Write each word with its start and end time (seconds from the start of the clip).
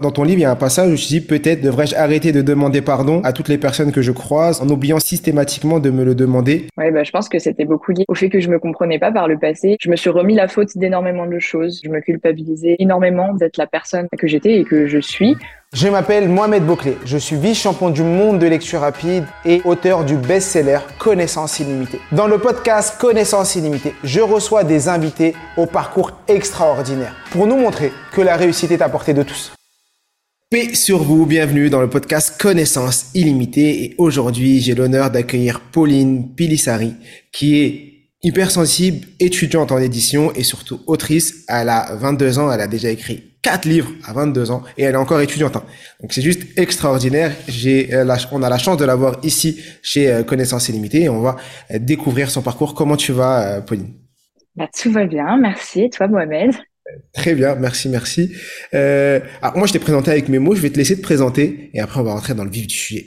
Dans 0.00 0.12
ton 0.12 0.22
livre, 0.22 0.38
il 0.38 0.42
y 0.42 0.44
a 0.44 0.50
un 0.52 0.54
passage 0.54 0.84
où 0.84 0.90
je 0.90 0.92
me 0.92 0.96
suis 0.96 1.18
dit 1.18 1.20
peut-être 1.20 1.60
devrais-je 1.60 1.96
arrêter 1.96 2.30
de 2.30 2.40
demander 2.40 2.82
pardon 2.82 3.20
à 3.24 3.32
toutes 3.32 3.48
les 3.48 3.58
personnes 3.58 3.90
que 3.90 4.00
je 4.00 4.12
croise 4.12 4.62
en 4.62 4.68
oubliant 4.68 5.00
systématiquement 5.00 5.80
de 5.80 5.90
me 5.90 6.04
le 6.04 6.14
demander. 6.14 6.68
Ouais, 6.76 6.92
bah, 6.92 7.02
je 7.02 7.10
pense 7.10 7.28
que 7.28 7.40
c'était 7.40 7.64
beaucoup 7.64 7.90
lié 7.90 8.04
au 8.06 8.14
fait 8.14 8.28
que 8.28 8.38
je 8.38 8.48
me 8.48 8.60
comprenais 8.60 9.00
pas 9.00 9.10
par 9.10 9.26
le 9.26 9.40
passé. 9.40 9.76
Je 9.80 9.90
me 9.90 9.96
suis 9.96 10.08
remis 10.08 10.36
la 10.36 10.46
faute 10.46 10.78
d'énormément 10.78 11.26
de 11.26 11.40
choses. 11.40 11.80
Je 11.82 11.90
me 11.90 11.98
culpabilisais 11.98 12.76
énormément 12.78 13.34
d'être 13.34 13.56
la 13.56 13.66
personne 13.66 14.06
que 14.16 14.28
j'étais 14.28 14.60
et 14.60 14.64
que 14.64 14.86
je 14.86 15.00
suis. 15.00 15.36
Je 15.72 15.88
m'appelle 15.88 16.28
Mohamed 16.28 16.64
Bouclé, 16.64 16.96
je 17.04 17.18
suis 17.18 17.34
vice-champion 17.34 17.90
du 17.90 18.04
monde 18.04 18.38
de 18.38 18.46
lecture 18.46 18.80
rapide 18.80 19.24
et 19.44 19.60
auteur 19.64 20.04
du 20.04 20.14
best-seller 20.14 20.78
Connaissance 21.00 21.58
illimitée. 21.58 21.98
Dans 22.12 22.28
le 22.28 22.38
podcast 22.38 23.00
Connaissance 23.00 23.56
illimitée, 23.56 23.94
je 24.04 24.20
reçois 24.20 24.62
des 24.62 24.88
invités 24.88 25.34
au 25.56 25.66
parcours 25.66 26.12
extraordinaire 26.28 27.16
pour 27.32 27.48
nous 27.48 27.56
montrer 27.56 27.90
que 28.12 28.20
la 28.20 28.36
réussite 28.36 28.70
est 28.70 28.80
à 28.80 28.88
portée 28.88 29.12
de 29.12 29.24
tous. 29.24 29.57
Paix 30.50 30.74
sur 30.74 31.02
vous, 31.02 31.26
bienvenue 31.26 31.68
dans 31.68 31.82
le 31.82 31.90
podcast 31.90 32.40
Connaissance 32.40 33.10
illimitée 33.14 33.84
et 33.84 33.94
aujourd'hui 33.98 34.60
j'ai 34.60 34.74
l'honneur 34.74 35.10
d'accueillir 35.10 35.60
Pauline 35.60 36.34
Pilissari 36.34 36.94
qui 37.32 37.60
est 37.60 37.92
hypersensible, 38.22 39.06
étudiante 39.20 39.72
en 39.72 39.78
édition 39.78 40.32
et 40.32 40.44
surtout 40.44 40.80
autrice. 40.86 41.44
Elle 41.48 41.68
a 41.68 41.94
22 41.96 42.38
ans, 42.38 42.50
elle 42.50 42.62
a 42.62 42.66
déjà 42.66 42.88
écrit 42.88 43.34
4 43.42 43.66
livres 43.66 43.90
à 44.06 44.14
22 44.14 44.50
ans 44.50 44.62
et 44.78 44.84
elle 44.84 44.94
est 44.94 44.96
encore 44.96 45.20
étudiante. 45.20 45.54
Hein. 45.54 45.64
Donc 46.00 46.14
c'est 46.14 46.22
juste 46.22 46.58
extraordinaire. 46.58 47.30
J'ai 47.46 47.92
euh, 47.92 48.16
on 48.32 48.42
a 48.42 48.48
la 48.48 48.56
chance 48.56 48.78
de 48.78 48.86
l'avoir 48.86 49.18
ici 49.24 49.62
chez 49.82 50.10
euh, 50.10 50.22
Connaissance 50.22 50.70
illimitée 50.70 51.02
et 51.02 51.08
on 51.10 51.20
va 51.20 51.36
euh, 51.70 51.78
découvrir 51.78 52.30
son 52.30 52.40
parcours. 52.40 52.74
Comment 52.74 52.96
tu 52.96 53.12
vas 53.12 53.60
Pauline? 53.60 53.92
Bah, 54.56 54.66
Tout 54.74 54.90
va 54.92 55.04
bien, 55.04 55.36
merci. 55.36 55.90
Toi 55.90 56.08
Mohamed? 56.08 56.54
Très 57.12 57.34
bien, 57.34 57.54
merci, 57.54 57.88
merci. 57.88 58.32
Euh, 58.74 59.20
alors 59.42 59.56
moi, 59.56 59.66
je 59.66 59.72
t'ai 59.72 59.78
présenté 59.78 60.10
avec 60.10 60.28
mes 60.28 60.38
mots, 60.38 60.54
je 60.54 60.60
vais 60.60 60.70
te 60.70 60.76
laisser 60.76 60.96
te 60.96 61.02
présenter 61.02 61.70
et 61.74 61.80
après 61.80 62.00
on 62.00 62.04
va 62.04 62.12
rentrer 62.12 62.34
dans 62.34 62.44
le 62.44 62.50
vif 62.50 62.66
du 62.66 62.74
sujet. 62.74 63.06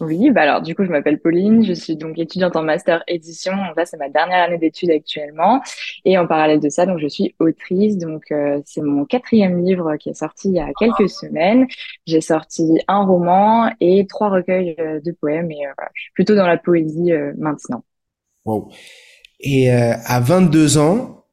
Oui, 0.00 0.30
bah 0.32 0.42
alors 0.42 0.60
du 0.60 0.74
coup, 0.74 0.84
je 0.84 0.90
m'appelle 0.90 1.20
Pauline, 1.20 1.64
je 1.64 1.72
suis 1.72 1.96
donc 1.96 2.18
étudiante 2.18 2.56
en 2.56 2.62
master 2.62 3.04
édition. 3.06 3.52
Là, 3.76 3.86
c'est 3.86 3.96
ma 3.96 4.08
dernière 4.08 4.42
année 4.42 4.58
d'études 4.58 4.90
actuellement. 4.90 5.62
Et 6.04 6.18
en 6.18 6.26
parallèle 6.26 6.58
de 6.58 6.68
ça, 6.68 6.84
donc 6.84 6.98
je 6.98 7.06
suis 7.06 7.34
autrice. 7.38 7.96
Donc 7.96 8.24
euh, 8.32 8.60
c'est 8.66 8.82
mon 8.82 9.04
quatrième 9.04 9.64
livre 9.64 9.96
qui 9.96 10.10
est 10.10 10.14
sorti 10.14 10.48
il 10.48 10.54
y 10.54 10.60
a 10.60 10.68
quelques 10.78 11.08
semaines. 11.08 11.66
J'ai 12.06 12.20
sorti 12.20 12.80
un 12.88 13.04
roman 13.04 13.70
et 13.80 14.06
trois 14.08 14.30
recueils 14.30 14.74
euh, 14.80 15.00
de 15.00 15.12
poèmes. 15.12 15.50
Et 15.52 15.60
voilà, 15.76 15.90
je 15.94 16.02
suis 16.02 16.12
plutôt 16.12 16.34
dans 16.34 16.46
la 16.46 16.58
poésie 16.58 17.12
maintenant. 17.38 17.84
Wow. 18.44 18.70
Et 19.40 19.70
à 19.70 20.20
22 20.20 20.78
ans, 20.78 21.23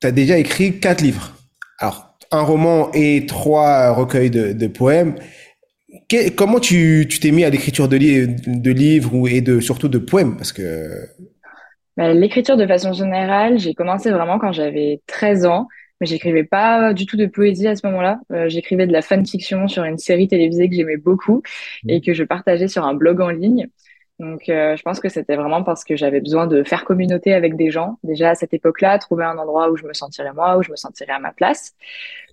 tu 0.00 0.06
as 0.06 0.12
déjà 0.12 0.38
écrit 0.38 0.78
quatre 0.78 1.00
livres. 1.00 1.32
Alors, 1.78 2.16
un 2.32 2.42
roman 2.42 2.90
et 2.92 3.26
trois 3.26 3.92
recueils 3.92 4.30
de, 4.30 4.66
poèmes. 4.66 5.14
comment 6.36 6.60
tu 6.60 7.08
t'es 7.20 7.30
mis 7.30 7.44
à 7.44 7.50
l'écriture 7.50 7.88
de, 7.88 7.96
de, 7.98 8.70
livres 8.70 9.28
et 9.28 9.40
de, 9.40 9.60
surtout 9.60 9.88
de 9.88 9.98
poèmes? 9.98 10.36
Parce 10.36 10.52
que... 10.52 11.06
Bah, 11.96 12.12
l'écriture 12.12 12.56
de 12.56 12.66
façon 12.66 12.92
générale, 12.92 13.58
j'ai 13.58 13.74
commencé 13.74 14.10
vraiment 14.10 14.38
quand 14.38 14.52
j'avais 14.52 15.00
13 15.06 15.46
ans, 15.46 15.66
mais 16.00 16.06
j'écrivais 16.06 16.44
pas 16.44 16.92
du 16.92 17.06
tout 17.06 17.16
de 17.16 17.26
poésie 17.26 17.68
à 17.68 17.76
ce 17.76 17.86
moment-là. 17.86 18.18
Euh, 18.32 18.48
j'écrivais 18.48 18.86
de 18.86 18.92
la 18.92 19.00
fanfiction 19.00 19.66
sur 19.66 19.84
une 19.84 19.96
série 19.96 20.28
télévisée 20.28 20.68
que 20.68 20.74
j'aimais 20.74 20.98
beaucoup 20.98 21.42
mmh. 21.84 21.90
et 21.90 22.00
que 22.02 22.12
je 22.12 22.22
partageais 22.22 22.68
sur 22.68 22.84
un 22.84 22.94
blog 22.94 23.20
en 23.20 23.30
ligne. 23.30 23.68
Donc, 24.18 24.48
euh, 24.48 24.76
je 24.76 24.82
pense 24.82 24.98
que 24.98 25.10
c'était 25.10 25.36
vraiment 25.36 25.62
parce 25.62 25.84
que 25.84 25.94
j'avais 25.94 26.20
besoin 26.20 26.46
de 26.46 26.64
faire 26.64 26.84
communauté 26.84 27.34
avec 27.34 27.56
des 27.56 27.70
gens. 27.70 27.98
Déjà 28.02 28.30
à 28.30 28.34
cette 28.34 28.54
époque-là, 28.54 28.98
trouver 28.98 29.24
un 29.24 29.36
endroit 29.36 29.70
où 29.70 29.76
je 29.76 29.84
me 29.84 29.92
sentirais 29.92 30.32
moi, 30.32 30.56
où 30.56 30.62
je 30.62 30.70
me 30.70 30.76
sentirais 30.76 31.12
à 31.12 31.18
ma 31.18 31.32
place. 31.32 31.74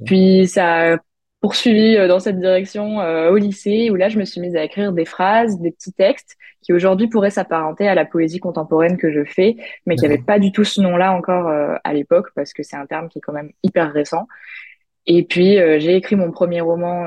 Puis 0.06 0.48
ça 0.48 0.94
a 0.94 0.98
poursuivi 1.42 1.98
euh, 1.98 2.08
dans 2.08 2.20
cette 2.20 2.40
direction 2.40 3.02
euh, 3.02 3.32
au 3.32 3.36
lycée, 3.36 3.90
où 3.92 3.96
là, 3.96 4.08
je 4.08 4.18
me 4.18 4.24
suis 4.24 4.40
mise 4.40 4.56
à 4.56 4.64
écrire 4.64 4.94
des 4.94 5.04
phrases, 5.04 5.60
des 5.60 5.72
petits 5.72 5.92
textes 5.92 6.38
qui 6.62 6.72
aujourd'hui 6.72 7.10
pourraient 7.10 7.30
s'apparenter 7.30 7.90
à 7.90 7.96
la 7.96 8.06
poésie 8.06 8.40
contemporaine 8.40 8.96
que 8.96 9.12
je 9.12 9.26
fais, 9.26 9.58
mais 9.86 9.98
qui 9.98 10.04
n'avaient 10.04 10.20
pas 10.20 10.40
du 10.40 10.54
tout 10.54 10.64
ce 10.64 10.80
nom-là 10.80 11.12
encore 11.12 11.52
à 11.84 11.94
l'époque, 11.94 12.30
parce 12.36 12.54
que 12.54 12.64
c'est 12.64 12.78
un 12.78 12.86
terme 12.86 13.10
qui 13.10 13.18
est 13.18 13.22
quand 13.22 13.34
même 13.34 13.52
hyper 13.64 13.92
récent. 13.92 14.30
Et 15.06 15.26
puis, 15.26 15.58
j'ai 15.82 15.98
écrit 15.98 16.16
mon 16.16 16.32
premier 16.32 16.62
roman 16.62 17.06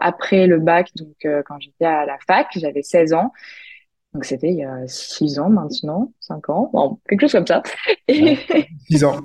après 0.00 0.48
le 0.48 0.58
bac, 0.58 0.90
donc 0.96 1.14
quand 1.46 1.60
j'étais 1.60 1.84
à 1.84 2.04
la 2.04 2.18
fac, 2.26 2.48
j'avais 2.56 2.82
16 2.82 3.12
ans. 3.12 3.30
Donc 4.14 4.24
c'était 4.24 4.48
il 4.48 4.56
y 4.56 4.64
a 4.64 4.86
six 4.86 5.38
ans 5.38 5.50
maintenant, 5.50 6.10
cinq 6.20 6.48
ans, 6.48 6.70
bon, 6.72 6.98
quelque 7.08 7.22
chose 7.22 7.32
comme 7.32 7.46
ça. 7.46 7.62
Six 8.88 9.04
ans. 9.04 9.20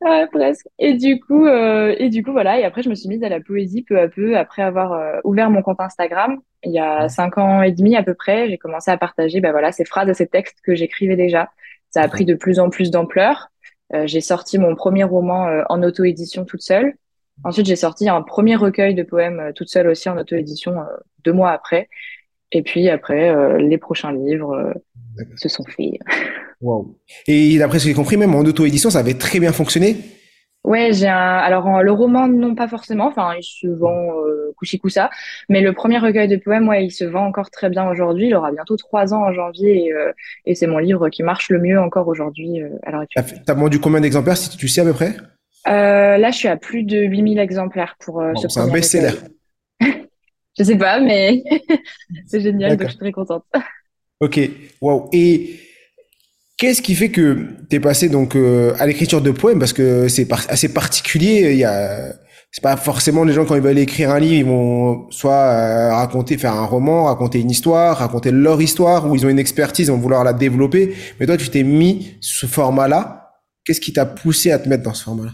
ouais, 0.00 0.26
presque. 0.32 0.66
Et 0.78 0.94
du 0.94 1.20
coup, 1.20 1.46
euh, 1.46 1.94
et 1.96 2.08
du 2.08 2.24
coup 2.24 2.32
voilà. 2.32 2.58
Et 2.58 2.64
après, 2.64 2.82
je 2.82 2.88
me 2.88 2.94
suis 2.96 3.08
mise 3.08 3.22
à 3.22 3.28
la 3.28 3.40
poésie 3.40 3.82
peu 3.82 4.00
à 4.00 4.08
peu 4.08 4.36
après 4.36 4.62
avoir 4.62 4.92
euh, 4.94 5.20
ouvert 5.24 5.50
mon 5.50 5.62
compte 5.62 5.80
Instagram 5.80 6.40
il 6.64 6.72
y 6.72 6.80
a 6.80 7.08
cinq 7.08 7.38
ans 7.38 7.62
et 7.62 7.72
demi 7.72 7.94
à 7.96 8.02
peu 8.02 8.14
près. 8.14 8.48
J'ai 8.48 8.58
commencé 8.58 8.90
à 8.90 8.96
partager, 8.96 9.40
ben 9.40 9.52
voilà, 9.52 9.70
ces 9.70 9.84
phrases 9.84 10.08
et 10.08 10.14
ces 10.14 10.26
textes 10.26 10.58
que 10.64 10.74
j'écrivais 10.74 11.16
déjà. 11.16 11.48
Ça 11.90 12.02
a 12.02 12.08
pris 12.08 12.24
de 12.24 12.34
plus 12.34 12.58
en 12.58 12.68
plus 12.68 12.90
d'ampleur. 12.90 13.48
Euh, 13.94 14.06
j'ai 14.06 14.20
sorti 14.20 14.58
mon 14.58 14.74
premier 14.74 15.04
roman 15.04 15.62
en 15.68 15.82
auto-édition 15.82 16.44
toute 16.44 16.62
seule. 16.62 16.94
Ensuite, 17.44 17.66
j'ai 17.66 17.76
sorti 17.76 18.08
un 18.08 18.22
premier 18.22 18.56
recueil 18.56 18.94
de 18.94 19.02
poèmes 19.04 19.52
toute 19.54 19.68
seule 19.68 19.86
aussi 19.86 20.08
en 20.08 20.18
auto-édition 20.18 20.84
deux 21.24 21.32
mois 21.32 21.52
après. 21.52 21.88
Et 22.52 22.62
puis 22.62 22.88
après, 22.88 23.30
euh, 23.30 23.58
les 23.58 23.78
prochains 23.78 24.12
livres 24.12 24.52
euh, 24.54 25.24
se 25.36 25.48
sont 25.48 25.64
faits. 25.64 25.98
Wow. 26.62 26.94
Et 27.26 27.56
d'après 27.56 27.78
ce 27.78 27.84
que 27.84 27.88
j'ai 27.88 27.94
compris, 27.94 28.18
même 28.18 28.34
en 28.34 28.40
auto-édition, 28.40 28.90
ça 28.90 28.98
avait 28.98 29.14
très 29.14 29.40
bien 29.40 29.50
fonctionné? 29.50 29.96
Ouais, 30.62 30.92
j'ai 30.92 31.08
un. 31.08 31.38
Alors 31.38 31.82
le 31.82 31.90
roman, 31.90 32.28
non 32.28 32.54
pas 32.54 32.68
forcément. 32.68 33.06
Enfin, 33.06 33.32
il 33.38 33.42
se 33.42 33.66
vend 33.66 34.10
euh, 34.18 34.52
couchi-coussa. 34.58 35.08
Mais 35.48 35.62
le 35.62 35.72
premier 35.72 35.96
recueil 35.96 36.28
de 36.28 36.36
poèmes, 36.36 36.68
ouais, 36.68 36.84
il 36.84 36.90
se 36.90 37.04
vend 37.04 37.24
encore 37.24 37.50
très 37.50 37.70
bien 37.70 37.88
aujourd'hui. 37.88 38.26
Il 38.26 38.34
aura 38.34 38.52
bientôt 38.52 38.76
trois 38.76 39.14
ans 39.14 39.22
en 39.22 39.32
janvier 39.32 39.86
et, 39.86 39.92
euh, 39.94 40.12
et 40.44 40.54
c'est 40.54 40.66
mon 40.66 40.76
livre 40.76 41.08
qui 41.08 41.22
marche 41.22 41.48
le 41.48 41.60
mieux 41.60 41.80
encore 41.80 42.08
aujourd'hui 42.08 42.60
à 42.82 42.90
l'heure 42.90 43.00
actuelle. 43.00 43.42
T'as 43.46 43.54
vendu 43.54 43.80
combien 43.80 44.02
d'exemplaires, 44.02 44.36
si 44.36 44.54
tu 44.54 44.68
sais 44.68 44.82
à 44.82 44.84
peu 44.84 44.92
près? 44.92 45.16
Là, 45.64 46.30
je 46.30 46.36
suis 46.36 46.48
à 46.48 46.58
plus 46.58 46.82
de 46.82 46.98
8000 46.98 47.38
exemplaires 47.38 47.96
pour 47.98 48.22
ce 48.36 48.48
C'est 48.48 48.60
un 48.60 48.68
best-seller. 48.68 49.14
Je 50.60 50.64
sais 50.66 50.76
pas, 50.76 51.00
mais 51.00 51.42
c'est 52.26 52.42
génial, 52.42 52.76
donc 52.76 52.88
je 52.88 52.90
suis 52.90 52.98
très 52.98 53.12
contente. 53.12 53.44
Ok, 54.20 54.38
wow. 54.82 55.08
Et 55.10 55.58
qu'est-ce 56.58 56.82
qui 56.82 56.94
fait 56.94 57.08
que 57.08 57.46
tu 57.70 57.76
es 57.76 57.80
passé 57.80 58.10
donc 58.10 58.36
euh, 58.36 58.74
à 58.78 58.86
l'écriture 58.86 59.22
de 59.22 59.30
poèmes? 59.30 59.58
Parce 59.58 59.72
que 59.72 60.06
c'est 60.08 60.30
assez 60.50 60.74
particulier. 60.74 61.52
Il 61.52 61.56
y 61.56 61.64
a, 61.64 62.12
c'est 62.52 62.62
pas 62.62 62.76
forcément 62.76 63.24
les 63.24 63.32
gens 63.32 63.46
quand 63.46 63.54
ils 63.54 63.62
veulent 63.62 63.78
écrire 63.78 64.10
un 64.10 64.20
livre, 64.20 64.34
ils 64.34 64.44
vont 64.44 65.10
soit 65.10 65.32
euh, 65.32 65.94
raconter, 65.94 66.36
faire 66.36 66.52
un 66.52 66.66
roman, 66.66 67.04
raconter 67.04 67.40
une 67.40 67.50
histoire, 67.50 67.96
raconter 67.96 68.30
leur 68.30 68.60
histoire, 68.60 69.10
ou 69.10 69.16
ils 69.16 69.24
ont 69.24 69.30
une 69.30 69.38
expertise, 69.38 69.88
ils 69.88 69.92
vont 69.92 69.96
vouloir 69.96 70.24
la 70.24 70.34
développer. 70.34 70.94
Mais 71.18 71.24
toi, 71.24 71.38
tu 71.38 71.48
t'es 71.48 71.62
mis 71.62 72.18
ce 72.20 72.44
format-là. 72.44 73.30
Qu'est-ce 73.64 73.80
qui 73.80 73.94
t'a 73.94 74.04
poussé 74.04 74.50
à 74.50 74.58
te 74.58 74.68
mettre 74.68 74.82
dans 74.82 74.92
ce 74.92 75.04
format-là? 75.04 75.32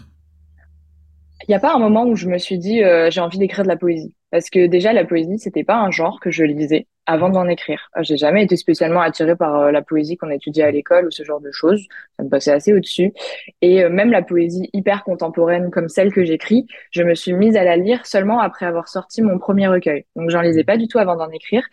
Il 1.49 1.51
n'y 1.51 1.55
a 1.55 1.59
pas 1.59 1.75
un 1.75 1.79
moment 1.79 2.05
où 2.05 2.15
je 2.15 2.27
me 2.27 2.37
suis 2.37 2.57
dit 2.57 2.81
euh, 2.81 3.11
j'ai 3.11 3.19
envie 3.19 3.37
d'écrire 3.37 3.65
de 3.65 3.69
la 3.69 3.75
poésie. 3.75 4.13
Parce 4.37 4.51
que 4.51 4.67
déjà, 4.67 4.93
la 4.93 5.03
poésie, 5.03 5.39
c'était 5.39 5.63
pas 5.63 5.77
un 5.77 5.89
genre 5.89 6.19
que 6.19 6.29
je 6.29 6.43
lisais 6.43 6.85
avant 7.07 7.29
d'en 7.29 7.47
écrire. 7.47 7.89
J'ai 8.01 8.17
jamais 8.17 8.43
été 8.43 8.55
spécialement 8.55 9.01
attirée 9.01 9.35
par 9.35 9.55
euh, 9.55 9.71
la 9.71 9.81
poésie 9.81 10.15
qu'on 10.15 10.29
étudiait 10.29 10.65
à 10.65 10.69
l'école 10.69 11.07
ou 11.07 11.11
ce 11.11 11.23
genre 11.23 11.41
de 11.41 11.49
choses. 11.51 11.83
Ça 12.17 12.23
me 12.23 12.29
passait 12.29 12.51
assez 12.51 12.71
au-dessus. 12.71 13.13
Et 13.63 13.83
euh, 13.83 13.89
même 13.89 14.11
la 14.11 14.21
poésie 14.21 14.69
hyper 14.73 15.03
contemporaine 15.03 15.71
comme 15.71 15.89
celle 15.89 16.13
que 16.13 16.23
j'écris, 16.23 16.67
je 16.91 17.01
me 17.01 17.15
suis 17.15 17.33
mise 17.33 17.57
à 17.57 17.63
la 17.63 17.77
lire 17.77 18.05
seulement 18.05 18.39
après 18.39 18.67
avoir 18.67 18.89
sorti 18.89 19.23
mon 19.23 19.39
premier 19.39 19.67
recueil. 19.67 20.05
Donc 20.15 20.29
j'en 20.29 20.41
lisais 20.41 20.63
pas 20.63 20.77
du 20.77 20.87
tout 20.87 20.99
avant 20.99 21.15
d'en 21.15 21.31
écrire. 21.31 21.63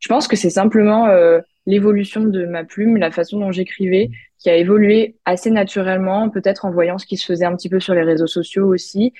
Je 0.00 0.08
pense 0.08 0.26
que 0.26 0.34
c'est 0.34 0.50
simplement 0.50 1.06
euh, 1.06 1.38
l'évolution 1.66 2.24
de 2.24 2.46
ma 2.46 2.64
plume, 2.64 2.96
la 2.96 3.12
façon 3.12 3.38
dont 3.38 3.52
j'écrivais, 3.52 4.10
qui 4.40 4.50
a 4.50 4.56
évolué 4.56 5.14
assez 5.24 5.52
naturellement, 5.52 6.30
peut-être 6.30 6.64
en 6.64 6.72
voyant 6.72 6.98
ce 6.98 7.06
qui 7.06 7.16
se 7.16 7.26
faisait 7.26 7.44
un 7.44 7.54
petit 7.54 7.68
peu 7.68 7.78
sur 7.78 7.94
les 7.94 8.02
réseaux 8.02 8.26
sociaux 8.26 8.66
aussi. 8.66 9.12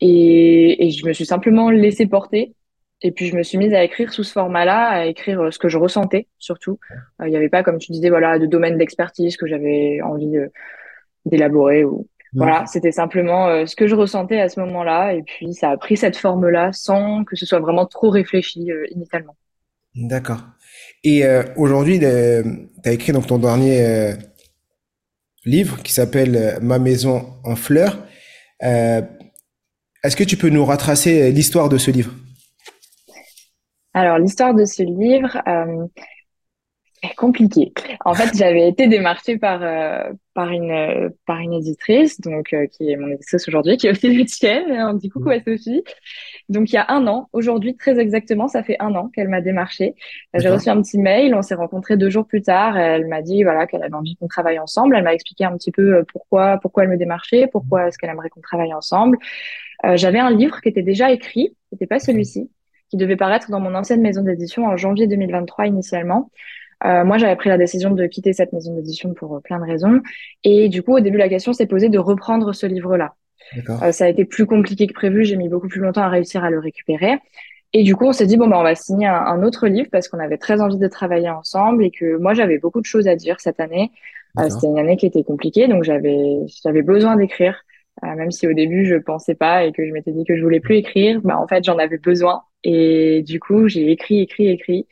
Et, 0.00 0.86
et 0.86 0.90
je 0.90 1.06
me 1.06 1.12
suis 1.12 1.26
simplement 1.26 1.70
laissé 1.70 2.06
porter. 2.06 2.54
Et 3.00 3.12
puis 3.12 3.26
je 3.26 3.36
me 3.36 3.42
suis 3.42 3.58
mise 3.58 3.74
à 3.74 3.84
écrire 3.84 4.12
sous 4.12 4.24
ce 4.24 4.32
format-là, 4.32 4.88
à 4.88 5.06
écrire 5.06 5.40
euh, 5.40 5.50
ce 5.50 5.58
que 5.58 5.68
je 5.68 5.78
ressentais 5.78 6.26
surtout. 6.38 6.78
Euh, 7.20 7.28
il 7.28 7.30
n'y 7.30 7.36
avait 7.36 7.48
pas, 7.48 7.62
comme 7.62 7.78
tu 7.78 7.92
disais, 7.92 8.08
voilà, 8.08 8.38
de 8.38 8.46
domaine 8.46 8.76
d'expertise 8.76 9.36
que 9.36 9.46
j'avais 9.46 10.00
envie 10.02 10.36
euh, 10.36 10.48
d'élaborer 11.24 11.84
ou 11.84 12.06
voilà, 12.34 12.66
c'était 12.66 12.92
simplement 12.92 13.64
ce 13.64 13.74
que 13.74 13.86
je 13.86 13.94
ressentais 13.94 14.38
à 14.38 14.50
ce 14.50 14.60
moment-là. 14.60 15.14
Et 15.14 15.22
puis 15.22 15.54
ça 15.54 15.70
a 15.70 15.78
pris 15.78 15.96
cette 15.96 16.14
forme-là 16.14 16.74
sans 16.74 17.24
que 17.24 17.36
ce 17.36 17.46
soit 17.46 17.58
vraiment 17.58 17.86
trop 17.86 18.10
réfléchi 18.10 18.68
initialement. 18.90 19.34
D'accord. 19.94 20.42
Et 21.04 21.22
aujourd'hui, 21.56 21.98
tu 21.98 22.04
as 22.04 22.92
écrit 22.92 23.12
donc 23.12 23.26
ton 23.26 23.38
dernier 23.38 24.12
livre 25.46 25.82
qui 25.82 25.90
s'appelle 25.90 26.58
Ma 26.60 26.78
maison 26.78 27.32
en 27.44 27.56
fleurs. 27.56 27.96
Est-ce 30.04 30.16
que 30.16 30.24
tu 30.24 30.36
peux 30.36 30.48
nous 30.48 30.64
retracer 30.64 31.22
euh, 31.22 31.30
l'histoire 31.30 31.68
de 31.68 31.76
ce 31.76 31.90
livre? 31.90 32.12
Alors, 33.94 34.18
l'histoire 34.18 34.54
de 34.54 34.64
ce 34.64 34.82
livre, 34.82 35.38
euh, 35.48 35.86
Compliqué. 37.16 37.72
En 38.04 38.14
fait, 38.14 38.30
j'avais 38.36 38.68
été 38.68 38.88
démarchée 38.88 39.38
par 39.38 39.62
euh, 39.62 40.10
par 40.34 40.50
une 40.50 41.12
par 41.26 41.38
une 41.38 41.52
éditrice, 41.52 42.20
donc 42.20 42.54
qui 42.72 42.90
est 42.90 42.96
mon 42.96 43.08
éditrice 43.08 43.46
aujourd'hui, 43.46 43.76
qui 43.76 43.86
est 43.86 43.90
aussi 43.90 44.16
la 44.16 44.24
tienne. 44.24 44.72
On 44.72 44.94
dit 44.94 45.08
coucou 45.08 45.30
à 45.30 45.40
Sophie. 45.40 45.84
Donc 46.48 46.70
il 46.70 46.74
y 46.74 46.78
a 46.78 46.86
un 46.88 47.06
an, 47.06 47.28
aujourd'hui 47.32 47.76
très 47.76 48.00
exactement, 48.00 48.48
ça 48.48 48.64
fait 48.64 48.76
un 48.80 48.94
an 48.96 49.10
qu'elle 49.14 49.28
m'a 49.28 49.40
démarché. 49.40 49.94
J'ai 50.34 50.48
reçu 50.48 50.70
un 50.70 50.82
petit 50.82 50.98
mail, 50.98 51.34
on 51.36 51.42
s'est 51.42 51.54
rencontrés 51.54 51.96
deux 51.96 52.10
jours 52.10 52.26
plus 52.26 52.42
tard. 52.42 52.76
Elle 52.76 53.06
m'a 53.06 53.22
dit 53.22 53.44
voilà 53.44 53.66
qu'elle 53.68 53.82
avait 53.82 53.94
envie 53.94 54.16
qu'on 54.16 54.28
travaille 54.28 54.58
ensemble. 54.58 54.96
Elle 54.96 55.04
m'a 55.04 55.14
expliqué 55.14 55.44
un 55.44 55.56
petit 55.56 55.70
peu 55.70 56.04
pourquoi 56.12 56.58
pourquoi 56.60 56.82
elle 56.82 56.90
me 56.90 56.96
démarchait, 56.96 57.46
pourquoi 57.46 57.86
est-ce 57.86 57.98
qu'elle 57.98 58.10
aimerait 58.10 58.30
qu'on 58.30 58.40
travaille 58.40 58.74
ensemble. 58.74 59.18
J'avais 59.94 60.18
un 60.18 60.30
livre 60.30 60.60
qui 60.60 60.68
était 60.68 60.82
déjà 60.82 61.12
écrit, 61.12 61.56
c'était 61.70 61.86
pas 61.86 61.98
celui-ci, 61.98 62.50
qui 62.90 62.96
devait 62.96 63.16
paraître 63.16 63.50
dans 63.50 63.60
mon 63.60 63.74
ancienne 63.74 64.00
maison 64.00 64.22
d'édition 64.22 64.64
en 64.64 64.76
janvier 64.76 65.06
2023 65.06 65.66
initialement. 65.66 66.30
Euh, 66.84 67.04
moi, 67.04 67.18
j'avais 67.18 67.36
pris 67.36 67.48
la 67.48 67.58
décision 67.58 67.90
de 67.90 68.06
quitter 68.06 68.32
cette 68.32 68.52
maison 68.52 68.74
d'édition 68.74 69.12
pour 69.14 69.36
euh, 69.36 69.40
plein 69.40 69.58
de 69.58 69.64
raisons. 69.64 70.00
Et 70.44 70.68
du 70.68 70.82
coup, 70.82 70.96
au 70.96 71.00
début, 71.00 71.18
la 71.18 71.28
question 71.28 71.52
s'est 71.52 71.66
posée 71.66 71.88
de 71.88 71.98
reprendre 71.98 72.52
ce 72.52 72.66
livre-là. 72.66 73.14
Euh, 73.82 73.92
ça 73.92 74.04
a 74.04 74.08
été 74.08 74.24
plus 74.24 74.46
compliqué 74.46 74.86
que 74.86 74.92
prévu. 74.92 75.24
J'ai 75.24 75.36
mis 75.36 75.48
beaucoup 75.48 75.68
plus 75.68 75.80
longtemps 75.80 76.02
à 76.02 76.08
réussir 76.08 76.44
à 76.44 76.50
le 76.50 76.58
récupérer. 76.58 77.18
Et 77.72 77.82
du 77.82 77.96
coup, 77.96 78.06
on 78.06 78.12
s'est 78.12 78.26
dit, 78.26 78.36
bon, 78.36 78.46
bah, 78.46 78.58
on 78.58 78.62
va 78.62 78.74
signer 78.74 79.06
un, 79.06 79.42
autre 79.42 79.66
livre 79.66 79.88
parce 79.90 80.08
qu'on 80.08 80.20
avait 80.20 80.38
très 80.38 80.60
envie 80.60 80.78
de 80.78 80.88
travailler 80.88 81.28
ensemble 81.28 81.84
et 81.84 81.90
que 81.90 82.16
moi, 82.16 82.32
j'avais 82.32 82.58
beaucoup 82.58 82.80
de 82.80 82.86
choses 82.86 83.08
à 83.08 83.16
dire 83.16 83.40
cette 83.40 83.60
année. 83.60 83.90
Euh, 84.38 84.48
C'était 84.48 84.68
une 84.68 84.78
année 84.78 84.96
qui 84.96 85.06
était 85.06 85.24
compliquée, 85.24 85.68
donc 85.68 85.82
j'avais, 85.84 86.38
j'avais 86.62 86.82
besoin 86.82 87.16
d'écrire. 87.16 87.64
Euh, 88.04 88.14
même 88.14 88.30
si 88.30 88.46
au 88.46 88.52
début, 88.52 88.86
je 88.86 88.96
pensais 88.96 89.34
pas 89.34 89.64
et 89.64 89.72
que 89.72 89.86
je 89.86 89.92
m'étais 89.92 90.12
dit 90.12 90.24
que 90.24 90.36
je 90.36 90.42
voulais 90.42 90.60
plus 90.60 90.76
écrire, 90.76 91.20
bah, 91.22 91.38
en 91.38 91.46
fait, 91.48 91.64
j'en 91.64 91.78
avais 91.78 91.98
besoin. 91.98 92.42
Et 92.64 93.22
du 93.22 93.40
coup, 93.40 93.68
j'ai 93.68 93.90
écrit, 93.90 94.20
écrit, 94.20 94.48
écrit 94.48 94.86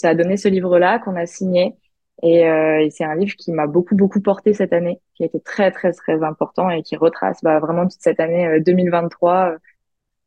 ça 0.00 0.10
a 0.10 0.14
donné 0.14 0.36
ce 0.38 0.48
livre-là 0.48 0.98
qu'on 0.98 1.14
a 1.16 1.26
signé. 1.26 1.76
Euh, 2.24 2.78
et, 2.78 2.90
c'est 2.90 3.04
un 3.04 3.14
livre 3.14 3.34
qui 3.36 3.52
m'a 3.52 3.66
beaucoup, 3.66 3.94
beaucoup 3.94 4.20
porté 4.20 4.54
cette 4.54 4.72
année, 4.72 5.00
qui 5.14 5.22
a 5.22 5.26
été 5.26 5.40
très, 5.40 5.70
très, 5.70 5.92
très 5.92 6.22
important 6.22 6.70
et 6.70 6.82
qui 6.82 6.96
retrace 6.96 7.42
bah, 7.42 7.58
vraiment 7.60 7.86
toute 7.86 8.00
cette 8.00 8.20
année 8.20 8.60
2023, 8.60 9.32
euh, 9.32 9.52
euh, 9.52 9.58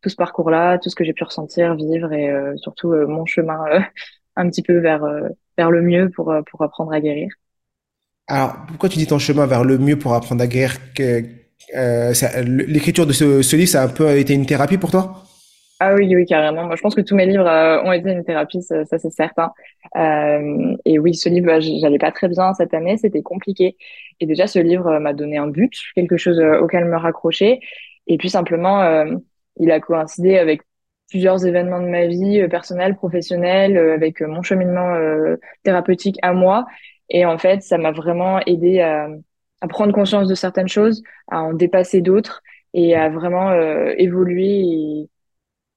tout 0.01 0.09
ce 0.09 0.15
parcours-là, 0.15 0.77
tout 0.77 0.89
ce 0.89 0.95
que 0.95 1.03
j'ai 1.03 1.13
pu 1.13 1.24
ressentir, 1.24 1.75
vivre 1.75 2.12
et 2.13 2.29
surtout 2.57 2.91
mon 3.07 3.25
chemin 3.25 3.63
un 4.36 4.50
petit 4.50 4.62
peu 4.62 4.77
vers, 4.79 5.06
vers 5.57 5.71
le 5.71 5.81
mieux 5.81 6.09
pour, 6.09 6.33
pour 6.50 6.62
apprendre 6.62 6.91
à 6.91 7.00
guérir. 7.00 7.29
Alors, 8.27 8.56
pourquoi 8.68 8.89
tu 8.89 8.97
dis 8.97 9.07
ton 9.07 9.19
chemin 9.19 9.45
vers 9.45 9.63
le 9.63 9.77
mieux 9.77 9.97
pour 9.97 10.13
apprendre 10.13 10.44
à 10.44 10.47
guérir? 10.47 10.77
L'écriture 11.73 13.05
de 13.05 13.13
ce, 13.13 13.55
livre, 13.55 13.69
ça 13.69 13.81
a 13.81 13.85
un 13.85 13.89
peu 13.89 14.17
été 14.17 14.33
une 14.33 14.45
thérapie 14.45 14.77
pour 14.77 14.91
toi? 14.91 15.23
Ah 15.85 15.95
oui, 15.95 16.15
oui, 16.15 16.25
carrément. 16.25 16.63
Moi, 16.65 16.77
je 16.77 16.81
pense 16.81 16.95
que 16.95 17.01
tous 17.01 17.13
mes 17.13 17.25
livres 17.25 17.45
euh, 17.45 17.83
ont 17.83 17.91
été 17.91 18.09
une 18.09 18.23
thérapie, 18.23 18.61
ça, 18.61 18.85
c'est 18.85 19.09
certain. 19.09 19.51
Euh, 19.97 20.77
et 20.85 20.97
oui, 20.97 21.13
ce 21.13 21.27
livre, 21.27 21.47
bah, 21.47 21.59
j'allais 21.59 21.97
pas 21.97 22.11
très 22.11 22.29
bien 22.29 22.53
cette 22.53 22.73
année, 22.73 22.95
c'était 22.95 23.21
compliqué. 23.21 23.75
Et 24.21 24.25
déjà, 24.25 24.47
ce 24.47 24.59
livre 24.59 24.88
euh, 24.88 25.00
m'a 25.00 25.11
donné 25.11 25.38
un 25.38 25.47
but, 25.47 25.73
quelque 25.94 26.15
chose 26.15 26.39
auquel 26.61 26.85
me 26.85 26.95
raccrocher. 26.95 27.59
Et 28.07 28.17
puis 28.17 28.29
simplement, 28.29 29.05
il 29.57 29.71
a 29.71 29.79
coïncidé 29.79 30.38
avec 30.38 30.61
plusieurs 31.09 31.45
événements 31.45 31.81
de 31.81 31.88
ma 31.88 32.07
vie 32.07 32.47
personnelle, 32.50 32.95
professionnelle, 32.95 33.77
avec 33.77 34.21
mon 34.21 34.41
cheminement 34.41 34.94
thérapeutique 35.63 36.17
à 36.21 36.33
moi. 36.33 36.65
Et 37.09 37.25
en 37.25 37.38
fait, 37.38 37.61
ça 37.61 37.77
m'a 37.77 37.91
vraiment 37.91 38.39
aidé 38.45 38.79
à, 38.81 39.09
à, 39.63 39.68
prendre 39.68 39.94
conscience 39.94 40.27
de 40.27 40.36
certaines 40.36 40.68
choses, 40.68 41.04
à 41.30 41.42
en 41.42 41.54
dépasser 41.54 42.01
d'autres 42.01 42.42
et 42.74 42.95
à 42.95 43.10
vraiment 43.10 43.54
évoluer 43.98 45.07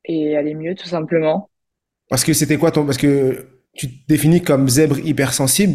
et 0.06 0.37
aller 0.37 0.55
mieux 0.55 0.75
tout 0.75 0.88
simplement. 0.88 1.50
Parce 2.09 2.25
que 2.25 2.33
c'était 2.33 2.56
quoi 2.56 2.71
ton 2.71 2.85
parce 2.85 2.99
que 2.99 3.47
tu 3.75 3.88
te 3.88 4.06
définis 4.09 4.43
comme 4.43 4.69
zèbre 4.69 4.99
hypersensible. 4.99 5.75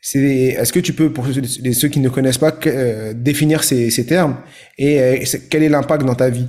C'est 0.00 0.18
est-ce 0.18 0.72
que 0.72 0.80
tu 0.80 0.92
peux 0.92 1.12
pour 1.12 1.26
ceux 1.26 1.88
qui 1.88 2.00
ne 2.00 2.08
connaissent 2.08 2.38
pas 2.38 2.52
euh, 2.66 3.12
définir 3.14 3.62
ces, 3.62 3.88
ces, 3.90 4.04
termes 4.04 4.36
et 4.76 5.00
euh, 5.00 5.16
quel 5.48 5.62
est 5.62 5.68
l'impact 5.68 6.04
dans 6.04 6.16
ta 6.16 6.28
vie? 6.28 6.48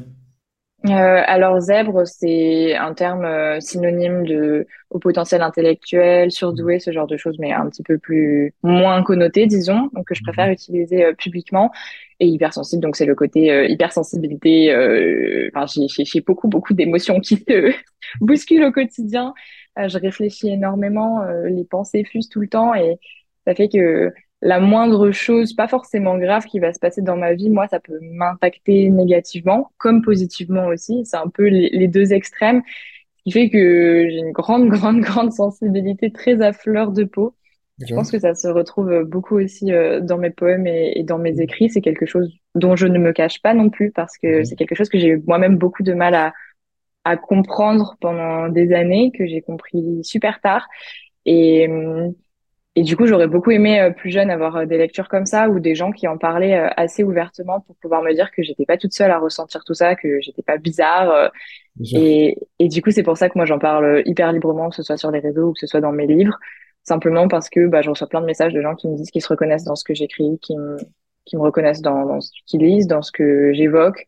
Euh, 0.85 1.23
alors 1.25 1.61
zèbre, 1.61 2.05
c'est 2.05 2.75
un 2.75 2.93
terme 2.93 3.23
euh, 3.23 3.61
synonyme 3.61 4.25
de 4.25 4.67
au 4.89 4.99
potentiel 4.99 5.41
intellectuel, 5.41 6.29
surdoué, 6.29 6.79
ce 6.79 6.91
genre 6.91 7.07
de 7.07 7.15
choses, 7.15 7.37
mais 7.39 7.53
un 7.53 7.69
petit 7.69 7.83
peu 7.83 7.97
plus 7.97 8.53
moins 8.63 9.01
connoté, 9.01 9.47
disons, 9.47 9.89
donc 9.93 10.07
que 10.07 10.15
je 10.15 10.21
préfère 10.23 10.47
mhm. 10.47 10.53
utiliser 10.53 11.05
euh, 11.05 11.13
publiquement. 11.13 11.71
Et 12.19 12.27
hypersensible, 12.27 12.81
donc 12.81 12.97
c'est 12.97 13.05
le 13.05 13.15
côté 13.15 13.51
euh, 13.51 13.65
hypersensibilité. 13.65 14.71
Enfin, 15.55 15.65
j'ai 15.67 16.21
beaucoup 16.21 16.47
beaucoup 16.47 16.73
d'émotions 16.73 17.19
qui 17.19 17.37
se 17.37 17.73
bousculent 18.21 18.65
au 18.65 18.71
quotidien. 18.71 19.33
je 19.77 19.97
réfléchis 19.97 20.49
énormément, 20.49 21.23
les 21.45 21.65
pensées 21.65 22.03
fusent 22.03 22.29
tout 22.29 22.39
le 22.41 22.47
temps 22.47 22.75
et 22.75 22.99
ça 23.45 23.55
fait 23.55 23.67
que 23.67 24.13
la 24.43 24.59
moindre 24.59 25.11
chose, 25.11 25.53
pas 25.53 25.69
forcément 25.69 26.17
grave, 26.17 26.45
qui 26.45 26.59
va 26.59 26.73
se 26.73 26.79
passer 26.79 27.01
dans 27.01 27.15
ma 27.15 27.33
vie, 27.33 27.49
moi, 27.49 27.67
ça 27.69 27.79
peut 27.79 27.97
m'impacter 28.01 28.89
négativement, 28.89 29.71
comme 29.77 30.01
positivement 30.01 30.67
aussi. 30.67 31.05
C'est 31.05 31.15
un 31.15 31.29
peu 31.29 31.47
les, 31.47 31.87
deux 31.87 32.11
extrêmes, 32.11 32.61
ce 33.17 33.23
qui 33.23 33.31
fait 33.31 33.49
que 33.49 34.09
j'ai 34.09 34.17
une 34.17 34.33
grande, 34.33 34.67
grande, 34.69 34.99
grande 34.99 35.31
sensibilité 35.31 36.11
très 36.11 36.41
à 36.41 36.51
fleur 36.51 36.91
de 36.91 37.05
peau. 37.05 37.33
Je 37.79 37.95
pense 37.95 38.11
que 38.11 38.19
ça 38.19 38.35
se 38.35 38.47
retrouve 38.49 39.03
beaucoup 39.03 39.37
aussi 39.39 39.71
euh, 39.71 39.99
dans 40.01 40.17
mes 40.17 40.29
poèmes 40.29 40.67
et, 40.67 41.03
dans 41.03 41.17
mes 41.17 41.39
écrits. 41.39 41.69
C'est 41.69 41.81
quelque 41.81 42.05
chose 42.05 42.31
dont 42.53 42.75
je 42.75 42.87
ne 42.87 42.99
me 42.99 43.13
cache 43.13 43.41
pas 43.41 43.53
non 43.53 43.69
plus 43.69 43.91
parce 43.91 44.17
que 44.17 44.43
c'est 44.43 44.55
quelque 44.55 44.75
chose 44.75 44.89
que 44.89 44.99
j'ai 44.99 45.07
eu 45.07 45.23
moi-même 45.25 45.57
beaucoup 45.57 45.83
de 45.83 45.93
mal 45.93 46.15
à, 46.15 46.33
à 47.05 47.15
comprendre 47.15 47.95
pendant 48.01 48.49
des 48.49 48.73
années, 48.73 49.11
que 49.11 49.25
j'ai 49.25 49.41
compris 49.41 50.03
super 50.03 50.41
tard. 50.41 50.67
Et, 51.25 51.67
hum, 51.69 52.13
et 52.75 52.81
du 52.81 52.97
coup, 52.97 53.05
j'aurais 53.05 53.27
beaucoup 53.27 53.51
aimé 53.51 53.79
euh, 53.79 53.91
plus 53.91 54.09
jeune 54.09 54.31
avoir 54.31 54.55
euh, 54.55 54.65
des 54.65 54.79
lectures 54.79 55.07
comme 55.07 55.27
ça 55.27 55.47
ou 55.47 55.59
des 55.59 55.75
gens 55.75 55.91
qui 55.91 56.07
en 56.07 56.17
parlaient 56.17 56.57
euh, 56.57 56.69
assez 56.75 57.03
ouvertement 57.03 57.59
pour 57.61 57.75
pouvoir 57.75 58.01
me 58.01 58.13
dire 58.13 58.31
que 58.31 58.41
j'étais 58.41 58.65
pas 58.65 58.77
toute 58.77 58.93
seule 58.93 59.11
à 59.11 59.19
ressentir 59.19 59.63
tout 59.63 59.75
ça, 59.75 59.95
que 59.95 60.19
j'étais 60.21 60.41
pas 60.41 60.57
bizarre. 60.57 61.31
Et, 61.93 62.35
et, 62.57 62.67
du 62.69 62.81
coup, 62.81 62.89
c'est 62.89 63.03
pour 63.03 63.17
ça 63.17 63.29
que 63.29 63.37
moi 63.37 63.45
j'en 63.45 63.59
parle 63.59 64.01
hyper 64.05 64.31
librement, 64.31 64.69
que 64.69 64.75
ce 64.75 64.83
soit 64.83 64.97
sur 64.97 65.11
les 65.11 65.19
réseaux 65.19 65.49
ou 65.49 65.53
que 65.53 65.59
ce 65.59 65.67
soit 65.67 65.81
dans 65.81 65.91
mes 65.91 66.07
livres, 66.07 66.39
simplement 66.83 67.27
parce 67.27 67.49
que 67.49 67.67
bah, 67.67 67.81
je 67.83 67.89
reçois 67.91 68.07
plein 68.07 68.21
de 68.21 68.25
messages 68.25 68.53
de 68.53 68.61
gens 68.61 68.75
qui 68.75 68.87
me 68.87 68.95
disent 68.95 69.11
qu'ils 69.11 69.21
se 69.21 69.27
reconnaissent 69.27 69.65
dans 69.65 69.75
ce 69.75 69.83
que 69.83 69.93
j'écris, 69.93 70.39
qui 70.41 70.57
me, 70.57 70.77
qui 71.25 71.37
me 71.37 71.41
reconnaissent 71.41 71.81
dans, 71.81 72.05
dans 72.05 72.21
ce 72.21 72.31
qu'ils 72.47 72.61
lisent, 72.61 72.87
dans 72.87 73.03
ce 73.03 73.11
que 73.11 73.53
j'évoque. 73.53 74.05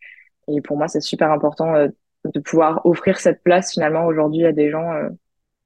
Et 0.48 0.62
pour 0.62 0.78
moi, 0.78 0.88
c'est 0.88 1.02
super 1.02 1.32
important 1.32 1.74
de 2.24 2.40
pouvoir 2.40 2.84
offrir 2.86 3.20
cette 3.20 3.44
place 3.44 3.74
finalement 3.74 4.06
aujourd'hui 4.06 4.46
à 4.46 4.52
des 4.52 4.70
gens, 4.72 4.92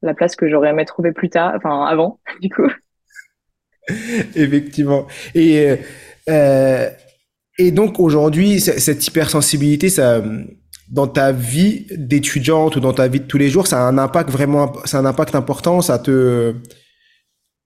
la 0.01 0.13
place 0.13 0.35
que 0.35 0.49
j'aurais 0.49 0.69
aimé 0.69 0.85
trouver 0.85 1.11
plus 1.13 1.29
tard, 1.29 1.53
enfin 1.55 1.85
avant, 1.85 2.19
du 2.41 2.49
coup. 2.49 2.67
Effectivement. 4.35 5.07
Et, 5.35 5.69
euh, 5.69 5.75
euh, 6.29 6.89
et 7.57 7.71
donc 7.71 7.99
aujourd'hui, 7.99 8.59
cette 8.59 9.05
hypersensibilité, 9.05 9.89
ça, 9.89 10.23
dans 10.89 11.07
ta 11.07 11.31
vie 11.31 11.85
d'étudiante 11.91 12.75
ou 12.75 12.79
dans 12.79 12.93
ta 12.93 13.07
vie 13.07 13.19
de 13.19 13.25
tous 13.25 13.37
les 13.37 13.49
jours, 13.49 13.67
ça 13.67 13.85
a 13.85 13.89
un 13.89 13.97
impact 13.97 14.29
vraiment, 14.29 14.73
ça 14.85 14.99
un 14.99 15.05
impact 15.05 15.35
important. 15.35 15.81
Ça 15.81 15.99
te, 15.99 16.55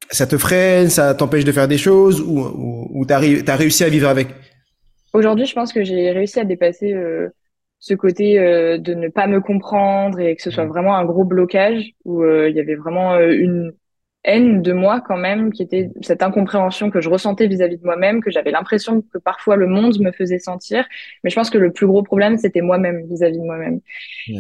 ça 0.10 0.26
te 0.26 0.38
freine, 0.38 0.90
ça 0.90 1.14
t'empêche 1.14 1.46
de 1.46 1.52
faire 1.52 1.68
des 1.68 1.78
choses 1.78 2.22
ou, 2.22 2.40
ou, 2.40 2.90
ou 2.92 3.06
t'as, 3.06 3.20
as 3.20 3.56
réussi 3.56 3.84
à 3.84 3.90
vivre 3.90 4.08
avec? 4.08 4.30
Aujourd'hui, 5.14 5.46
je 5.46 5.54
pense 5.54 5.72
que 5.72 5.84
j'ai 5.84 6.12
réussi 6.12 6.40
à 6.40 6.46
dépasser 6.46 6.92
euh, 6.94 7.30
ce 7.80 7.94
côté 7.94 8.40
euh, 8.40 8.80
de 8.80 8.96
ne 8.96 9.10
pas 9.10 9.28
me 9.28 9.42
comprendre 9.42 10.20
et 10.20 10.36
que 10.36 10.42
ce 10.42 10.50
soit 10.50 10.66
mmh. 10.66 10.70
vraiment 10.70 10.96
un 10.96 11.06
gros 11.06 11.24
blocage 11.24 11.92
où 12.04 12.26
il 12.26 12.56
y 12.56 12.60
avait 12.60 12.76
vraiment 12.76 13.20
une 13.20 13.74
haine 14.24 14.62
de 14.62 14.74
moi 14.74 15.02
quand 15.02 15.18
même, 15.18 15.52
qui 15.52 15.64
était 15.64 15.90
cette 16.02 16.24
incompréhension 16.24 16.90
que 16.90 17.02
je 17.02 17.10
ressentais 17.10 17.48
vis-à-vis 17.48 17.78
de 17.78 17.84
moi-même, 17.84 18.22
que 18.22 18.32
j'avais 18.32 18.52
l'impression 18.52 19.02
que 19.02 19.18
parfois 19.18 19.56
le 19.56 19.68
monde 19.68 20.00
me 20.00 20.12
faisait 20.12 20.40
sentir. 20.40 20.86
Mais 21.24 21.30
je 21.30 21.36
pense 21.36 21.50
que 21.50 21.58
le 21.58 21.72
plus 21.72 21.88
gros 21.88 22.04
problème, 22.04 22.38
c'était 22.38 22.62
moi-même 22.62 23.06
vis-à-vis 23.10 23.38
de 23.38 23.44
moi-même. 23.44 23.82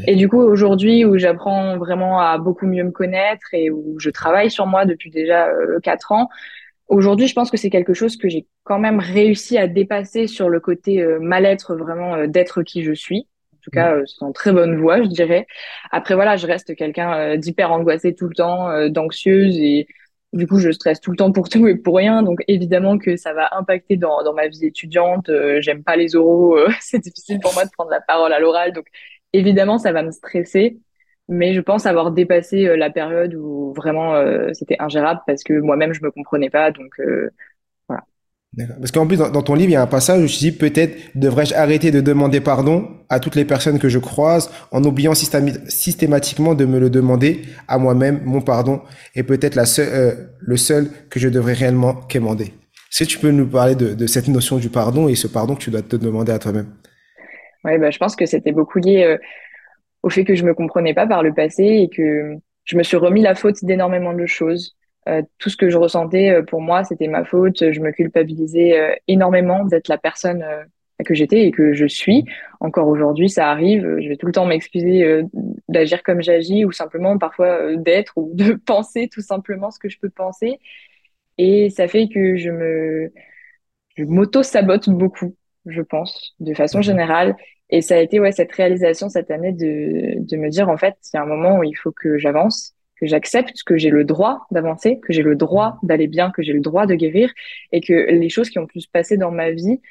Et 0.07 0.15
du 0.15 0.29
coup, 0.29 0.39
aujourd'hui, 0.39 1.05
où 1.05 1.17
j'apprends 1.17 1.77
vraiment 1.77 2.19
à 2.19 2.37
beaucoup 2.37 2.65
mieux 2.65 2.83
me 2.83 2.91
connaître 2.91 3.47
et 3.53 3.69
où 3.69 3.99
je 3.99 4.09
travaille 4.09 4.49
sur 4.49 4.67
moi 4.67 4.85
depuis 4.85 5.09
déjà 5.09 5.47
euh, 5.47 5.79
quatre 5.81 6.11
ans, 6.11 6.29
Aujourd'hui, 6.89 7.27
je 7.27 7.33
pense 7.33 7.49
que 7.49 7.57
c'est 7.57 7.69
quelque 7.69 7.93
chose 7.93 8.17
que 8.17 8.27
j'ai 8.27 8.45
quand 8.63 8.77
même 8.77 8.99
réussi 8.99 9.57
à 9.57 9.67
dépasser 9.67 10.27
sur 10.27 10.49
le 10.49 10.59
côté 10.59 11.01
euh, 11.01 11.17
mal-être 11.19 11.75
vraiment 11.75 12.13
euh, 12.15 12.27
d'être 12.27 12.61
qui 12.61 12.83
je 12.83 12.93
suis 12.93 13.25
tout 13.63 13.71
cas, 13.71 13.95
euh, 13.95 14.03
c'est 14.05 14.23
en 14.23 14.31
très 14.31 14.51
bonne 14.51 14.77
voie, 14.79 15.01
je 15.01 15.07
dirais. 15.07 15.47
Après, 15.91 16.15
voilà, 16.15 16.35
je 16.35 16.45
reste 16.47 16.75
quelqu'un 16.75 17.17
euh, 17.17 17.37
d'hyper 17.37 17.71
angoissé 17.71 18.13
tout 18.13 18.27
le 18.27 18.35
temps, 18.35 18.69
euh, 18.69 18.89
d'anxieuse 18.89 19.57
et 19.57 19.87
du 20.33 20.47
coup, 20.47 20.59
je 20.59 20.71
stresse 20.71 20.99
tout 20.99 21.11
le 21.11 21.17
temps 21.17 21.31
pour 21.31 21.49
tout 21.49 21.67
et 21.67 21.75
pour 21.75 21.95
rien. 21.97 22.23
Donc, 22.23 22.39
évidemment 22.47 22.97
que 22.97 23.15
ça 23.17 23.33
va 23.33 23.49
impacter 23.53 23.97
dans, 23.97 24.23
dans 24.23 24.33
ma 24.33 24.47
vie 24.47 24.65
étudiante. 24.65 25.31
J'aime 25.59 25.83
pas 25.83 25.95
les 25.95 26.15
oraux. 26.15 26.57
c'est 26.81 26.99
difficile 26.99 27.39
pour 27.39 27.53
moi 27.53 27.65
de 27.65 27.71
prendre 27.71 27.91
la 27.91 28.01
parole 28.01 28.33
à 28.33 28.39
l'oral. 28.39 28.73
Donc, 28.73 28.85
évidemment, 29.33 29.77
ça 29.77 29.91
va 29.91 30.03
me 30.03 30.11
stresser. 30.11 30.79
Mais 31.29 31.53
je 31.53 31.61
pense 31.61 31.85
avoir 31.85 32.11
dépassé 32.11 32.75
la 32.75 32.89
période 32.89 33.33
où 33.35 33.73
vraiment 33.73 34.13
c'était 34.53 34.75
ingérable 34.79 35.21
parce 35.25 35.41
que 35.43 35.53
moi-même, 35.53 35.93
je 35.93 36.03
me 36.03 36.11
comprenais 36.11 36.49
pas. 36.49 36.71
Donc, 36.71 36.99
voilà. 36.99 37.29
Parce 38.55 38.91
qu'en 38.91 39.07
plus, 39.07 39.17
dans, 39.17 39.41
ton 39.41 39.55
livre, 39.55 39.69
il 39.69 39.73
y 39.73 39.75
a 39.75 39.81
un 39.81 39.87
passage 39.87 40.23
où 40.23 40.27
je 40.27 40.37
dis 40.37 40.51
peut-être 40.51 40.95
devrais-je 41.15 41.55
arrêter 41.55 41.89
de 41.89 42.01
demander 42.01 42.39
pardon 42.39 42.87
à 43.09 43.19
toutes 43.19 43.35
les 43.35 43.45
personnes 43.45 43.79
que 43.79 43.89
je 43.89 43.97
croise 43.97 44.51
en 44.71 44.83
oubliant 44.83 45.13
systématiquement 45.15 46.53
de 46.53 46.65
me 46.65 46.79
le 46.79 46.91
demander 46.91 47.41
à 47.67 47.79
moi-même, 47.79 48.21
mon 48.25 48.41
pardon, 48.41 48.81
est 49.15 49.23
peut-être 49.23 49.55
la 49.55 49.65
seule, 49.65 49.89
euh, 49.91 50.11
le 50.39 50.57
seul 50.57 50.89
que 51.09 51.19
je 51.19 51.29
devrais 51.29 51.53
réellement 51.53 51.95
quémander. 51.95 52.53
Si 52.91 53.07
tu 53.07 53.17
peux 53.17 53.31
nous 53.31 53.47
parler 53.47 53.73
de, 53.73 54.05
cette 54.05 54.27
notion 54.27 54.57
du 54.57 54.69
pardon 54.69 55.07
et 55.07 55.15
ce 55.15 55.25
pardon 55.25 55.55
que 55.55 55.61
tu 55.61 55.71
dois 55.71 55.81
te 55.81 55.95
demander 55.95 56.31
à 56.31 56.37
toi-même? 56.37 56.67
Oui, 57.63 57.79
bah, 57.79 57.89
je 57.89 57.97
pense 57.97 58.15
que 58.15 58.27
c'était 58.27 58.51
beaucoup 58.51 58.77
lié 58.77 59.03
euh, 59.03 59.17
au 60.03 60.11
fait 60.11 60.25
que 60.25 60.35
je 60.35 60.43
me 60.43 60.53
comprenais 60.53 60.93
pas 60.93 61.07
par 61.07 61.23
le 61.23 61.33
passé 61.33 61.63
et 61.63 61.89
que 61.89 62.35
je 62.65 62.77
me 62.77 62.83
suis 62.83 62.97
remis 62.97 63.23
la 63.23 63.33
faute 63.33 63.65
d'énormément 63.65 64.13
de 64.13 64.27
choses. 64.27 64.75
Euh, 65.09 65.21
tout 65.37 65.49
ce 65.49 65.57
que 65.57 65.69
je 65.69 65.77
ressentais 65.77 66.29
euh, 66.29 66.43
pour 66.43 66.61
moi, 66.61 66.83
c'était 66.83 67.07
ma 67.07 67.25
faute. 67.25 67.71
Je 67.71 67.79
me 67.81 67.91
culpabilisais 67.91 68.79
euh, 68.79 68.95
énormément 69.07 69.65
d'être 69.65 69.87
la 69.87 69.97
personne 69.97 70.45
que 71.05 71.13
j'étais 71.13 71.45
et 71.45 71.51
que 71.51 71.73
je 71.73 71.85
suis. 71.85 72.23
Encore 72.61 72.87
aujourd'hui, 72.87 73.29
ça 73.29 73.49
arrive. 73.49 73.97
Je 73.99 74.07
vais 74.07 74.15
tout 74.15 74.25
le 74.27 74.31
temps 74.31 74.45
m'excuser 74.45 75.23
d'agir 75.67 76.01
comme 76.03 76.21
j'agis 76.21 76.63
ou 76.65 76.71
simplement 76.71 77.17
parfois 77.17 77.75
d'être 77.75 78.13
ou 78.17 78.31
de 78.33 78.53
penser 78.65 79.09
tout 79.11 79.21
simplement 79.21 79.69
ce 79.71 79.79
que 79.79 79.89
je 79.89 79.99
peux 79.99 80.09
penser. 80.09 80.59
Et 81.37 81.69
ça 81.69 81.87
fait 81.87 82.07
que 82.07 82.37
je 82.37 82.49
me, 82.51 83.11
je 83.97 84.05
m'auto-sabote 84.05 84.89
beaucoup, 84.89 85.35
je 85.65 85.81
pense, 85.81 86.35
de 86.39 86.53
façon 86.53 86.77
mhm. 86.77 86.83
générale. 86.83 87.35
Et 87.69 87.81
ça 87.81 87.95
a 87.95 87.99
été 87.99 88.19
ouais 88.19 88.31
cette 88.31 88.51
réalisation 88.51 89.09
cette 89.09 89.31
année 89.31 89.51
de, 89.51 90.23
de 90.23 90.37
me 90.37 90.49
dire 90.49 90.69
en 90.69 90.77
fait, 90.77 90.95
il 91.13 91.17
y 91.17 91.19
a 91.19 91.23
un 91.23 91.25
moment 91.25 91.57
où 91.59 91.63
il 91.63 91.73
faut 91.75 91.91
que 91.91 92.17
j'avance 92.17 92.75
que 93.03 93.09
j'accepte 93.09 93.63
que 93.65 93.75
j'ai 93.77 93.89
le 93.89 94.05
droit 94.05 94.45
d'avancer, 94.49 95.01
que 95.01 95.11
j'ai 95.11 95.23
le 95.23 95.35
droit 95.35 95.77
d'aller 95.83 96.07
bien, 96.07 96.31
que 96.31 96.41
j'ai 96.41 96.53
le 96.53 96.61
droit 96.61 96.85
de 96.85 96.95
guérir 96.95 97.29
et 97.73 97.81
que 97.81 97.93
les 97.93 98.29
choses 98.29 98.49
qui 98.49 98.59
ont 98.59 98.65
pu 98.65 98.79
se 98.79 98.87
passer 98.87 99.17
dans 99.17 99.29
ma 99.29 99.51
vie 99.51 99.81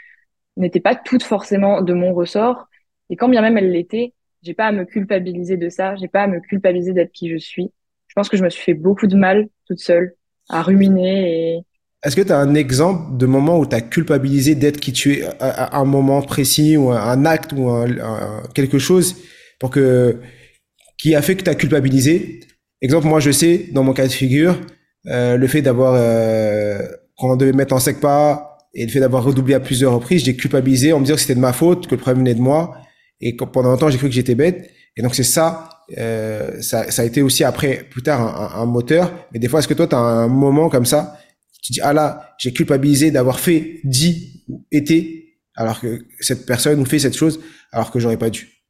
n'étaient 0.56 0.80
pas 0.80 0.94
toutes 0.94 1.22
forcément 1.22 1.82
de 1.82 1.92
mon 1.92 2.14
ressort. 2.14 2.68
Et 3.10 3.16
quand 3.16 3.28
bien 3.28 3.42
même 3.42 3.58
elles 3.58 3.70
l'étaient, 3.70 4.14
j'ai 4.42 4.54
pas 4.54 4.64
à 4.64 4.72
me 4.72 4.84
culpabiliser 4.84 5.58
de 5.58 5.68
ça, 5.68 5.94
j'ai 5.96 6.08
pas 6.08 6.22
à 6.22 6.26
me 6.26 6.40
culpabiliser 6.40 6.94
d'être 6.94 7.12
qui 7.12 7.28
je 7.30 7.36
suis. 7.36 7.70
Je 8.08 8.14
pense 8.14 8.30
que 8.30 8.38
je 8.38 8.44
me 8.44 8.48
suis 8.48 8.62
fait 8.62 8.74
beaucoup 8.74 9.06
de 9.06 9.16
mal 9.16 9.48
toute 9.66 9.80
seule 9.80 10.14
à 10.48 10.62
ruminer 10.62 11.64
est-ce 12.04 12.16
que 12.16 12.22
tu 12.22 12.32
as 12.32 12.38
un 12.38 12.56
exemple 12.56 13.16
de 13.16 13.26
moment 13.26 13.60
où 13.60 13.64
tu 13.64 13.76
as 13.76 13.80
culpabilisé 13.80 14.56
d'être 14.56 14.80
qui 14.80 14.92
tu 14.92 15.18
es 15.18 15.24
à, 15.38 15.78
un 15.78 15.84
moment 15.84 16.20
précis 16.20 16.76
ou 16.76 16.90
un 16.90 17.24
acte 17.24 17.52
ou 17.52 17.70
quelque 18.54 18.80
chose 18.80 19.14
pour 19.60 19.70
que 19.70 20.18
qui 20.98 21.14
a 21.14 21.22
fait 21.22 21.36
que 21.36 21.44
tu 21.44 21.50
as 21.50 21.54
culpabilisé 21.54 22.40
Exemple, 22.82 23.06
moi, 23.06 23.20
je 23.20 23.30
sais, 23.30 23.68
dans 23.72 23.84
mon 23.84 23.92
cas 23.92 24.08
de 24.08 24.12
figure, 24.12 24.58
euh, 25.06 25.36
le 25.36 25.46
fait 25.46 25.62
d'avoir, 25.62 25.94
euh, 25.96 26.80
quand 27.16 27.32
on 27.32 27.36
devait 27.36 27.52
mettre 27.52 27.74
en 27.74 27.78
sec 27.78 28.00
pas 28.00 28.58
et 28.74 28.84
le 28.84 28.90
fait 28.90 28.98
d'avoir 28.98 29.22
redoublé 29.22 29.54
à 29.54 29.60
plusieurs 29.60 29.94
reprises, 29.94 30.24
j'ai 30.24 30.34
culpabilisé 30.34 30.92
en 30.92 30.98
me 30.98 31.04
disant 31.04 31.14
que 31.14 31.20
c'était 31.20 31.36
de 31.36 31.40
ma 31.40 31.52
faute, 31.52 31.86
que 31.86 31.94
le 31.94 32.00
problème 32.00 32.24
venait 32.24 32.34
de 32.34 32.40
moi. 32.40 32.76
Et 33.20 33.36
pendant 33.36 33.70
longtemps, 33.70 33.88
j'ai 33.88 33.98
cru 33.98 34.08
que 34.08 34.14
j'étais 34.14 34.34
bête. 34.34 34.68
Et 34.96 35.02
donc, 35.02 35.14
c'est 35.14 35.22
ça, 35.22 35.68
euh, 35.96 36.60
ça, 36.60 36.86
a 36.96 37.04
été 37.04 37.22
aussi 37.22 37.44
après, 37.44 37.86
plus 37.88 38.02
tard, 38.02 38.20
un, 38.20 38.62
un 38.62 38.66
moteur. 38.66 39.12
Mais 39.32 39.38
des 39.38 39.46
fois, 39.46 39.60
est-ce 39.60 39.68
que 39.68 39.74
toi, 39.74 39.86
tu 39.86 39.94
as 39.94 39.98
un 39.98 40.26
moment 40.26 40.68
comme 40.68 40.86
ça, 40.86 41.16
tu 41.62 41.72
dis, 41.72 41.80
ah 41.80 41.92
là, 41.92 42.34
j'ai 42.38 42.52
culpabilisé 42.52 43.12
d'avoir 43.12 43.38
fait, 43.38 43.78
dit 43.84 44.42
ou 44.48 44.66
été, 44.72 45.38
alors 45.54 45.80
que 45.80 46.04
cette 46.18 46.46
personne 46.46 46.80
ou 46.80 46.84
fait 46.84 46.98
cette 46.98 47.16
chose, 47.16 47.38
alors 47.70 47.92
que 47.92 48.00
j'aurais 48.00 48.16
pas 48.16 48.30
dû? 48.30 48.61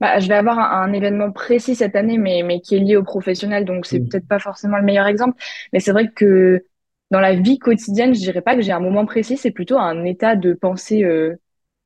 Bah, 0.00 0.18
je 0.18 0.28
vais 0.28 0.34
avoir 0.34 0.58
un, 0.58 0.92
événement 0.94 1.30
précis 1.30 1.74
cette 1.74 1.94
année, 1.94 2.16
mais, 2.16 2.42
mais 2.42 2.60
qui 2.60 2.74
est 2.74 2.78
lié 2.78 2.96
au 2.96 3.02
professionnel, 3.02 3.66
donc 3.66 3.84
c'est 3.84 4.00
peut-être 4.00 4.26
pas 4.26 4.38
forcément 4.38 4.78
le 4.78 4.82
meilleur 4.82 5.06
exemple. 5.06 5.36
Mais 5.74 5.80
c'est 5.80 5.92
vrai 5.92 6.10
que 6.10 6.64
dans 7.10 7.20
la 7.20 7.34
vie 7.34 7.58
quotidienne, 7.58 8.14
je 8.14 8.20
dirais 8.20 8.40
pas 8.40 8.56
que 8.56 8.62
j'ai 8.62 8.72
un 8.72 8.80
moment 8.80 9.04
précis, 9.04 9.36
c'est 9.36 9.50
plutôt 9.50 9.78
un 9.78 10.04
état 10.04 10.36
de 10.36 10.54
pensée 10.54 11.04
euh, 11.04 11.36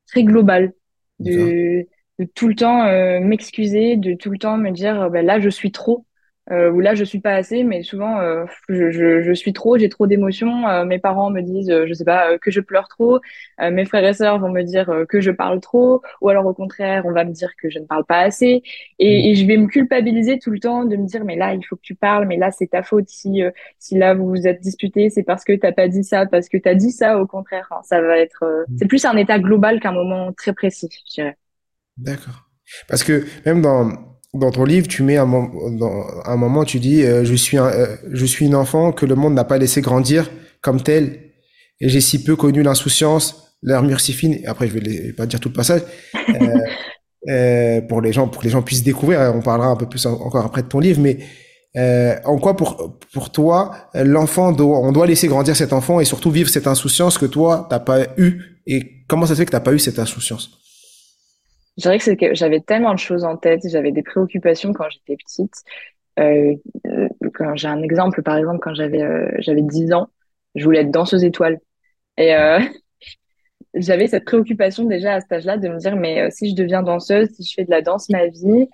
très 0.07 0.23
global, 0.23 0.73
de, 1.19 1.87
de 2.21 2.25
tout 2.35 2.47
le 2.47 2.55
temps 2.55 2.85
euh, 2.85 3.19
m'excuser, 3.19 3.97
de 3.97 4.15
tout 4.15 4.31
le 4.31 4.39
temps 4.39 4.59
me 4.59 4.71
dire, 4.71 5.11
bah, 5.11 5.23
là, 5.23 5.41
je 5.41 5.49
suis 5.49 5.73
trop 5.73 6.07
euh, 6.51 6.71
où 6.71 6.81
là 6.81 6.95
je 6.95 7.05
suis 7.05 7.21
pas 7.21 7.33
assez, 7.33 7.65
mais 7.65 7.83
souvent 7.83 8.21
euh, 8.21 8.45
je, 8.69 8.91
je, 8.91 9.23
je, 9.23 9.33
suis 9.33 9.53
trop, 9.53 9.79
j'ai 9.79 9.89
trop 9.89 10.07
d'émotions. 10.07 10.69
Euh, 10.69 10.85
mes 10.85 10.99
parents 10.99 11.31
me 11.31 11.41
disent, 11.41 11.71
euh, 11.71 11.87
je 11.87 11.95
sais 11.95 12.05
pas, 12.05 12.39
que 12.39 12.51
je 12.51 12.61
pleure 12.61 12.89
trop. 12.89 13.21
mes 13.61 13.85
frères 13.85 14.05
et 14.05 14.13
sœurs 14.13 14.39
vont 14.39 14.51
me 14.51 14.63
dire 14.63 14.91
que 15.09 15.21
je 15.21 15.31
parle 15.31 15.61
trop, 15.61 16.03
ou 16.21 16.29
alors 16.29 16.47
au 16.47 16.55
contraire, 16.55 17.05
on 17.07 17.13
va 17.13 17.25
me 17.25 17.33
dire 17.33 17.51
que 17.57 17.71
je 17.71 17.79
ne 17.79 17.87
parle 17.87 18.05
pas 18.05 18.21
assez. 18.21 18.63
Et, 18.99 19.23
mmh. 19.23 19.27
et, 19.27 19.35
je 19.35 19.47
vais 19.47 19.57
me 19.57 19.67
culpabiliser 19.67 20.39
tout 20.39 20.51
le 20.51 20.61
temps 20.61 20.85
de 20.85 20.97
me 20.97 21.07
dire, 21.07 21.25
mais 21.25 21.37
là 21.37 21.55
il 21.55 21.65
faut 21.65 21.77
que 21.77 21.83
tu 21.83 21.95
parles, 21.95 22.27
mais 22.27 22.37
là 22.37 22.51
c'est 22.51 22.69
ta 22.69 22.83
faute. 22.83 23.09
Si 23.09 23.43
si 23.79 23.97
là 23.97 24.15
vous 24.15 24.29
vous 24.29 24.47
êtes 24.47 24.61
disputé, 24.61 25.11
c'est 25.11 25.23
parce 25.23 25.45
que 25.45 25.55
t'as 25.55 25.73
pas 25.73 25.89
dit 25.89 26.05
ça, 26.05 26.27
parce 26.27 26.49
que 26.49 26.59
t'as 26.59 26.75
dit 26.75 26.91
ça. 26.93 27.19
Au 27.19 27.27
contraire, 27.27 27.73
ça 27.85 28.01
va 28.01 28.19
être, 28.19 28.45
mmh. 28.69 28.77
c'est 28.79 28.87
plus 28.87 29.05
un 29.05 29.17
état 29.17 29.39
global 29.39 29.81
qu'un 29.81 29.93
moment 29.93 30.33
très 30.33 30.53
précis, 30.53 30.89
je 31.09 31.15
dirais. 31.15 31.37
D'accord. 31.97 32.49
Parce 32.89 33.05
que 33.05 33.25
même 33.47 33.63
dans 33.63 34.14
dans 34.35 34.51
ton 34.51 34.65
livre, 34.65 34.89
tu 34.89 35.03
mets 35.03 35.17
un, 35.17 35.27
dans 35.27 36.07
un 36.25 36.37
moment, 36.37 36.65
tu 36.65 36.81
dis 36.81 37.03
euh, 37.03 37.25
je 37.25 37.35
suis 37.35 37.57
un, 37.57 37.67
euh, 37.67 37.97
je 38.13 38.27
suis 38.27 38.47
une 38.47 38.55
enfant 38.55 38.93
que 38.93 39.07
le 39.07 39.15
monde 39.15 39.35
n'a 39.35 39.45
pas 39.45 39.59
laissé 39.59 39.81
grandir 39.81 40.31
comme 40.61 40.83
tel, 40.83 41.21
et 41.81 41.89
j'ai 41.89 42.01
si 42.01 42.23
peu 42.23 42.37
connu 42.37 42.63
l'insouciance, 42.63 43.57
l'armure 43.63 44.01
si 44.01 44.13
fine. 44.13 44.39
Après, 44.47 44.69
je 44.69 44.73
vais, 44.73 45.13
pas 45.13 45.27
dire 45.27 45.41
tout 45.41 45.49
le 45.49 45.55
passage 45.55 45.83
euh, 46.31 46.59
euh, 47.29 47.81
pour 47.83 48.01
les 48.01 48.13
gens, 48.13 48.29
pour 48.29 48.43
que 48.43 48.47
les 48.47 48.53
gens 48.53 48.63
puissent 48.63 48.83
découvrir. 48.83 49.33
On 49.35 49.41
parlera 49.41 49.69
un 49.69 49.77
peu 49.77 49.87
plus 49.87 50.05
encore 50.07 50.45
après 50.45 50.63
de 50.63 50.69
ton 50.69 50.81
livre, 50.81 51.01
mais 51.01 51.19
en 52.25 52.39
quoi 52.39 52.57
pour 52.57 52.99
pour 53.13 53.31
toi, 53.31 53.89
l'enfant 53.95 54.53
doit, 54.53 54.79
on 54.79 54.93
doit 54.93 55.07
laisser 55.07 55.27
grandir 55.27 55.57
cet 55.57 55.73
enfant 55.73 56.01
et 56.01 56.05
surtout 56.05 56.31
vivre 56.31 56.49
cette 56.49 56.69
insouciance 56.69 57.19
que 57.19 57.27
toi 57.27 57.67
t'as 57.69 57.81
pas 57.81 58.07
eu? 58.17 58.41
Et 58.67 59.05
comment 59.09 59.27
ça 59.27 59.35
se 59.35 59.39
fait 59.41 59.47
que 59.47 59.51
t'as 59.51 59.61
pas 59.61 59.73
eu 59.73 59.79
cette 59.79 59.99
insouciance? 59.99 60.64
Je 61.77 61.83
dirais 61.83 61.99
que 61.99 62.15
que 62.15 62.35
j'avais 62.35 62.61
tellement 62.61 62.95
de 62.95 62.99
choses 62.99 63.25
en 63.25 63.37
tête, 63.37 63.61
j'avais 63.69 63.93
des 63.93 64.03
préoccupations 64.03 64.73
quand 64.73 64.89
j'étais 64.91 65.17
petite. 65.17 65.55
Euh, 66.21 66.55
j'ai 67.55 67.69
un 67.69 67.83
exemple, 67.83 68.23
par 68.23 68.37
exemple, 68.37 68.61
quand 68.63 68.75
j'avais 68.75 69.03
euh, 69.03 69.29
j'avais 69.39 69.63
10 69.63 69.93
ans, 69.93 70.09
je 70.55 70.65
voulais 70.65 70.81
être 70.81 70.91
danseuse 70.91 71.25
étoile. 71.25 71.59
Et 72.19 72.35
euh, 72.37 72.61
j'avais 73.75 74.07
cette 74.07 74.25
préoccupation 74.25 74.85
déjà 74.85 75.15
à 75.15 75.21
cet 75.21 75.33
âge-là 75.33 75.59
de 75.59 75.69
me 75.69 75.79
dire, 75.79 75.97
mais 75.97 76.21
euh, 76.23 76.29
si 76.31 76.51
je 76.51 76.55
deviens 76.55 76.83
danseuse, 76.83 77.29
si 77.31 77.45
je 77.45 77.55
fais 77.55 77.65
de 77.65 77.71
la 77.71 77.83
danse 77.83 78.09
ma 78.11 78.27
vie, 78.27 78.69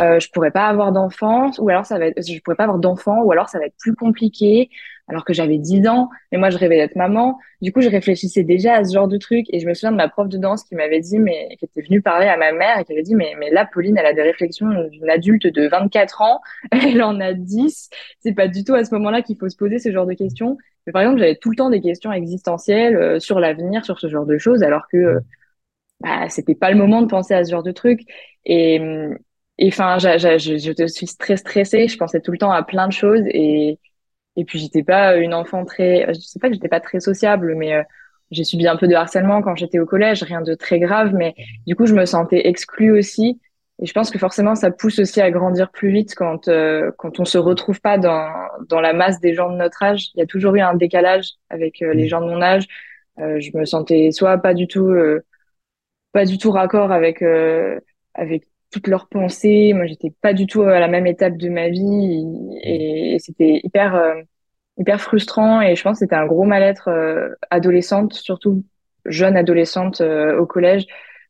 euh, 0.00 0.18
je 0.18 0.30
pourrais 0.30 0.50
pas 0.50 0.66
avoir 0.66 0.92
d'enfants, 0.92 1.50
ou 1.58 1.68
alors 1.68 1.86
ça 1.86 1.98
va 1.98 2.06
être, 2.06 2.26
je 2.26 2.40
pourrais 2.40 2.56
pas 2.56 2.64
avoir 2.64 2.78
d'enfants, 2.78 3.22
ou 3.22 3.32
alors 3.32 3.48
ça 3.48 3.58
va 3.58 3.66
être 3.66 3.76
plus 3.78 3.94
compliqué 3.94 4.70
alors 5.08 5.24
que 5.24 5.34
j'avais 5.34 5.58
10 5.58 5.86
ans, 5.86 6.08
mais 6.32 6.38
moi 6.38 6.50
je 6.50 6.58
rêvais 6.58 6.76
d'être 6.76 6.96
maman. 6.96 7.38
Du 7.60 7.72
coup, 7.72 7.80
je 7.80 7.88
réfléchissais 7.88 8.42
déjà 8.42 8.74
à 8.76 8.84
ce 8.84 8.94
genre 8.94 9.08
de 9.08 9.18
truc 9.18 9.46
et 9.50 9.60
je 9.60 9.66
me 9.66 9.74
souviens 9.74 9.92
de 9.92 9.96
ma 9.96 10.08
prof 10.08 10.28
de 10.28 10.38
danse 10.38 10.64
qui 10.64 10.74
m'avait 10.74 11.00
dit, 11.00 11.18
mais 11.18 11.56
qui 11.58 11.64
était 11.66 11.82
venue 11.82 12.00
parler 12.00 12.26
à 12.26 12.36
ma 12.36 12.52
mère 12.52 12.78
et 12.78 12.84
qui 12.84 12.92
avait 12.92 13.02
dit, 13.02 13.14
mais, 13.14 13.34
mais 13.38 13.50
là, 13.50 13.68
Pauline, 13.70 13.98
elle 13.98 14.06
a 14.06 14.14
des 14.14 14.22
réflexions 14.22 14.66
d'une 14.88 15.10
adulte 15.10 15.46
de 15.46 15.68
24 15.68 16.22
ans, 16.22 16.40
elle 16.72 17.02
en 17.02 17.20
a 17.20 17.32
10. 17.34 17.90
C'est 18.20 18.34
pas 18.34 18.48
du 18.48 18.64
tout 18.64 18.74
à 18.74 18.84
ce 18.84 18.94
moment-là 18.94 19.22
qu'il 19.22 19.36
faut 19.36 19.48
se 19.48 19.56
poser 19.56 19.78
ce 19.78 19.92
genre 19.92 20.06
de 20.06 20.14
questions. 20.14 20.56
Mais 20.86 20.92
par 20.92 21.02
exemple, 21.02 21.18
j'avais 21.18 21.36
tout 21.36 21.50
le 21.50 21.56
temps 21.56 21.70
des 21.70 21.80
questions 21.80 22.12
existentielles 22.12 22.96
euh, 22.96 23.18
sur 23.18 23.40
l'avenir, 23.40 23.84
sur 23.84 23.98
ce 23.98 24.08
genre 24.08 24.26
de 24.26 24.38
choses, 24.38 24.62
alors 24.62 24.86
que 24.90 24.96
euh, 24.96 25.20
bah, 26.00 26.28
c'était 26.28 26.54
pas 26.54 26.70
le 26.70 26.76
moment 26.76 27.02
de 27.02 27.06
penser 27.06 27.34
à 27.34 27.44
ce 27.44 27.50
genre 27.50 27.62
de 27.62 27.72
trucs. 27.72 28.02
Et 28.44 28.80
enfin, 29.62 29.98
je 29.98 30.86
suis 30.88 31.06
très 31.18 31.36
stressée, 31.36 31.88
je 31.88 31.96
pensais 31.96 32.20
tout 32.20 32.32
le 32.32 32.38
temps 32.38 32.52
à 32.52 32.62
plein 32.62 32.88
de 32.88 32.92
choses 32.92 33.22
et 33.26 33.78
et 34.36 34.44
puis 34.44 34.58
j'étais 34.58 34.82
pas 34.82 35.16
une 35.16 35.34
enfant 35.34 35.64
très, 35.64 36.06
je 36.08 36.20
sais 36.20 36.38
pas 36.38 36.48
que 36.48 36.54
j'étais 36.54 36.68
pas 36.68 36.80
très 36.80 37.00
sociable, 37.00 37.54
mais 37.54 37.74
euh, 37.74 37.82
j'ai 38.30 38.44
subi 38.44 38.66
un 38.66 38.76
peu 38.76 38.88
de 38.88 38.94
harcèlement 38.94 39.42
quand 39.42 39.54
j'étais 39.56 39.78
au 39.78 39.86
collège, 39.86 40.22
rien 40.22 40.40
de 40.42 40.54
très 40.54 40.80
grave, 40.80 41.12
mais 41.14 41.34
du 41.66 41.76
coup 41.76 41.86
je 41.86 41.94
me 41.94 42.04
sentais 42.06 42.48
exclue 42.48 42.90
aussi. 42.92 43.40
Et 43.80 43.86
je 43.86 43.92
pense 43.92 44.10
que 44.10 44.18
forcément 44.18 44.54
ça 44.54 44.70
pousse 44.70 44.98
aussi 45.00 45.20
à 45.20 45.30
grandir 45.30 45.70
plus 45.70 45.90
vite 45.90 46.14
quand 46.14 46.48
euh, 46.48 46.92
quand 46.98 47.20
on 47.20 47.24
se 47.24 47.38
retrouve 47.38 47.80
pas 47.80 47.98
dans 47.98 48.28
dans 48.68 48.80
la 48.80 48.92
masse 48.92 49.20
des 49.20 49.34
gens 49.34 49.50
de 49.50 49.56
notre 49.56 49.82
âge. 49.82 50.10
Il 50.14 50.20
y 50.20 50.22
a 50.22 50.26
toujours 50.26 50.54
eu 50.56 50.60
un 50.60 50.74
décalage 50.74 51.30
avec 51.50 51.82
euh, 51.82 51.92
les 51.94 52.04
mmh. 52.04 52.08
gens 52.08 52.20
de 52.20 52.26
mon 52.26 52.42
âge. 52.42 52.66
je 53.18 53.56
me 53.56 53.64
sentais 53.64 54.10
soit 54.12 54.38
pas 54.38 54.54
du 54.54 54.66
tout 54.68 54.92
pas 56.12 56.24
du 56.24 56.38
tout 56.38 56.50
raccord 56.50 56.92
avec 56.92 57.22
avec 58.14 58.44
toutes 58.74 58.88
leurs 58.88 59.06
pensées. 59.06 59.72
Moi, 59.72 59.86
j'étais 59.86 60.12
pas 60.20 60.32
du 60.32 60.46
tout 60.46 60.62
à 60.62 60.80
la 60.80 60.88
même 60.88 61.06
étape 61.06 61.36
de 61.36 61.48
ma 61.48 61.68
vie 61.68 62.24
et, 62.62 63.16
c'était 63.20 63.60
hyper 63.62 63.94
euh, 63.94 64.14
hyper 64.76 65.00
frustrant 65.00 65.60
et 65.60 65.76
je 65.76 65.82
pense 65.82 65.98
que 65.98 66.04
c'était 66.04 66.16
un 66.16 66.26
gros 66.26 66.42
mal-être 66.42 66.88
euh, 66.88 67.28
adolescente, 67.50 68.14
surtout 68.14 68.64
jeune 69.04 69.36
adolescente 69.36 70.00
euh, 70.00 70.36
au 70.38 70.46
collège, 70.46 70.86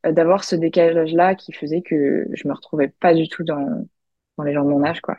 d'avoir 0.08 0.44
ce 0.44 0.56
décalage-là 0.56 1.34
qui 1.34 1.52
faisait 1.52 1.82
que 1.82 2.26
je 2.32 2.48
me 2.48 2.54
retrouvais 2.54 2.90
pas 3.00 3.12
du 3.12 3.28
tout 3.28 3.44
dans 3.44 3.86
dans 4.36 4.44
les 4.44 4.52
gens 4.52 4.64
de 4.64 4.70
mon 4.70 4.82
âge, 4.82 5.00
quoi. 5.00 5.16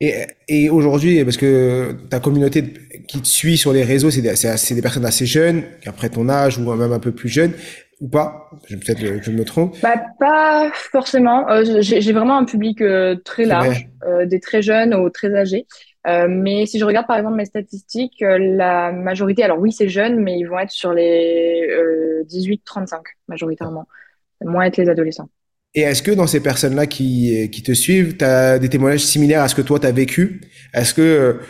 Et, 0.00 0.14
et 0.48 0.70
aujourd'hui, 0.70 1.22
parce 1.22 1.36
que 1.36 1.92
ta 2.08 2.18
communauté 2.18 2.64
qui 3.06 3.20
te 3.20 3.26
suit 3.26 3.58
sur 3.58 3.74
les 3.74 3.82
réseaux, 3.82 4.10
c'est 4.10 4.22
des, 4.22 4.32
des 4.74 4.82
personnes 4.82 5.04
assez 5.04 5.26
jeunes, 5.26 5.64
après 5.84 6.08
ton 6.08 6.30
âge 6.30 6.56
ou 6.56 6.72
même 6.74 6.92
un 6.92 6.98
peu 6.98 7.12
plus 7.12 7.28
jeunes 7.28 7.52
ou 8.00 8.08
pas 8.08 8.50
Peut-être 8.68 9.00
que 9.00 9.22
je 9.22 9.30
me 9.30 9.44
trompe. 9.44 9.76
Bah, 9.82 10.02
pas 10.20 10.70
forcément. 10.72 11.48
Euh, 11.50 11.80
j'ai 11.80 12.12
vraiment 12.12 12.36
un 12.36 12.44
public 12.44 12.80
euh, 12.82 13.16
très 13.24 13.44
large, 13.44 13.88
euh, 14.06 14.26
des 14.26 14.40
très 14.40 14.62
jeunes 14.62 14.94
aux 14.94 15.10
très 15.10 15.34
âgés. 15.34 15.66
Mais 16.28 16.66
si 16.66 16.78
je 16.78 16.84
regarde 16.84 17.08
par 17.08 17.16
exemple 17.16 17.36
mes 17.36 17.46
statistiques, 17.46 18.20
la 18.20 18.92
majorité, 18.92 19.42
alors 19.42 19.58
oui, 19.58 19.72
c'est 19.72 19.88
jeune, 19.88 20.20
mais 20.20 20.38
ils 20.38 20.44
vont 20.44 20.60
être 20.60 20.70
sur 20.70 20.92
les 20.92 21.68
18-35 22.30 23.00
majoritairement, 23.26 23.86
moins 24.40 24.66
être 24.66 24.76
les 24.76 24.88
adolescents. 24.88 25.28
Et 25.74 25.80
est-ce 25.80 26.04
que 26.04 26.12
dans 26.12 26.28
ces 26.28 26.40
personnes-là 26.40 26.86
qui, 26.86 27.50
qui 27.50 27.62
te 27.64 27.72
suivent, 27.72 28.16
tu 28.16 28.24
as 28.24 28.60
des 28.60 28.68
témoignages 28.68 29.00
similaires 29.00 29.42
à 29.42 29.48
ce 29.48 29.56
que 29.56 29.62
toi, 29.62 29.80
tu 29.80 29.86
as 29.88 29.92
vécu? 29.92 30.42
Est-ce 30.72 30.94
que 30.94 31.40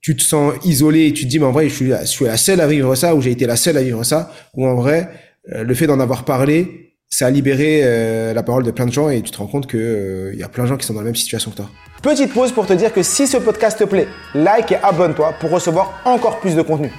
tu 0.00 0.14
te 0.14 0.22
sens 0.22 0.54
isolé 0.64 1.06
et 1.06 1.12
tu 1.12 1.24
te 1.24 1.28
dis, 1.28 1.40
mais 1.40 1.46
en 1.46 1.52
vrai, 1.52 1.68
je 1.68 1.74
suis, 1.74 1.90
je 1.90 2.04
suis 2.04 2.26
la 2.26 2.36
seule 2.36 2.60
à 2.60 2.68
vivre 2.68 2.94
ça 2.94 3.16
ou 3.16 3.20
j'ai 3.20 3.32
été 3.32 3.46
la 3.46 3.56
seule 3.56 3.78
à 3.78 3.82
vivre 3.82 4.04
ça 4.04 4.30
Ou 4.54 4.64
en 4.64 4.76
vrai, 4.76 5.08
le 5.46 5.74
fait 5.74 5.86
d'en 5.86 6.00
avoir 6.00 6.24
parlé, 6.24 6.94
ça 7.16 7.26
a 7.26 7.30
libéré 7.30 7.82
euh, 7.84 8.34
la 8.34 8.42
parole 8.42 8.64
de 8.64 8.72
plein 8.72 8.86
de 8.86 8.92
gens 8.92 9.08
et 9.08 9.22
tu 9.22 9.30
te 9.30 9.38
rends 9.38 9.46
compte 9.46 9.68
qu'il 9.68 9.78
euh, 9.78 10.34
y 10.34 10.42
a 10.42 10.48
plein 10.48 10.64
de 10.64 10.68
gens 10.68 10.76
qui 10.76 10.84
sont 10.84 10.94
dans 10.94 11.00
la 11.00 11.06
même 11.06 11.14
situation 11.14 11.52
que 11.52 11.56
toi. 11.56 11.70
Petite 12.02 12.34
pause 12.34 12.50
pour 12.50 12.66
te 12.66 12.72
dire 12.72 12.92
que 12.92 13.04
si 13.04 13.28
ce 13.28 13.36
podcast 13.36 13.78
te 13.78 13.84
plaît, 13.84 14.08
like 14.34 14.72
et 14.72 14.76
abonne-toi 14.82 15.32
pour 15.38 15.50
recevoir 15.50 16.02
encore 16.06 16.40
plus 16.40 16.56
de 16.56 16.62
contenu. 16.62 16.90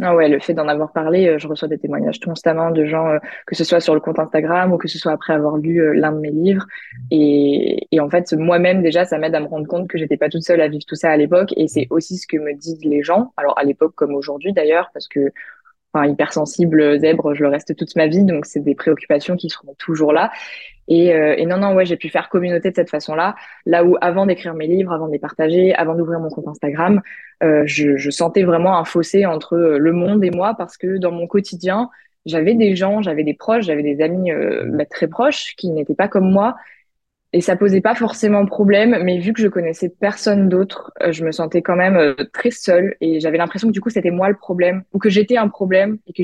Non, 0.00 0.12
ouais, 0.12 0.28
le 0.28 0.38
fait 0.38 0.52
d'en 0.52 0.68
avoir 0.68 0.92
parlé, 0.92 1.26
euh, 1.26 1.38
je 1.38 1.48
reçois 1.48 1.66
des 1.66 1.78
témoignages 1.78 2.20
constamment 2.20 2.70
de 2.70 2.84
gens, 2.84 3.16
que 3.46 3.56
ce 3.56 3.64
soit 3.64 3.80
sur 3.80 3.94
le 3.94 4.00
compte 4.00 4.18
Instagram 4.18 4.70
ou 4.72 4.76
que 4.76 4.86
ce 4.86 4.98
soit 4.98 5.12
après 5.12 5.32
avoir 5.32 5.56
lu 5.56 5.98
l'un 5.98 6.12
de 6.12 6.20
mes 6.20 6.30
livres. 6.30 6.66
Et, 7.10 7.88
et 7.90 8.00
en 8.00 8.10
fait, 8.10 8.32
moi-même, 8.34 8.82
déjà, 8.82 9.06
ça 9.06 9.16
m'aide 9.18 9.34
à 9.34 9.40
me 9.40 9.46
rendre 9.46 9.66
compte 9.66 9.88
que 9.88 9.96
j'étais 9.96 10.18
pas 10.18 10.28
toute 10.28 10.42
seule 10.42 10.60
à 10.60 10.68
vivre 10.68 10.84
tout 10.86 10.94
ça 10.94 11.10
à 11.10 11.16
l'époque. 11.16 11.54
Et 11.56 11.66
c'est 11.66 11.86
aussi 11.88 12.18
ce 12.18 12.26
que 12.28 12.36
me 12.36 12.54
disent 12.54 12.84
les 12.84 13.02
gens. 13.02 13.32
Alors, 13.38 13.58
à 13.58 13.64
l'époque 13.64 13.94
comme 13.96 14.14
aujourd'hui 14.14 14.52
d'ailleurs, 14.52 14.90
parce 14.92 15.08
que 15.08 15.32
enfin, 15.92 16.06
hypersensible, 16.06 16.98
zèbre, 17.00 17.34
je 17.34 17.42
le 17.42 17.48
reste 17.48 17.74
toute 17.76 17.94
ma 17.96 18.06
vie, 18.06 18.24
donc 18.24 18.46
c'est 18.46 18.60
des 18.60 18.74
préoccupations 18.74 19.36
qui 19.36 19.48
seront 19.48 19.74
toujours 19.78 20.12
là. 20.12 20.30
Et, 20.88 21.14
euh, 21.14 21.34
et 21.36 21.44
non, 21.44 21.58
non, 21.58 21.74
ouais, 21.74 21.84
j'ai 21.84 21.96
pu 21.96 22.08
faire 22.08 22.28
communauté 22.30 22.70
de 22.70 22.74
cette 22.74 22.90
façon-là. 22.90 23.34
Là 23.66 23.84
où 23.84 23.96
avant 24.00 24.24
d'écrire 24.26 24.54
mes 24.54 24.66
livres, 24.66 24.92
avant 24.92 25.06
de 25.06 25.12
les 25.12 25.18
partager, 25.18 25.74
avant 25.74 25.94
d'ouvrir 25.94 26.18
mon 26.18 26.30
compte 26.30 26.48
Instagram, 26.48 27.02
euh, 27.42 27.62
je, 27.66 27.96
je, 27.96 28.10
sentais 28.10 28.42
vraiment 28.42 28.78
un 28.78 28.84
fossé 28.84 29.26
entre 29.26 29.54
euh, 29.54 29.78
le 29.78 29.92
monde 29.92 30.24
et 30.24 30.30
moi 30.30 30.54
parce 30.56 30.76
que 30.76 30.96
dans 30.96 31.12
mon 31.12 31.26
quotidien, 31.26 31.90
j'avais 32.26 32.54
des 32.54 32.74
gens, 32.74 33.02
j'avais 33.02 33.22
des 33.22 33.34
proches, 33.34 33.66
j'avais 33.66 33.82
des 33.82 34.00
amis 34.02 34.32
euh, 34.32 34.64
bah, 34.66 34.86
très 34.86 35.08
proches 35.08 35.54
qui 35.56 35.70
n'étaient 35.70 35.94
pas 35.94 36.08
comme 36.08 36.30
moi 36.30 36.56
et 37.32 37.42
ça 37.42 37.56
posait 37.56 37.82
pas 37.82 37.94
forcément 37.94 38.46
problème, 38.46 38.98
mais 39.02 39.18
vu 39.18 39.34
que 39.34 39.42
je 39.42 39.48
connaissais 39.48 39.90
personne 39.90 40.48
d'autre, 40.48 40.92
euh, 41.02 41.12
je 41.12 41.24
me 41.24 41.30
sentais 41.30 41.60
quand 41.60 41.76
même 41.76 41.96
euh, 41.96 42.14
très 42.32 42.50
seule 42.50 42.96
et 43.02 43.20
j'avais 43.20 43.36
l'impression 43.36 43.68
que 43.68 43.72
du 43.72 43.82
coup 43.82 43.90
c'était 43.90 44.10
moi 44.10 44.30
le 44.30 44.36
problème 44.36 44.82
ou 44.94 44.98
que 44.98 45.10
j'étais 45.10 45.36
un 45.36 45.48
problème 45.48 45.98
et 46.06 46.14
que 46.14 46.22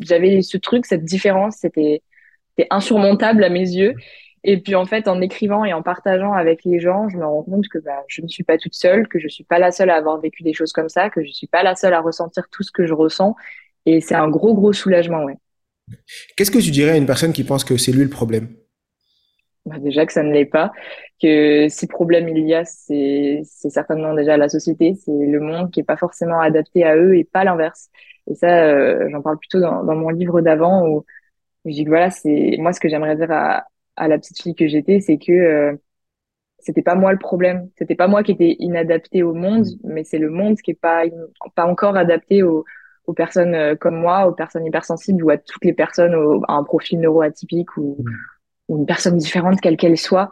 j'avais 0.00 0.42
ce 0.42 0.56
truc, 0.56 0.86
cette 0.86 1.04
différence, 1.04 1.56
c'était 1.56 2.02
insurmontable 2.70 3.42
à 3.42 3.48
mes 3.48 3.68
yeux. 3.68 3.94
Et 4.44 4.60
puis 4.60 4.74
en 4.76 4.84
fait, 4.84 5.08
en 5.08 5.20
écrivant 5.22 5.64
et 5.64 5.72
en 5.72 5.82
partageant 5.82 6.34
avec 6.34 6.64
les 6.64 6.78
gens, 6.78 7.08
je 7.08 7.16
me 7.16 7.24
rends 7.24 7.42
compte 7.42 7.66
que 7.66 7.78
bah, 7.78 8.04
je 8.06 8.22
ne 8.22 8.28
suis 8.28 8.44
pas 8.44 8.58
toute 8.58 8.74
seule, 8.74 9.08
que 9.08 9.18
je 9.18 9.26
suis 9.26 9.42
pas 9.42 9.58
la 9.58 9.72
seule 9.72 9.90
à 9.90 9.96
avoir 9.96 10.20
vécu 10.20 10.42
des 10.44 10.52
choses 10.52 10.72
comme 10.72 10.90
ça, 10.90 11.10
que 11.10 11.24
je 11.24 11.32
suis 11.32 11.46
pas 11.46 11.62
la 11.62 11.74
seule 11.74 11.94
à 11.94 12.00
ressentir 12.00 12.44
tout 12.52 12.62
ce 12.62 12.70
que 12.70 12.86
je 12.86 12.92
ressens. 12.92 13.34
Et 13.86 14.00
c'est 14.00 14.14
un 14.14 14.28
gros 14.28 14.54
gros 14.54 14.72
soulagement, 14.72 15.24
ouais. 15.24 15.36
Qu'est-ce 16.36 16.50
que 16.50 16.58
tu 16.58 16.70
dirais 16.70 16.92
à 16.92 16.96
une 16.96 17.06
personne 17.06 17.32
qui 17.32 17.42
pense 17.42 17.64
que 17.64 17.76
c'est 17.76 17.92
lui 17.92 18.04
le 18.04 18.10
problème? 18.10 18.48
Bah 19.66 19.78
déjà 19.78 20.04
que 20.04 20.12
ça 20.12 20.22
ne 20.22 20.32
l'est 20.32 20.44
pas, 20.44 20.72
que 21.22 21.68
si 21.70 21.86
problème 21.86 22.28
il 22.28 22.46
y 22.46 22.54
a, 22.54 22.64
c'est 22.64 23.42
certainement 23.44 24.14
déjà 24.14 24.36
la 24.36 24.48
société, 24.50 24.94
c'est 24.94 25.10
le 25.12 25.40
monde 25.40 25.70
qui 25.70 25.80
est 25.80 25.84
pas 25.84 25.96
forcément 25.96 26.40
adapté 26.40 26.84
à 26.84 26.96
eux 26.96 27.16
et 27.16 27.24
pas 27.24 27.44
l'inverse. 27.44 27.88
Et 28.26 28.34
ça, 28.34 28.66
euh, 28.66 29.08
j'en 29.10 29.22
parle 29.22 29.38
plutôt 29.38 29.60
dans, 29.60 29.82
dans 29.84 29.96
mon 29.96 30.10
livre 30.10 30.40
d'avant 30.42 30.86
où 30.88 31.04
je 31.64 31.72
dis 31.72 31.84
que 31.84 31.90
voilà, 31.90 32.10
c'est 32.10 32.56
moi 32.58 32.72
ce 32.72 32.80
que 32.80 32.88
j'aimerais 32.88 33.16
dire 33.16 33.30
à, 33.32 33.64
à 33.96 34.08
la 34.08 34.18
petite 34.18 34.40
fille 34.40 34.54
que 34.54 34.68
j'étais, 34.68 35.00
c'est 35.00 35.18
que 35.18 35.32
euh, 35.32 35.76
c'était 36.58 36.82
pas 36.82 36.94
moi 36.94 37.12
le 37.12 37.18
problème, 37.18 37.70
c'était 37.78 37.94
pas 37.94 38.08
moi 38.08 38.22
qui 38.22 38.32
étais 38.32 38.56
inadapté 38.58 39.22
au 39.22 39.34
monde, 39.34 39.66
mais 39.84 40.04
c'est 40.04 40.18
le 40.18 40.30
monde 40.30 40.58
qui 40.58 40.72
est 40.72 40.80
pas 40.80 41.04
pas 41.54 41.66
encore 41.66 41.96
adapté 41.96 42.42
aux, 42.42 42.64
aux 43.06 43.14
personnes 43.14 43.54
euh, 43.54 43.76
comme 43.76 43.96
moi, 43.96 44.26
aux 44.28 44.32
personnes 44.32 44.66
hypersensibles 44.66 45.24
ou 45.24 45.30
à 45.30 45.38
toutes 45.38 45.64
les 45.64 45.74
personnes 45.74 46.14
à 46.48 46.54
un 46.54 46.64
profil 46.64 47.00
neuroatypique 47.00 47.76
ou 47.78 47.96
mmh 48.00 48.33
ou 48.68 48.78
une 48.78 48.86
personne 48.86 49.16
différente, 49.16 49.60
quelle 49.60 49.76
qu'elle 49.76 49.98
soit, 49.98 50.30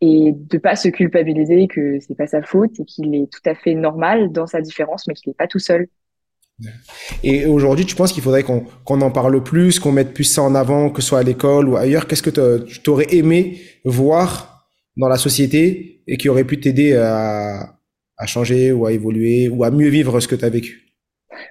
et 0.00 0.32
de 0.34 0.58
pas 0.58 0.76
se 0.76 0.88
culpabiliser 0.88 1.68
que 1.68 1.98
c'est 2.00 2.14
pas 2.14 2.26
sa 2.26 2.42
faute 2.42 2.78
et 2.80 2.84
qu'il 2.84 3.14
est 3.14 3.30
tout 3.30 3.42
à 3.44 3.54
fait 3.54 3.74
normal 3.74 4.32
dans 4.32 4.46
sa 4.46 4.60
différence, 4.60 5.06
mais 5.06 5.14
qu'il 5.14 5.30
n'est 5.30 5.34
pas 5.34 5.46
tout 5.46 5.58
seul. 5.58 5.88
Et 7.22 7.46
aujourd'hui, 7.46 7.86
tu 7.86 7.96
penses 7.96 8.12
qu'il 8.12 8.22
faudrait 8.22 8.42
qu'on 8.42 9.00
en 9.00 9.10
parle 9.10 9.42
plus, 9.42 9.78
qu'on 9.78 9.92
mette 9.92 10.12
plus 10.12 10.24
ça 10.24 10.42
en 10.42 10.54
avant, 10.54 10.90
que 10.90 11.00
ce 11.00 11.08
soit 11.08 11.20
à 11.20 11.22
l'école 11.22 11.68
ou 11.68 11.76
ailleurs? 11.76 12.06
Qu'est-ce 12.06 12.22
que 12.22 12.60
tu 12.64 12.82
t'aurais 12.82 13.06
aimé 13.14 13.60
voir 13.84 14.66
dans 14.96 15.08
la 15.08 15.16
société 15.16 16.02
et 16.06 16.16
qui 16.16 16.28
aurait 16.28 16.44
pu 16.44 16.60
t'aider 16.60 16.96
à, 16.96 17.76
à, 18.16 18.26
changer 18.26 18.72
ou 18.72 18.84
à 18.86 18.92
évoluer 18.92 19.48
ou 19.48 19.64
à 19.64 19.70
mieux 19.70 19.88
vivre 19.88 20.20
ce 20.20 20.28
que 20.28 20.34
tu 20.34 20.44
as 20.44 20.50
vécu? 20.50 20.96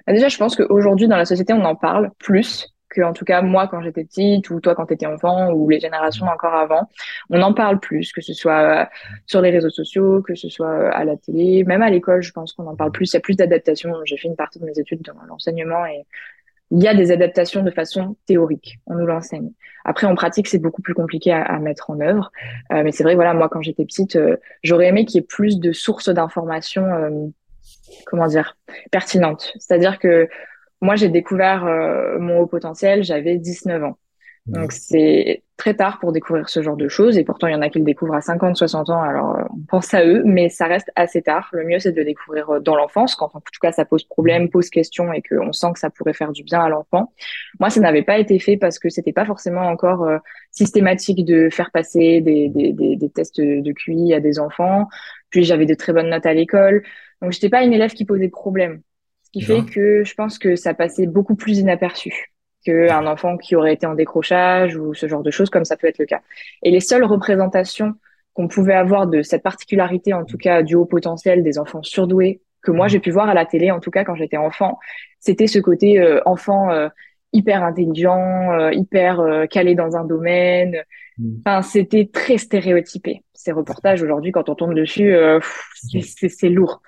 Bah, 0.06 0.12
Déjà, 0.12 0.28
je 0.28 0.36
pense 0.36 0.54
qu'aujourd'hui, 0.54 1.08
dans 1.08 1.16
la 1.16 1.24
société, 1.24 1.52
on 1.52 1.64
en 1.64 1.74
parle 1.74 2.10
plus 2.18 2.68
que 2.90 3.00
en 3.02 3.12
tout 3.12 3.24
cas 3.24 3.40
moi 3.40 3.68
quand 3.68 3.80
j'étais 3.80 4.04
petite 4.04 4.50
ou 4.50 4.60
toi 4.60 4.74
quand 4.74 4.86
tu 4.86 4.94
étais 4.94 5.06
enfant 5.06 5.52
ou 5.52 5.68
les 5.68 5.80
générations 5.80 6.26
encore 6.26 6.54
avant, 6.54 6.88
on 7.30 7.40
en 7.40 7.54
parle 7.54 7.80
plus, 7.80 8.12
que 8.12 8.20
ce 8.20 8.34
soit 8.34 8.82
euh, 8.82 8.84
sur 9.26 9.40
les 9.40 9.50
réseaux 9.50 9.70
sociaux, 9.70 10.20
que 10.22 10.34
ce 10.34 10.48
soit 10.48 10.68
euh, 10.68 10.90
à 10.92 11.04
la 11.04 11.16
télé, 11.16 11.64
même 11.64 11.82
à 11.82 11.90
l'école, 11.90 12.22
je 12.22 12.32
pense 12.32 12.52
qu'on 12.52 12.66
en 12.66 12.76
parle 12.76 12.92
plus. 12.92 13.12
Il 13.12 13.14
y 13.14 13.16
a 13.16 13.20
plus 13.20 13.36
d'adaptation. 13.36 13.94
J'ai 14.04 14.16
fait 14.16 14.28
une 14.28 14.36
partie 14.36 14.58
de 14.58 14.64
mes 14.64 14.78
études 14.78 15.02
dans 15.02 15.14
l'enseignement 15.28 15.86
et 15.86 16.04
il 16.72 16.82
y 16.82 16.88
a 16.88 16.94
des 16.94 17.10
adaptations 17.10 17.62
de 17.62 17.70
façon 17.70 18.16
théorique. 18.26 18.78
On 18.86 18.94
nous 18.94 19.06
l'enseigne. 19.06 19.50
Après, 19.84 20.06
en 20.06 20.14
pratique, 20.14 20.46
c'est 20.46 20.58
beaucoup 20.58 20.82
plus 20.82 20.94
compliqué 20.94 21.32
à, 21.32 21.58
mettre 21.58 21.90
en 21.90 22.00
œuvre. 22.00 22.30
Euh, 22.72 22.82
mais 22.84 22.92
c'est 22.92 23.02
vrai, 23.02 23.14
voilà, 23.14 23.34
moi, 23.34 23.48
quand 23.48 23.62
j'étais 23.62 23.84
petite, 23.84 24.18
j'aurais 24.62 24.86
aimé 24.86 25.04
qu'il 25.04 25.20
y 25.20 25.24
ait 25.24 25.26
plus 25.26 25.58
de 25.58 25.72
sources 25.72 26.10
d'informations, 26.10 27.32
comment 28.06 28.26
dire, 28.26 28.56
pertinentes. 28.92 29.52
C'est-à-dire 29.58 29.98
que 29.98 30.28
moi, 30.80 30.96
j'ai 30.96 31.08
découvert 31.08 31.66
euh, 31.66 32.18
mon 32.18 32.40
haut 32.40 32.46
potentiel, 32.46 33.04
j'avais 33.04 33.36
19 33.36 33.84
ans. 33.84 33.98
Donc 34.46 34.72
c'est 34.72 35.42
très 35.56 35.74
tard 35.74 35.98
pour 35.98 36.12
découvrir 36.12 36.48
ce 36.48 36.62
genre 36.62 36.76
de 36.76 36.88
choses 36.88 37.18
et 37.18 37.24
pourtant 37.24 37.46
il 37.46 37.52
y 37.52 37.54
en 37.54 37.60
a 37.60 37.68
qui 37.68 37.78
le 37.78 37.84
découvrent 37.84 38.14
à 38.14 38.22
50, 38.22 38.56
60 38.56 38.88
ans, 38.88 39.02
alors 39.02 39.36
euh, 39.36 39.42
on 39.50 39.60
pense 39.68 39.92
à 39.92 40.04
eux, 40.04 40.22
mais 40.24 40.48
ça 40.48 40.66
reste 40.66 40.90
assez 40.96 41.20
tard. 41.22 41.50
Le 41.52 41.64
mieux 41.64 41.78
c'est 41.78 41.92
de 41.92 41.98
le 41.98 42.06
découvrir 42.06 42.48
euh, 42.50 42.58
dans 42.58 42.74
l'enfance, 42.74 43.14
quand 43.14 43.30
en 43.34 43.40
tout 43.40 43.60
cas 43.60 43.70
ça 43.70 43.84
pose 43.84 44.02
problème, 44.04 44.48
pose 44.48 44.70
question 44.70 45.12
et 45.12 45.22
qu'on 45.22 45.52
sent 45.52 45.68
que 45.74 45.78
ça 45.78 45.90
pourrait 45.90 46.14
faire 46.14 46.32
du 46.32 46.42
bien 46.42 46.60
à 46.60 46.68
l'enfant. 46.70 47.12
Moi 47.60 47.68
ça 47.68 47.80
n'avait 47.80 48.02
pas 48.02 48.18
été 48.18 48.38
fait 48.38 48.56
parce 48.56 48.78
que 48.78 48.88
c'était 48.88 49.12
pas 49.12 49.26
forcément 49.26 49.68
encore 49.68 50.08
systématique 50.50 51.24
de 51.26 51.50
faire 51.50 51.70
passer 51.70 52.22
des, 52.22 52.48
des, 52.48 52.72
des, 52.72 52.96
des, 52.96 53.10
tests 53.10 53.40
de 53.40 53.72
QI 53.72 54.14
à 54.14 54.20
des 54.20 54.40
enfants. 54.40 54.88
Puis 55.28 55.44
j'avais 55.44 55.66
de 55.66 55.74
très 55.74 55.92
bonnes 55.92 56.08
notes 56.08 56.26
à 56.26 56.32
l'école, 56.32 56.82
donc 57.20 57.32
j'étais 57.32 57.50
pas 57.50 57.62
une 57.62 57.74
élève 57.74 57.92
qui 57.92 58.06
posait 58.06 58.30
problème. 58.30 58.80
Ce 59.32 59.38
qui 59.38 59.44
fait 59.44 59.64
que 59.64 60.02
je 60.02 60.14
pense 60.14 60.38
que 60.38 60.56
ça 60.56 60.74
passait 60.74 61.06
beaucoup 61.06 61.36
plus 61.36 61.58
inaperçu 61.58 62.32
qu'un 62.64 63.06
enfant 63.06 63.36
qui 63.36 63.56
aurait 63.56 63.72
été 63.72 63.86
en 63.86 63.94
décrochage 63.94 64.76
ou 64.76 64.92
ce 64.92 65.06
genre 65.06 65.22
de 65.22 65.30
choses, 65.30 65.50
comme 65.50 65.64
ça 65.64 65.76
peut 65.76 65.86
être 65.86 65.98
le 65.98 66.06
cas. 66.06 66.20
Et 66.62 66.70
les 66.70 66.80
seules 66.80 67.04
représentations 67.04 67.94
qu'on 68.34 68.48
pouvait 68.48 68.74
avoir 68.74 69.06
de 69.06 69.22
cette 69.22 69.42
particularité, 69.42 70.12
en 70.12 70.24
tout 70.24 70.36
cas 70.36 70.62
du 70.62 70.74
haut 70.74 70.84
potentiel 70.84 71.42
des 71.42 71.58
enfants 71.58 71.82
surdoués, 71.82 72.40
que 72.62 72.70
moi 72.70 72.88
j'ai 72.88 73.00
pu 73.00 73.10
voir 73.10 73.28
à 73.28 73.34
la 73.34 73.46
télé, 73.46 73.70
en 73.70 73.80
tout 73.80 73.90
cas 73.90 74.04
quand 74.04 74.14
j'étais 74.14 74.36
enfant, 74.36 74.78
c'était 75.18 75.46
ce 75.46 75.58
côté 75.58 76.00
euh, 76.00 76.20
enfant 76.26 76.70
euh, 76.70 76.88
hyper 77.32 77.62
intelligent, 77.62 78.52
euh, 78.52 78.72
hyper 78.72 79.46
calé 79.50 79.74
dans 79.74 79.96
un 79.96 80.04
domaine. 80.04 80.82
Mm. 81.18 81.36
Enfin, 81.44 81.62
c'était 81.62 82.10
très 82.12 82.38
stéréotypé. 82.38 83.22
Ces 83.32 83.52
reportages 83.52 84.02
aujourd'hui, 84.02 84.32
quand 84.32 84.48
on 84.48 84.54
tombe 84.54 84.74
dessus, 84.74 85.14
c'est 86.28 86.48
lourd. 86.48 86.82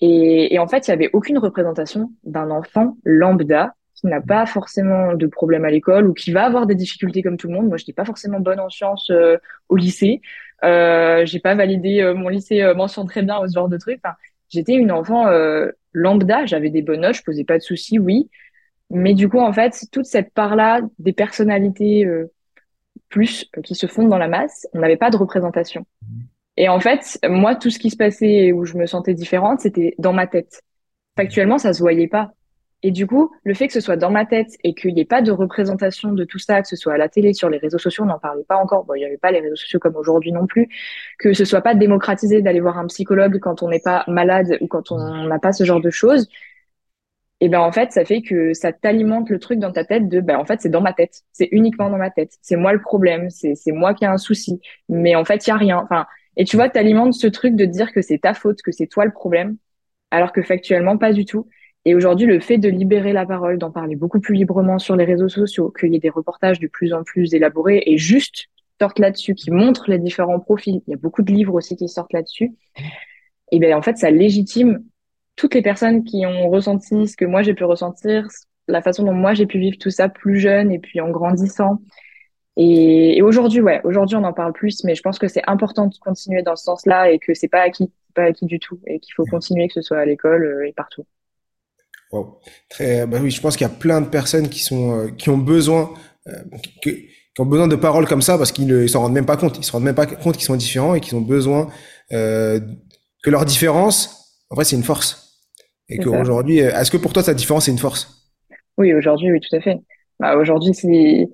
Et, 0.00 0.58
en 0.58 0.66
fait, 0.66 0.88
il 0.88 0.90
y 0.90 0.94
avait 0.94 1.10
aucune 1.12 1.38
représentation 1.38 2.12
d'un 2.24 2.50
enfant 2.50 2.96
lambda 3.04 3.74
qui 3.94 4.06
n'a 4.08 4.20
pas 4.20 4.44
forcément 4.44 5.14
de 5.14 5.26
problème 5.26 5.64
à 5.64 5.70
l'école 5.70 6.08
ou 6.08 6.14
qui 6.14 6.32
va 6.32 6.44
avoir 6.44 6.66
des 6.66 6.74
difficultés 6.74 7.22
comme 7.22 7.36
tout 7.36 7.46
le 7.46 7.54
monde. 7.54 7.68
Moi, 7.68 7.76
je 7.76 7.84
n'étais 7.84 7.92
pas 7.92 8.04
forcément 8.04 8.40
bonne 8.40 8.58
en 8.58 8.68
sciences 8.68 9.10
euh, 9.10 9.36
au 9.68 9.76
lycée. 9.76 10.20
Euh, 10.64 11.24
j'ai 11.24 11.38
pas 11.38 11.54
validé 11.54 12.00
euh, 12.00 12.14
mon 12.14 12.28
lycée 12.28 12.72
mention 12.74 13.04
très 13.06 13.22
bien 13.22 13.40
ou 13.40 13.46
ce 13.46 13.52
genre 13.54 13.68
de. 13.68 13.76
Enfin, 13.76 14.14
j'étais 14.48 14.74
une 14.74 14.90
enfant 14.90 15.26
lambda. 15.92 16.44
J'avais 16.44 16.70
des 16.70 16.82
bonnes 16.82 17.02
notes, 17.02 17.14
je 17.16 17.22
posais 17.22 17.44
pas 17.44 17.58
de 17.58 17.62
soucis, 17.62 17.98
oui. 17.98 18.28
Mais 18.90 19.14
du 19.14 19.28
coup, 19.28 19.40
en 19.40 19.52
fait, 19.52 19.86
toute 19.92 20.06
cette 20.06 20.32
part-là 20.34 20.80
des 20.98 21.12
personnalités 21.12 22.06
plus 23.08 23.48
qui 23.62 23.74
se 23.76 23.86
fondent 23.86 24.10
dans 24.10 24.18
la 24.18 24.28
masse, 24.28 24.66
on 24.74 24.80
n'avait 24.80 24.96
pas 24.96 25.10
de 25.10 25.16
représentation. 25.16 25.86
Et 26.56 26.68
en 26.68 26.80
fait, 26.80 27.18
moi, 27.28 27.56
tout 27.56 27.70
ce 27.70 27.78
qui 27.78 27.90
se 27.90 27.96
passait 27.96 28.52
où 28.52 28.64
je 28.64 28.76
me 28.76 28.86
sentais 28.86 29.14
différente, 29.14 29.60
c'était 29.60 29.94
dans 29.98 30.12
ma 30.12 30.26
tête. 30.26 30.62
Factuellement, 31.16 31.58
ça 31.58 31.72
se 31.72 31.80
voyait 31.80 32.08
pas. 32.08 32.32
Et 32.82 32.90
du 32.90 33.06
coup, 33.06 33.30
le 33.44 33.54
fait 33.54 33.66
que 33.66 33.72
ce 33.72 33.80
soit 33.80 33.96
dans 33.96 34.10
ma 34.10 34.26
tête 34.26 34.50
et 34.62 34.74
qu'il 34.74 34.94
n'y 34.94 35.00
ait 35.00 35.06
pas 35.06 35.22
de 35.22 35.32
représentation 35.32 36.12
de 36.12 36.24
tout 36.24 36.38
ça, 36.38 36.60
que 36.60 36.68
ce 36.68 36.76
soit 36.76 36.92
à 36.92 36.98
la 36.98 37.08
télé, 37.08 37.32
sur 37.32 37.48
les 37.48 37.56
réseaux 37.56 37.78
sociaux, 37.78 38.04
on 38.04 38.08
n'en 38.08 38.18
parlait 38.18 38.44
pas 38.44 38.56
encore. 38.58 38.84
Bon, 38.84 38.94
il 38.94 38.98
n'y 38.98 39.06
avait 39.06 39.16
pas 39.16 39.32
les 39.32 39.40
réseaux 39.40 39.56
sociaux 39.56 39.78
comme 39.78 39.96
aujourd'hui 39.96 40.32
non 40.32 40.46
plus. 40.46 40.68
Que 41.18 41.32
ce 41.32 41.46
soit 41.46 41.62
pas 41.62 41.74
démocratisé 41.74 42.42
d'aller 42.42 42.60
voir 42.60 42.78
un 42.78 42.86
psychologue 42.88 43.38
quand 43.40 43.62
on 43.62 43.70
n'est 43.70 43.80
pas 43.80 44.04
malade 44.06 44.58
ou 44.60 44.66
quand 44.66 44.92
on 44.92 45.24
n'a 45.26 45.38
pas 45.38 45.52
ce 45.52 45.64
genre 45.64 45.80
de 45.80 45.90
choses. 45.90 46.28
Et 47.40 47.48
ben 47.48 47.60
en 47.60 47.72
fait, 47.72 47.92
ça 47.92 48.04
fait 48.04 48.22
que 48.22 48.54
ça 48.54 48.72
t'alimente 48.72 49.28
le 49.30 49.38
truc 49.38 49.58
dans 49.58 49.72
ta 49.72 49.84
tête 49.84 50.08
de 50.08 50.20
ben 50.20 50.38
en 50.38 50.44
fait 50.44 50.60
c'est 50.60 50.68
dans 50.68 50.80
ma 50.80 50.92
tête, 50.92 51.24
c'est 51.32 51.48
uniquement 51.52 51.90
dans 51.90 51.98
ma 51.98 52.10
tête, 52.10 52.32
c'est 52.40 52.56
moi 52.56 52.72
le 52.72 52.80
problème, 52.80 53.28
c'est 53.28 53.54
c'est 53.54 53.72
moi 53.72 53.92
qui 53.92 54.04
ai 54.04 54.06
un 54.06 54.18
souci, 54.18 54.60
mais 54.88 55.14
en 55.14 55.24
fait 55.24 55.46
il 55.46 55.50
y 55.50 55.52
a 55.52 55.56
rien. 55.56 55.78
Enfin 55.82 56.06
et 56.36 56.44
tu 56.44 56.56
vois, 56.56 56.68
tu 56.68 56.78
alimentes 56.78 57.14
ce 57.14 57.26
truc 57.26 57.56
de 57.56 57.64
dire 57.64 57.92
que 57.92 58.02
c'est 58.02 58.18
ta 58.18 58.34
faute, 58.34 58.62
que 58.62 58.72
c'est 58.72 58.86
toi 58.86 59.04
le 59.04 59.12
problème. 59.12 59.56
alors 60.10 60.32
que 60.32 60.42
factuellement, 60.42 60.96
pas 60.98 61.12
du 61.12 61.24
tout. 61.24 61.48
Et 61.84 61.94
aujourd'hui, 61.94 62.26
le 62.26 62.40
fait 62.40 62.58
de 62.58 62.68
libérer 62.68 63.12
la 63.12 63.26
parole, 63.26 63.58
d'en 63.58 63.70
parler 63.70 63.96
beaucoup 63.96 64.20
plus 64.20 64.34
librement 64.34 64.78
sur 64.78 64.96
les 64.96 65.04
réseaux 65.04 65.28
sociaux, 65.28 65.70
qu'il 65.78 65.92
y 65.92 65.96
ait 65.96 66.00
des 66.00 66.10
reportages 66.10 66.60
de 66.60 66.68
plus 66.68 66.92
en 66.94 67.02
plus 67.04 67.34
élaborés 67.34 67.82
et 67.86 67.98
juste 67.98 68.46
sortent 68.80 68.98
là-dessus, 68.98 69.34
qui 69.34 69.50
montrent 69.50 69.90
les 69.90 69.98
différents 69.98 70.40
profils, 70.40 70.82
il 70.86 70.90
y 70.90 70.94
a 70.94 70.96
beaucoup 70.96 71.22
de 71.22 71.32
livres 71.32 71.54
aussi 71.54 71.76
qui 71.76 71.88
sortent 71.88 72.12
là-dessus, 72.12 72.52
et 73.52 73.58
bien 73.58 73.76
en 73.76 73.82
fait, 73.82 73.96
ça 73.98 74.10
légitime 74.10 74.84
toutes 75.36 75.54
les 75.54 75.62
personnes 75.62 76.04
qui 76.04 76.26
ont 76.26 76.48
ressenti 76.48 77.06
ce 77.06 77.16
que 77.16 77.24
moi 77.24 77.42
j'ai 77.42 77.54
pu 77.54 77.64
ressentir, 77.64 78.28
la 78.68 78.82
façon 78.82 79.04
dont 79.04 79.12
moi 79.12 79.34
j'ai 79.34 79.46
pu 79.46 79.58
vivre 79.58 79.76
tout 79.78 79.90
ça 79.90 80.08
plus 80.08 80.38
jeune 80.38 80.72
et 80.72 80.78
puis 80.78 81.00
en 81.00 81.10
grandissant. 81.10 81.80
Et, 82.56 83.20
aujourd'hui, 83.22 83.60
ouais, 83.60 83.80
aujourd'hui 83.84 84.16
on 84.16 84.24
en 84.24 84.32
parle 84.32 84.52
plus, 84.52 84.84
mais 84.84 84.94
je 84.94 85.02
pense 85.02 85.18
que 85.18 85.28
c'est 85.28 85.42
important 85.46 85.86
de 85.86 85.94
continuer 85.98 86.42
dans 86.42 86.56
ce 86.56 86.64
sens-là 86.64 87.10
et 87.10 87.18
que 87.18 87.34
c'est 87.34 87.48
pas 87.48 87.60
acquis, 87.60 87.92
pas 88.14 88.24
acquis 88.24 88.46
du 88.46 88.60
tout, 88.60 88.80
et 88.86 89.00
qu'il 89.00 89.12
faut 89.14 89.24
continuer, 89.24 89.66
que 89.66 89.74
ce 89.74 89.82
soit 89.82 89.98
à 89.98 90.04
l'école 90.04 90.44
euh, 90.44 90.68
et 90.68 90.72
partout. 90.72 91.04
Très, 92.68 93.06
bah 93.06 93.18
oui, 93.20 93.30
je 93.30 93.40
pense 93.40 93.56
qu'il 93.56 93.66
y 93.66 93.70
a 93.70 93.74
plein 93.74 94.00
de 94.00 94.06
personnes 94.06 94.48
qui 94.48 94.60
sont, 94.60 94.98
euh, 94.98 95.10
qui 95.10 95.30
ont 95.30 95.38
besoin, 95.38 95.92
euh, 96.28 96.32
qui 96.82 97.08
ont 97.38 97.46
besoin 97.46 97.68
de 97.68 97.76
paroles 97.76 98.06
comme 98.06 98.22
ça 98.22 98.38
parce 98.38 98.52
qu'ils 98.52 98.66
ne 98.66 98.86
s'en 98.86 99.00
rendent 99.00 99.12
même 99.12 99.26
pas 99.26 99.36
compte. 99.36 99.58
Ils 99.58 99.64
se 99.64 99.72
rendent 99.72 99.84
même 99.84 99.94
pas 99.94 100.06
compte 100.06 100.36
qu'ils 100.36 100.44
sont 100.44 100.56
différents 100.56 100.94
et 100.94 101.00
qu'ils 101.00 101.16
ont 101.16 101.20
besoin 101.20 101.68
euh, 102.12 102.60
que 103.22 103.30
leur 103.30 103.44
différence, 103.44 104.38
en 104.50 104.54
vrai, 104.54 104.64
c'est 104.64 104.76
une 104.76 104.82
force. 104.82 105.20
Et 105.88 105.98
qu'aujourd'hui, 105.98 106.58
est-ce 106.58 106.90
que 106.90 106.96
pour 106.96 107.12
toi, 107.12 107.22
ta 107.22 107.34
différence, 107.34 107.66
c'est 107.66 107.70
une 107.70 107.78
force? 107.78 108.32
Oui, 108.78 108.94
aujourd'hui, 108.94 109.30
oui, 109.30 109.40
tout 109.40 109.54
à 109.54 109.60
fait. 109.60 109.78
Bah, 110.18 110.36
aujourd'hui, 110.36 110.72
si, 110.72 111.28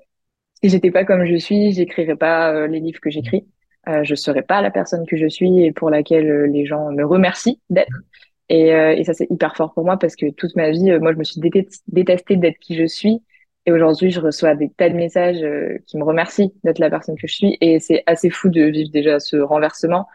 si 0.63 0.71
j'étais 0.71 0.91
pas 0.91 1.05
comme 1.05 1.25
je 1.25 1.37
suis, 1.37 1.73
j'écrirais 1.73 2.17
pas 2.17 2.67
les 2.67 2.81
livres 2.81 3.01
que 3.01 3.11
j'écris. 3.11 3.47
Euh, 3.89 4.05
je 4.05 4.15
serais 4.15 4.43
pas 4.43 4.61
la 4.61 4.71
personne 4.71 5.07
que 5.07 5.17
je 5.17 5.27
suis 5.27 5.65
et 5.65 5.73
pour 5.73 5.91
laquelle 5.91 6.45
les 6.45 6.67
gens 6.67 6.91
me 6.93 7.05
remercient 7.05 7.61
d'être. 7.71 7.93
Et, 8.51 8.75
euh, 8.75 8.95
et 8.97 9.05
ça, 9.05 9.15
c'est 9.15 9.31
hyper 9.31 9.57
fort 9.57 9.73
pour 9.73 9.85
moi 9.85 9.97
parce 9.97 10.17
que 10.17 10.29
toute 10.31 10.57
ma 10.57 10.71
vie, 10.71 10.91
euh, 10.91 10.99
moi, 11.01 11.13
je 11.13 11.19
me 11.19 11.25
suis 11.25 11.41
détestée 11.41 12.37
d'être 12.37 12.59
qui 12.59 12.77
je 12.77 12.85
suis. 12.87 13.23
Et 13.65 13.73
aujourd'hui, 13.73 14.11
je 14.11 14.21
reçois 14.21 14.57
des 14.57 14.71
tas 14.71 14.89
de 14.89 14.97
messages 14.97 15.43
euh, 15.43 15.79
qui 15.87 15.97
me 15.97 16.03
remercient 16.05 16.53
d'être 16.65 16.81
la 16.81 16.91
personne 16.91 17.15
que 17.17 17.29
je 17.29 17.35
suis. 17.35 17.57
Et 17.61 17.79
c'est 17.79 18.03
assez 18.07 18.29
fou 18.29 18.49
de 18.49 18.63
vivre 18.63 18.91
déjà 18.91 19.21
ce 19.21 19.37
renversement 19.37 20.09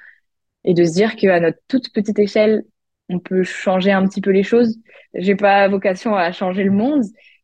et 0.66 0.74
de 0.74 0.84
se 0.84 0.94
dire 0.94 1.16
qu'à 1.16 1.40
notre 1.40 1.60
toute 1.70 1.94
petite 1.94 2.20
échelle, 2.20 2.66
on 3.10 3.20
peut 3.20 3.44
changer 3.44 3.92
un 3.92 4.06
petit 4.08 4.22
peu 4.22 4.32
les 4.32 4.44
choses. 4.44 4.78
J'ai 5.14 5.36
pas 5.36 5.68
vocation 5.70 6.16
à 6.16 6.32
changer 6.34 6.64
le 6.64 6.72
monde, 6.72 7.04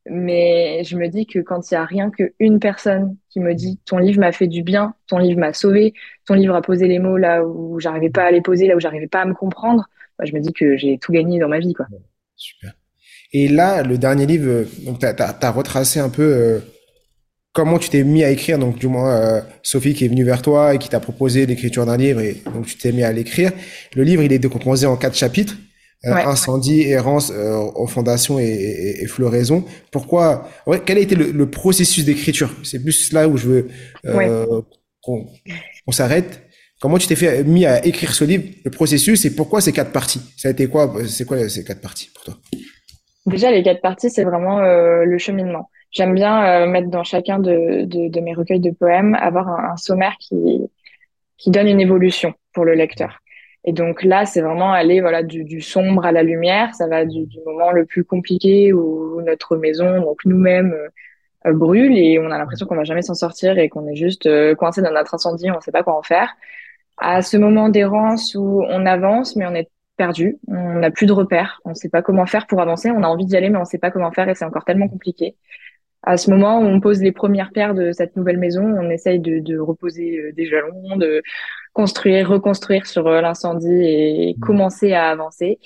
mais 0.09 0.83
je 0.83 0.97
me 0.97 1.07
dis 1.07 1.25
que 1.25 1.39
quand 1.39 1.69
il 1.69 1.75
y 1.75 1.77
a 1.77 1.85
rien 1.85 2.09
qu'une 2.09 2.59
personne 2.59 3.15
qui 3.29 3.39
me 3.39 3.53
dit 3.53 3.79
ton 3.85 3.97
livre 3.97 4.19
m'a 4.19 4.31
fait 4.31 4.47
du 4.47 4.63
bien, 4.63 4.95
ton 5.07 5.17
livre 5.19 5.39
m'a 5.39 5.53
sauvé, 5.53 5.93
ton 6.25 6.33
livre 6.33 6.55
a 6.55 6.61
posé 6.61 6.87
les 6.87 6.99
mots 6.99 7.17
là 7.17 7.43
où 7.45 7.79
j'arrivais 7.79 8.09
pas 8.09 8.23
à 8.23 8.31
les 8.31 8.41
poser, 8.41 8.67
là 8.67 8.75
où 8.75 8.79
j'arrivais 8.79 9.07
pas 9.07 9.21
à 9.21 9.25
me 9.25 9.33
comprendre, 9.33 9.87
je 10.23 10.33
me 10.33 10.39
dis 10.39 10.53
que 10.53 10.77
j'ai 10.77 10.97
tout 10.97 11.11
gagné 11.11 11.39
dans 11.39 11.47
ma 11.47 11.59
vie, 11.59 11.73
quoi. 11.73 11.87
Super. 12.35 12.73
Et 13.33 13.47
là, 13.47 13.83
le 13.83 13.97
dernier 13.97 14.25
livre, 14.25 14.49
euh, 14.49 14.65
tu 14.99 15.05
as, 15.05 15.51
retracé 15.51 15.99
un 15.99 16.09
peu 16.09 16.23
euh, 16.23 16.59
comment 17.53 17.79
tu 17.79 17.89
t'es 17.89 18.03
mis 18.03 18.23
à 18.23 18.29
écrire. 18.29 18.59
Donc, 18.59 18.77
du 18.77 18.87
moins, 18.87 19.15
euh, 19.15 19.41
Sophie 19.63 19.93
qui 19.93 20.05
est 20.05 20.09
venue 20.09 20.25
vers 20.25 20.41
toi 20.41 20.73
et 20.75 20.79
qui 20.79 20.89
t'a 20.89 20.99
proposé 20.99 21.45
l'écriture 21.45 21.85
d'un 21.85 21.97
livre, 21.97 22.21
et 22.21 22.41
donc 22.53 22.65
tu 22.65 22.77
t'es 22.77 22.91
mis 22.91 23.03
à 23.03 23.11
l'écrire. 23.11 23.51
Le 23.95 24.03
livre, 24.03 24.23
il 24.23 24.33
est 24.33 24.39
décomposé 24.39 24.85
en 24.85 24.97
quatre 24.97 25.15
chapitres. 25.15 25.55
Incendie, 26.03 26.81
errance, 26.81 27.31
aux 27.31 27.87
fondations 27.87 28.39
et, 28.39 29.05
floraison. 29.07 29.63
Pourquoi 29.91 30.47
ouais, 30.65 30.81
Quel 30.85 30.97
a 30.97 31.01
été 31.01 31.15
le, 31.15 31.49
processus 31.49 32.05
d'écriture? 32.05 32.51
C'est 32.63 32.79
plus 32.79 33.13
là 33.13 33.27
où 33.27 33.37
je 33.37 33.47
veux 33.47 33.67
qu'on 35.01 35.91
s'arrête. 35.91 36.41
Comment 36.81 36.97
tu 36.97 37.07
t'es 37.07 37.15
fait 37.15 37.43
mis 37.43 37.65
à 37.67 37.85
écrire 37.85 38.13
ce 38.13 38.23
livre, 38.23 38.43
le 38.65 38.71
processus 38.71 39.23
et 39.25 39.35
pourquoi 39.35 39.61
ces 39.61 39.71
quatre 39.71 39.91
parties? 39.91 40.21
Ça 40.35 40.47
a 40.47 40.51
été 40.51 40.67
quoi? 40.67 40.91
C'est 41.07 41.25
quoi 41.25 41.47
ces 41.47 41.63
quatre 41.63 41.81
parties 41.81 42.09
pour 42.13 42.23
toi? 42.23 42.33
Déjà, 43.27 43.51
les 43.51 43.61
quatre 43.61 43.81
parties, 43.81 44.09
c'est 44.09 44.23
vraiment 44.23 44.59
euh, 44.59 45.03
le 45.05 45.17
cheminement. 45.19 45.69
J'aime 45.91 46.15
bien 46.15 46.43
euh, 46.43 46.67
mettre 46.67 46.89
dans 46.89 47.03
chacun 47.03 47.37
de, 47.37 47.83
de, 47.85 48.07
de, 48.07 48.19
mes 48.19 48.33
recueils 48.33 48.59
de 48.59 48.71
poèmes 48.71 49.15
avoir 49.15 49.47
un, 49.49 49.77
sommaire 49.77 50.15
qui 50.19 50.35
qui 51.37 51.49
donne 51.49 51.67
une 51.67 51.79
évolution 51.79 52.33
pour 52.53 52.65
le 52.65 52.73
lecteur. 52.73 53.19
Et 53.65 53.73
donc 53.73 54.03
là, 54.03 54.25
c'est 54.25 54.41
vraiment 54.41 54.73
aller 54.73 55.01
voilà 55.01 55.23
du, 55.23 55.43
du, 55.43 55.61
sombre 55.61 56.05
à 56.05 56.11
la 56.11 56.23
lumière. 56.23 56.73
Ça 56.75 56.87
va 56.87 57.05
du, 57.05 57.27
moment 57.45 57.71
le 57.71 57.85
plus 57.85 58.03
compliqué 58.03 58.73
où 58.73 59.21
notre 59.21 59.55
maison, 59.57 60.01
donc 60.01 60.19
nous-mêmes, 60.25 60.73
euh, 61.45 61.53
brûle 61.53 61.97
et 61.97 62.19
on 62.19 62.29
a 62.31 62.37
l'impression 62.37 62.67
qu'on 62.67 62.75
va 62.75 62.83
jamais 62.83 63.01
s'en 63.01 63.15
sortir 63.15 63.57
et 63.57 63.69
qu'on 63.69 63.87
est 63.87 63.95
juste 63.95 64.29
coincé 64.55 64.81
dans 64.81 64.91
notre 64.91 65.15
incendie, 65.15 65.49
on 65.49 65.55
ne 65.55 65.61
sait 65.61 65.71
pas 65.71 65.83
quoi 65.83 65.97
en 65.97 66.03
faire 66.03 66.35
à 67.01 67.21
ce 67.23 67.35
moment 67.35 67.67
d'errance 67.69 68.35
où 68.35 68.63
on 68.69 68.85
avance, 68.85 69.35
mais 69.35 69.45
on 69.47 69.55
est 69.55 69.69
perdu, 69.97 70.37
on 70.47 70.79
n'a 70.79 70.91
plus 70.91 71.07
de 71.07 71.11
repères, 71.11 71.59
on 71.65 71.71
ne 71.71 71.75
sait 71.75 71.89
pas 71.89 72.01
comment 72.01 72.25
faire 72.27 72.47
pour 72.47 72.61
avancer, 72.61 72.91
on 72.91 73.03
a 73.03 73.07
envie 73.07 73.25
d'y 73.25 73.35
aller, 73.35 73.49
mais 73.49 73.57
on 73.57 73.61
ne 73.61 73.65
sait 73.65 73.79
pas 73.79 73.91
comment 73.91 74.11
faire 74.11 74.29
et 74.29 74.35
c'est 74.35 74.45
encore 74.45 74.65
tellement 74.65 74.87
compliqué. 74.87 75.35
À 76.03 76.17
ce 76.17 76.31
moment 76.31 76.59
où 76.59 76.63
on 76.63 76.79
pose 76.79 77.01
les 77.01 77.11
premières 77.11 77.51
pierres 77.51 77.75
de 77.75 77.91
cette 77.91 78.15
nouvelle 78.15 78.37
maison, 78.37 78.63
on 78.63 78.89
essaye 78.89 79.19
de, 79.19 79.39
de 79.39 79.59
reposer 79.59 80.17
euh, 80.17 80.31
des 80.33 80.47
jalons, 80.47 80.97
de 80.97 81.21
construire, 81.73 82.29
reconstruire 82.29 82.87
sur 82.87 83.07
euh, 83.07 83.21
l'incendie 83.21 83.67
et 83.69 84.35
mmh. 84.35 84.39
commencer 84.39 84.93
à 84.93 85.09
avancer 85.09 85.59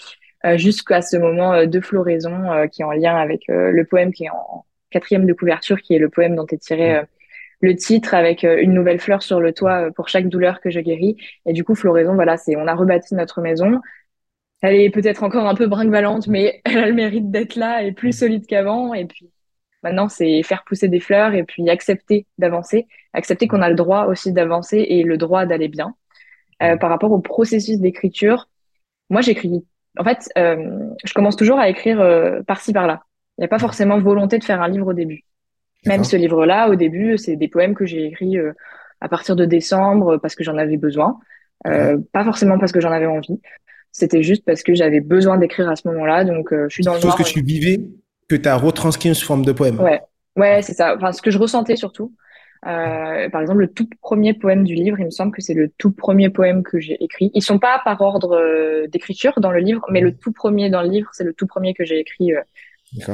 euh, 0.45 0.57
jusqu'à 0.57 1.01
ce 1.01 1.17
moment 1.17 1.65
de 1.65 1.79
floraison 1.79 2.67
qui 2.71 2.81
est 2.81 2.85
en 2.85 2.91
lien 2.91 3.15
avec 3.15 3.43
le 3.47 3.83
poème 3.83 4.13
qui 4.13 4.25
est 4.25 4.29
en 4.29 4.65
quatrième 4.91 5.25
de 5.25 5.33
couverture, 5.33 5.81
qui 5.81 5.95
est 5.95 5.99
le 5.99 6.09
poème 6.09 6.35
dont 6.35 6.45
est 6.47 6.61
tiré 6.61 7.01
mmh 7.01 7.05
le 7.61 7.73
titre 7.75 8.13
avec 8.13 8.43
une 8.43 8.73
nouvelle 8.73 8.99
fleur 8.99 9.23
sur 9.23 9.39
le 9.39 9.53
toit 9.53 9.89
pour 9.95 10.09
chaque 10.09 10.27
douleur 10.27 10.59
que 10.59 10.69
je 10.69 10.79
guéris. 10.81 11.15
Et 11.45 11.53
du 11.53 11.63
coup, 11.63 11.73
floraison, 11.73 12.13
voilà, 12.13 12.37
c'est 12.37 12.55
on 12.57 12.67
a 12.67 12.75
rebâti 12.75 13.15
notre 13.15 13.41
maison. 13.41 13.81
Elle 14.61 14.75
est 14.75 14.89
peut-être 14.89 15.23
encore 15.23 15.47
un 15.47 15.55
peu 15.55 15.67
brinque 15.67 16.27
mais 16.27 16.61
elle 16.65 16.77
a 16.77 16.87
le 16.87 16.93
mérite 16.93 17.31
d'être 17.31 17.55
là 17.55 17.83
et 17.83 17.91
plus 17.91 18.11
solide 18.11 18.45
qu'avant. 18.45 18.93
Et 18.93 19.05
puis 19.05 19.31
maintenant, 19.85 20.09
c'est 20.09 20.43
faire 20.43 20.65
pousser 20.65 20.89
des 20.89 20.99
fleurs 20.99 21.33
et 21.33 21.43
puis 21.43 21.69
accepter 21.69 22.25
d'avancer, 22.37 22.87
accepter 23.13 23.47
qu'on 23.47 23.61
a 23.61 23.69
le 23.69 23.75
droit 23.75 24.07
aussi 24.07 24.33
d'avancer 24.33 24.85
et 24.89 25.03
le 25.03 25.17
droit 25.17 25.45
d'aller 25.45 25.69
bien. 25.69 25.95
Euh, 26.61 26.75
par 26.75 26.89
rapport 26.89 27.11
au 27.11 27.19
processus 27.19 27.79
d'écriture, 27.79 28.49
moi 29.09 29.21
j'écris. 29.21 29.65
En 29.97 30.03
fait, 30.03 30.29
je 30.35 31.13
commence 31.13 31.37
toujours 31.37 31.57
à 31.57 31.69
écrire 31.69 32.03
par-ci 32.45 32.73
par-là. 32.73 33.03
Il 33.37 33.41
n'y 33.41 33.45
a 33.45 33.47
pas 33.47 33.59
forcément 33.59 33.97
volonté 33.97 34.37
de 34.39 34.43
faire 34.43 34.61
un 34.61 34.67
livre 34.67 34.87
au 34.87 34.93
début. 34.93 35.23
Même 35.85 36.03
ce 36.03 36.15
livre-là, 36.15 36.69
au 36.69 36.75
début, 36.75 37.17
c'est 37.17 37.35
des 37.35 37.47
poèmes 37.47 37.75
que 37.75 37.85
j'ai 37.85 38.05
écrits 38.05 38.37
euh, 38.37 38.53
à 39.01 39.09
partir 39.09 39.35
de 39.35 39.45
décembre 39.45 40.17
parce 40.17 40.35
que 40.35 40.43
j'en 40.43 40.57
avais 40.57 40.77
besoin. 40.77 41.19
Euh, 41.67 41.97
pas 42.11 42.23
forcément 42.23 42.57
parce 42.57 42.71
que 42.71 42.79
j'en 42.79 42.91
avais 42.91 43.05
envie. 43.05 43.39
C'était 43.91 44.23
juste 44.23 44.43
parce 44.45 44.63
que 44.63 44.73
j'avais 44.73 44.99
besoin 44.99 45.37
d'écrire 45.37 45.69
à 45.69 45.75
ce 45.75 45.87
moment-là. 45.87 46.23
Donc, 46.23 46.51
euh, 46.51 46.65
je 46.69 46.75
suis 46.75 46.83
dans 46.83 46.95
le 46.95 46.99
chose 46.99 47.15
que 47.15 47.23
tu 47.23 47.41
vivais, 47.41 47.79
que 48.27 48.35
tu 48.35 48.49
as 48.49 48.55
retranscrit 48.55 49.13
sous 49.15 49.25
forme 49.25 49.45
de 49.45 49.51
poème. 49.51 49.79
Ouais, 49.79 50.01
ouais, 50.35 50.61
c'est 50.61 50.73
ça. 50.73 50.95
Enfin, 50.95 51.11
ce 51.11 51.21
que 51.21 51.31
je 51.31 51.37
ressentais 51.37 51.75
surtout. 51.75 52.13
Euh, 52.65 53.29
par 53.29 53.41
exemple, 53.41 53.59
le 53.59 53.67
tout 53.67 53.87
premier 54.01 54.33
poème 54.33 54.63
du 54.63 54.73
livre, 54.73 54.99
il 54.99 55.05
me 55.05 55.11
semble 55.11 55.31
que 55.31 55.41
c'est 55.41 55.53
le 55.53 55.69
tout 55.77 55.91
premier 55.91 56.29
poème 56.29 56.63
que 56.63 56.79
j'ai 56.79 56.97
écrit. 57.03 57.29
Ils 57.35 57.43
sont 57.43 57.59
pas 57.59 57.79
par 57.85 58.01
ordre 58.01 58.87
d'écriture 58.87 59.39
dans 59.39 59.51
le 59.51 59.59
livre, 59.59 59.85
mais 59.91 60.01
le 60.01 60.15
tout 60.15 60.31
premier 60.31 60.71
dans 60.71 60.81
le 60.81 60.89
livre, 60.89 61.09
c'est 61.13 61.23
le 61.23 61.33
tout 61.33 61.45
premier 61.45 61.75
que 61.75 61.85
j'ai 61.85 61.99
écrit 61.99 62.31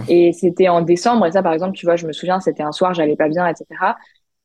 et 0.08 0.34
c'était 0.34 0.67
en 0.67 0.82
décembre, 0.82 1.26
et 1.26 1.32
ça, 1.32 1.43
par 1.43 1.54
exemple, 1.54 1.76
tu 1.76 1.86
vois, 1.86 1.95
je 1.95 2.06
me 2.06 2.13
souviens, 2.13 2.39
c'était 2.39 2.63
un 2.63 2.71
soir, 2.71 2.93
j'allais 2.93 3.15
pas 3.15 3.30
bien, 3.30 3.47
etc. 3.47 3.65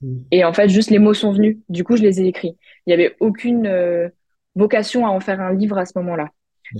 Mm. 0.00 0.18
Et 0.30 0.44
en 0.44 0.52
fait, 0.52 0.68
juste 0.68 0.90
les 0.90 0.98
mots 0.98 1.14
sont 1.14 1.32
venus. 1.32 1.58
Du 1.68 1.84
coup, 1.84 1.96
je 1.96 2.02
les 2.02 2.20
ai 2.20 2.26
écrits. 2.26 2.56
Il 2.86 2.90
y 2.90 2.94
avait 2.94 3.16
aucune 3.20 3.66
euh, 3.66 4.08
vocation 4.54 5.06
à 5.06 5.10
en 5.10 5.20
faire 5.20 5.40
un 5.40 5.52
livre 5.52 5.78
à 5.78 5.86
ce 5.86 5.92
moment-là. 5.96 6.30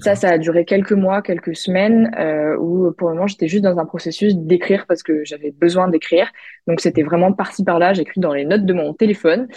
Ça, 0.01 0.15
ça 0.15 0.31
a 0.31 0.39
duré 0.39 0.65
quelques 0.65 0.93
mois, 0.93 1.23
quelques 1.23 1.57
semaines, 1.57 2.11
euh, 2.19 2.57
où 2.57 2.93
pour 2.93 3.09
le 3.09 3.15
moment 3.15 3.27
j'étais 3.27 3.49
juste 3.49 3.63
dans 3.63 3.79
un 3.79 3.87
processus 3.87 4.35
d'écrire 4.37 4.87
parce 4.87 5.03
que 5.03 5.25
j'avais 5.25 5.51
besoin 5.51 5.89
d'écrire. 5.89 6.31
Donc 6.67 6.81
c'était 6.81 7.03
vraiment 7.03 7.33
parti 7.33 7.65
par 7.65 7.79
là. 7.79 7.93
J'écris 7.93 8.21
dans 8.21 8.33
les 8.33 8.45
notes 8.45 8.67
de 8.67 8.73
mon 8.73 8.95
téléphone. 8.95 9.49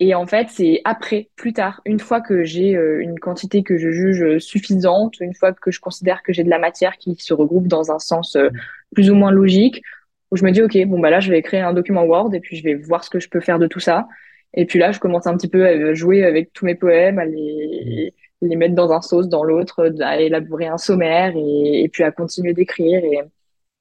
Et 0.00 0.14
en 0.14 0.26
fait, 0.26 0.48
c'est 0.50 0.80
après, 0.84 1.28
plus 1.36 1.52
tard, 1.52 1.80
une 1.84 1.98
fois 1.98 2.20
que 2.20 2.44
j'ai 2.44 2.76
euh, 2.76 3.00
une 3.00 3.18
quantité 3.18 3.62
que 3.62 3.76
je 3.76 3.90
juge 3.90 4.38
suffisante, 4.38 5.20
une 5.20 5.34
fois 5.34 5.52
que 5.52 5.70
je 5.70 5.80
considère 5.80 6.22
que 6.22 6.32
j'ai 6.32 6.44
de 6.44 6.50
la 6.50 6.58
matière 6.58 6.96
qui 6.96 7.16
se 7.18 7.34
regroupe 7.34 7.66
dans 7.66 7.90
un 7.90 7.98
sens 7.98 8.36
euh, 8.36 8.50
plus 8.94 9.10
ou 9.10 9.14
moins 9.14 9.32
logique, 9.32 9.82
où 10.30 10.36
je 10.36 10.44
me 10.44 10.50
dis 10.50 10.62
ok, 10.62 10.86
bon 10.86 10.98
bah 10.98 11.10
là 11.10 11.20
je 11.20 11.30
vais 11.30 11.38
écrire 11.38 11.66
un 11.68 11.72
document 11.72 12.04
Word 12.04 12.34
et 12.34 12.40
puis 12.40 12.56
je 12.56 12.64
vais 12.64 12.74
voir 12.74 13.04
ce 13.04 13.10
que 13.10 13.20
je 13.20 13.28
peux 13.28 13.40
faire 13.40 13.58
de 13.58 13.66
tout 13.66 13.80
ça. 13.80 14.06
Et 14.54 14.66
puis 14.66 14.78
là, 14.78 14.92
je 14.92 15.00
commence 15.00 15.26
un 15.26 15.36
petit 15.36 15.48
peu 15.48 15.66
à 15.66 15.94
jouer 15.94 16.24
avec 16.24 16.52
tous 16.52 16.64
mes 16.64 16.74
poèmes, 16.74 17.18
à 17.18 17.24
les 17.24 18.14
les 18.48 18.56
mettre 18.56 18.74
dans 18.74 18.92
un 18.92 19.00
sauce, 19.00 19.28
dans 19.28 19.44
l'autre, 19.44 19.92
à 20.00 20.20
élaborer 20.20 20.66
un 20.66 20.78
sommaire 20.78 21.32
et, 21.36 21.88
puis 21.92 22.02
à 22.02 22.10
continuer 22.10 22.52
d'écrire. 22.52 23.04
Et 23.04 23.20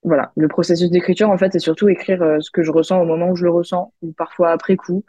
voilà, 0.04 0.32
le 0.36 0.48
processus 0.48 0.90
d'écriture, 0.90 1.30
en 1.30 1.38
fait, 1.38 1.52
c'est 1.52 1.60
surtout 1.60 1.90
écrire 1.90 2.22
euh, 2.22 2.40
ce 2.40 2.52
que 2.52 2.64
je 2.64 2.72
ressens 2.72 3.02
au 3.02 3.06
moment 3.06 3.30
où 3.30 3.36
je 3.36 3.44
le 3.44 3.52
ressens, 3.52 3.94
ou 4.02 4.12
parfois 4.12 4.52
après 4.52 4.76
coup, 4.76 5.04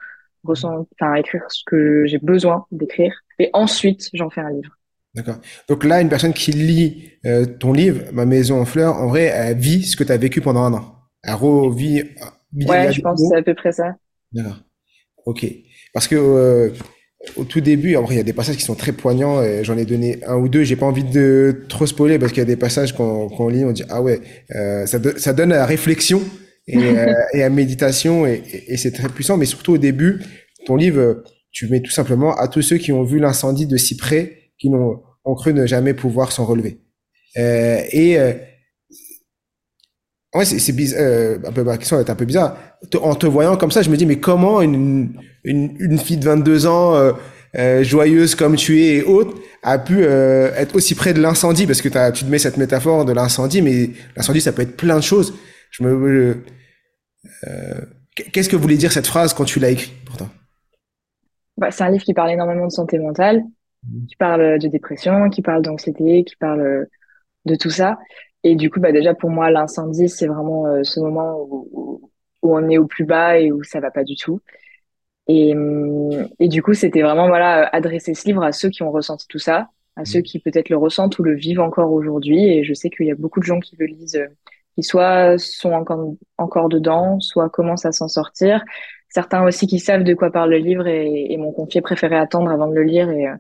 ressent, 0.44 0.86
enfin, 1.00 1.14
écrire 1.14 1.42
ce 1.48 1.62
que 1.66 2.04
j'ai 2.06 2.18
besoin 2.18 2.66
d'écrire. 2.70 3.12
Et 3.38 3.50
ensuite, 3.52 4.10
j'en 4.12 4.30
fais 4.30 4.40
un 4.40 4.50
livre. 4.50 4.76
D'accord. 5.14 5.36
Donc 5.68 5.84
là, 5.84 6.00
une 6.00 6.08
personne 6.08 6.32
qui 6.32 6.50
lit 6.52 7.12
euh, 7.24 7.46
ton 7.46 7.72
livre, 7.72 8.02
Ma 8.12 8.26
maison 8.26 8.60
en 8.60 8.64
fleurs, 8.64 8.96
en 8.96 9.06
vrai, 9.06 9.24
elle 9.24 9.56
vit 9.56 9.84
ce 9.84 9.96
que 9.96 10.04
tu 10.04 10.12
as 10.12 10.16
vécu 10.16 10.40
pendant 10.40 10.62
un 10.62 10.74
an. 10.74 10.96
Elle 11.22 11.34
revit. 11.34 12.02
Ouais, 12.66 12.92
je 12.92 13.00
pense 13.00 13.20
que 13.20 13.28
c'est 13.28 13.38
à 13.38 13.42
peu 13.42 13.54
près 13.54 13.72
ça. 13.72 13.94
D'accord. 14.32 14.58
Ok. 15.24 15.46
Parce 15.92 16.08
que 16.08 16.16
euh, 16.16 16.70
au 17.37 17.44
tout 17.44 17.60
début, 17.60 17.96
après 17.96 18.14
il 18.14 18.16
y 18.18 18.20
a 18.20 18.24
des 18.24 18.32
passages 18.32 18.56
qui 18.56 18.62
sont 18.62 18.74
très 18.74 18.92
poignants. 18.92 19.42
J'en 19.62 19.76
ai 19.76 19.84
donné 19.84 20.18
un 20.26 20.37
ou 20.37 20.48
deux. 20.48 20.62
J'ai 20.64 20.76
pas 20.76 20.87
envie 20.87 21.04
de 21.04 21.64
trop 21.68 21.87
spoiler 21.87 22.18
parce 22.18 22.32
qu'il 22.32 22.40
y 22.40 22.42
a 22.42 22.46
des 22.46 22.56
passages 22.56 22.94
qu'on 22.94 23.48
lit, 23.48 23.64
on 23.64 23.72
dit 23.72 23.84
ah 23.88 24.02
ouais, 24.02 24.20
euh, 24.54 24.87
ça, 24.87 24.98
ça 25.16 25.32
donne 25.32 25.52
à 25.52 25.56
la 25.56 25.66
réflexion 25.66 26.22
et, 26.66 26.76
euh, 26.78 27.14
et 27.32 27.42
à 27.42 27.50
méditation 27.50 28.26
et, 28.26 28.42
et, 28.68 28.76
c'est 28.76 28.92
très 28.92 29.08
puissant. 29.08 29.37
Mais 29.37 29.46
surtout 29.46 29.72
au 29.72 29.78
début, 29.78 30.20
ton 30.66 30.76
livre, 30.76 31.22
tu 31.50 31.68
mets 31.68 31.80
tout 31.80 31.90
simplement 31.90 32.34
à 32.37 32.48
tous 32.48 32.62
ceux 32.62 32.78
qui 32.78 32.92
ont 32.92 33.04
vu 33.04 33.18
l'incendie 33.18 33.66
de 33.66 33.76
si 33.76 33.96
près, 33.96 34.50
qui 34.58 34.70
n'ont 34.70 35.00
ont 35.24 35.34
cru 35.34 35.54
ne 35.54 35.66
jamais 35.66 35.94
pouvoir 35.94 36.32
s'en 36.32 36.44
relever. 36.44 36.80
Euh, 37.37 37.80
et 37.90 38.18
euh, 38.18 38.32
ouais, 40.35 40.44
c'est 40.44 40.73
bizarre. 40.73 41.01
Euh, 41.01 41.38
un 41.47 41.53
peu 41.53 41.62
ma 41.62 41.77
question 41.79 41.99
est 41.99 42.11
un 42.11 42.14
peu 42.14 42.25
bizarre. 42.25 42.57
En 43.01 43.14
te 43.14 43.27
voyant 43.27 43.57
comme 43.57 43.70
ça, 43.70 43.83
je 43.83 43.90
me 43.90 43.97
dis 43.97 44.07
mais 44.07 44.18
comment 44.18 44.61
une 44.61 45.14
une, 45.44 45.77
une 45.79 45.99
fille 45.99 46.16
de 46.16 46.25
22 46.25 46.66
ans 46.66 46.94
euh, 46.94 47.12
euh, 47.57 47.85
joyeuse 47.85 48.35
comme 48.35 48.57
tu 48.57 48.83
es 48.83 48.97
et 48.97 49.03
autre 49.03 49.37
a 49.62 49.79
pu 49.79 50.03
être 50.05 50.75
aussi 50.77 50.94
près 50.94 51.14
de 51.14 51.20
l'incendie? 51.20 51.66
Parce 51.66 51.81
que 51.81 51.97
as, 51.97 52.12
tu 52.12 52.25
te 52.25 52.31
mets 52.31 52.38
cette 52.38 52.57
métaphore 52.57 53.05
de 53.05 53.12
l'incendie, 53.12 53.62
mais 53.62 53.90
l'incendie 54.16 54.40
ça 54.40 54.53
peut 54.53 54.62
être 54.62 54.77
plein 54.77 54.97
de 54.97 55.03
choses. 55.03 55.35
Je 55.70 55.85
me 55.85 56.37
Qu'est-ce 58.33 58.49
que 58.49 58.57
voulait 58.57 58.77
dire 58.77 58.92
cette 58.92 59.09
phrase 59.09 59.35
quand 59.35 59.44
tu 59.44 59.59
l'as 59.59 59.70
écrit 59.70 59.92
pourtant 60.07 60.29
bah, 61.57 61.73
C'est 61.73 61.83
un 61.83 61.90
livre 61.90 62.05
qui 62.05 62.14
parle 62.14 62.31
énormément 62.31 62.66
de 62.66 62.73
santé 62.73 62.99
mentale, 62.99 63.42
mmh. 63.83 64.07
qui 64.07 64.16
parle 64.16 64.59
de 64.59 64.68
dépression, 64.68 65.31
qui 65.31 65.42
parle 65.42 65.62
d'anxiété, 65.62 66.23
qui 66.25 66.37
parle 66.37 66.87
de 67.47 67.57
tout 67.57 67.70
ça. 67.70 67.99
Et 68.44 68.57
du 68.57 68.70
coup, 68.70 68.80
bah 68.80 68.92
déjà 68.92 69.14
pour 69.14 69.30
moi, 69.30 69.50
l'incendie, 69.50 70.09
c'est 70.09 70.26
vraiment 70.26 70.64
ce 70.85 71.00
moment 71.00 71.37
où, 71.40 72.11
où, 72.42 72.57
on 72.57 72.68
est 72.68 72.78
au 72.78 72.87
plus 72.87 73.04
bas 73.04 73.38
et 73.38 73.50
où 73.50 73.62
ça 73.64 73.80
va 73.80 73.90
pas 73.90 74.04
du 74.04 74.16
tout. 74.16 74.40
Et, 75.26 75.54
et 76.38 76.48
du 76.48 76.62
coup, 76.62 76.74
c'était 76.74 77.02
vraiment 77.02 77.28
voilà 77.28 77.66
adresser 77.72 78.14
ce 78.14 78.26
livre 78.26 78.42
à 78.42 78.52
ceux 78.52 78.68
qui 78.68 78.83
ont 78.83 78.90
ressenti 78.90 79.26
tout 79.28 79.38
ça, 79.38 79.70
à 79.96 80.04
ceux 80.04 80.20
mmh. 80.20 80.22
qui 80.22 80.38
peut-être 80.40 80.68
le 80.68 80.76
ressentent 80.76 81.18
ou 81.18 81.22
le 81.22 81.35
vivent 81.35 81.61
encore 81.61 81.92
aujourd'hui. 81.92 82.44
Et 82.44 82.64
je 82.64 82.74
sais 82.74 82.90
qu'il 82.90 83.07
y 83.07 83.11
a 83.11 83.14
beaucoup 83.14 83.40
de 83.40 83.46
gens 83.46 83.61
qui 83.61 83.76
le 83.78 83.87
lisent, 83.87 84.16
euh, 84.16 84.26
qui 84.74 84.83
soit 84.83 85.38
sont 85.38 85.72
encore 85.72 86.14
encore 86.38 86.68
dedans, 86.68 87.20
soit 87.20 87.48
commencent 87.48 87.87
à 87.87 87.92
s'en 87.92 88.09
sortir. 88.09 88.62
Certains 89.09 89.44
aussi 89.44 89.66
qui 89.66 89.78
savent 89.78 90.04
de 90.04 90.14
quoi 90.14 90.30
parle 90.30 90.50
le 90.50 90.59
livre 90.59 90.87
et, 90.87 91.33
et 91.33 91.37
m'ont 91.38 91.52
confié 91.52 91.80
préférer 91.80 92.16
attendre 92.16 92.50
avant 92.50 92.68
de 92.68 92.74
le 92.74 92.83
lire. 92.83 93.09
Et 93.11 93.28
euh. 93.28 93.35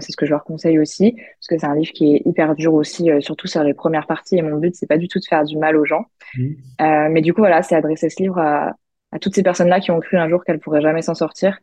C'est 0.00 0.12
ce 0.12 0.16
que 0.16 0.26
je 0.26 0.30
leur 0.30 0.44
conseille 0.44 0.78
aussi, 0.78 1.12
parce 1.12 1.46
que 1.48 1.58
c'est 1.58 1.66
un 1.66 1.74
livre 1.74 1.92
qui 1.92 2.14
est 2.14 2.22
hyper 2.24 2.54
dur 2.54 2.74
aussi, 2.74 3.10
euh, 3.10 3.20
surtout 3.20 3.46
sur 3.46 3.62
les 3.62 3.74
premières 3.74 4.06
parties. 4.06 4.36
Et 4.36 4.42
mon 4.42 4.56
but, 4.56 4.74
c'est 4.74 4.86
pas 4.86 4.98
du 4.98 5.08
tout 5.08 5.18
de 5.18 5.24
faire 5.24 5.44
du 5.44 5.56
mal 5.56 5.76
aux 5.76 5.84
gens. 5.84 6.06
Mmh. 6.36 6.44
Euh, 6.80 7.08
mais 7.10 7.20
du 7.20 7.32
coup, 7.32 7.40
voilà, 7.40 7.62
c'est 7.62 7.74
adresser 7.74 8.08
ce 8.08 8.22
livre 8.22 8.38
à, 8.38 8.74
à 9.12 9.18
toutes 9.18 9.34
ces 9.34 9.42
personnes-là 9.42 9.80
qui 9.80 9.90
ont 9.90 10.00
cru 10.00 10.16
un 10.16 10.28
jour 10.28 10.44
qu'elles 10.44 10.58
pourraient 10.58 10.82
jamais 10.82 11.02
s'en 11.02 11.14
sortir 11.14 11.58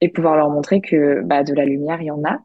et 0.00 0.08
pouvoir 0.08 0.36
leur 0.36 0.48
montrer 0.48 0.80
que 0.80 1.22
bah, 1.22 1.44
de 1.44 1.54
la 1.54 1.64
lumière, 1.64 2.00
il 2.00 2.06
y 2.06 2.10
en 2.10 2.22
a. 2.24 2.38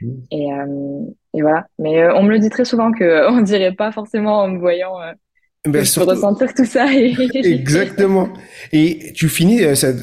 Mmh. 0.00 0.08
Et, 0.30 0.52
euh, 0.52 1.00
et, 1.34 1.42
voilà. 1.42 1.66
Mais 1.78 2.08
on 2.12 2.22
me 2.22 2.30
le 2.30 2.38
dit 2.38 2.50
très 2.50 2.64
souvent 2.64 2.92
que 2.92 3.28
on 3.32 3.40
dirait 3.42 3.74
pas 3.74 3.90
forcément 3.92 4.40
en 4.40 4.48
me 4.48 4.58
voyant 4.58 4.94
ben, 5.64 5.80
ressentir 5.80 6.54
tout 6.54 6.64
ça. 6.64 6.92
Et... 6.92 7.14
Exactement. 7.34 8.28
Et 8.72 9.12
tu 9.14 9.28
finis 9.28 9.76
cette, 9.76 9.98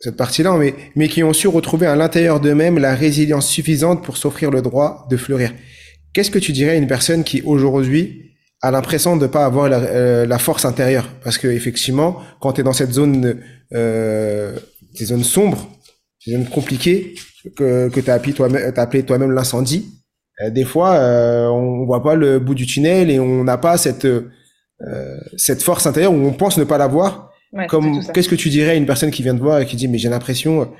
cette 0.00 0.16
partie-là, 0.16 0.56
mais, 0.56 0.74
mais 0.94 1.08
qui 1.08 1.22
ont 1.24 1.32
su 1.32 1.48
retrouver 1.48 1.86
à 1.86 1.96
l'intérieur 1.96 2.40
d'eux-mêmes 2.40 2.78
la 2.78 2.94
résilience 2.94 3.48
suffisante 3.48 4.04
pour 4.04 4.16
s'offrir 4.16 4.50
le 4.50 4.62
droit 4.62 5.06
de 5.10 5.16
fleurir. 5.16 5.52
Qu'est-ce 6.12 6.30
que 6.30 6.38
tu 6.38 6.52
dirais 6.52 6.72
à 6.72 6.74
une 6.76 6.86
personne 6.86 7.24
qui 7.24 7.42
aujourd'hui 7.42 8.36
a 8.62 8.70
l'impression 8.70 9.16
de 9.16 9.26
pas 9.26 9.44
avoir 9.44 9.68
la, 9.68 9.78
euh, 9.78 10.26
la, 10.26 10.38
force 10.38 10.64
intérieure? 10.64 11.08
Parce 11.22 11.38
que 11.38 11.48
effectivement 11.48 12.20
quand 12.40 12.54
tu 12.54 12.60
es 12.60 12.64
dans 12.64 12.72
cette 12.72 12.92
zone 12.92 13.40
euh, 13.74 14.56
des 14.98 15.04
zones 15.04 15.24
sombres 15.24 15.68
des 16.26 16.32
zones 16.32 16.46
compliquées 16.46 17.14
que 17.56 17.88
que 17.88 18.00
tu 18.00 18.10
as 18.10 18.14
appelé 18.14 19.02
toi-même 19.02 19.32
l'incendie 19.32 19.90
euh, 20.42 20.50
des 20.50 20.64
fois 20.64 20.94
euh, 20.94 21.46
on 21.48 21.84
voit 21.84 22.02
pas 22.02 22.14
le 22.14 22.38
bout 22.38 22.54
du 22.54 22.66
tunnel 22.66 23.10
et 23.10 23.20
on 23.20 23.44
n'a 23.44 23.58
pas 23.58 23.76
cette 23.76 24.06
euh, 24.06 25.18
cette 25.36 25.62
force 25.62 25.86
intérieure 25.86 26.12
où 26.12 26.26
on 26.26 26.32
pense 26.32 26.56
ne 26.58 26.64
pas 26.64 26.78
l'avoir 26.78 27.27
qu'est-ce 27.52 28.28
que 28.28 28.34
tu 28.34 28.48
dirais 28.48 28.70
à 28.70 28.74
une 28.74 28.86
personne 28.86 29.10
qui 29.10 29.22
vient 29.22 29.34
de 29.34 29.40
voir 29.40 29.60
et 29.60 29.66
qui 29.66 29.76
dit 29.76 29.88
mais 29.88 29.98
j'ai 29.98 30.08
l'impression 30.08 30.72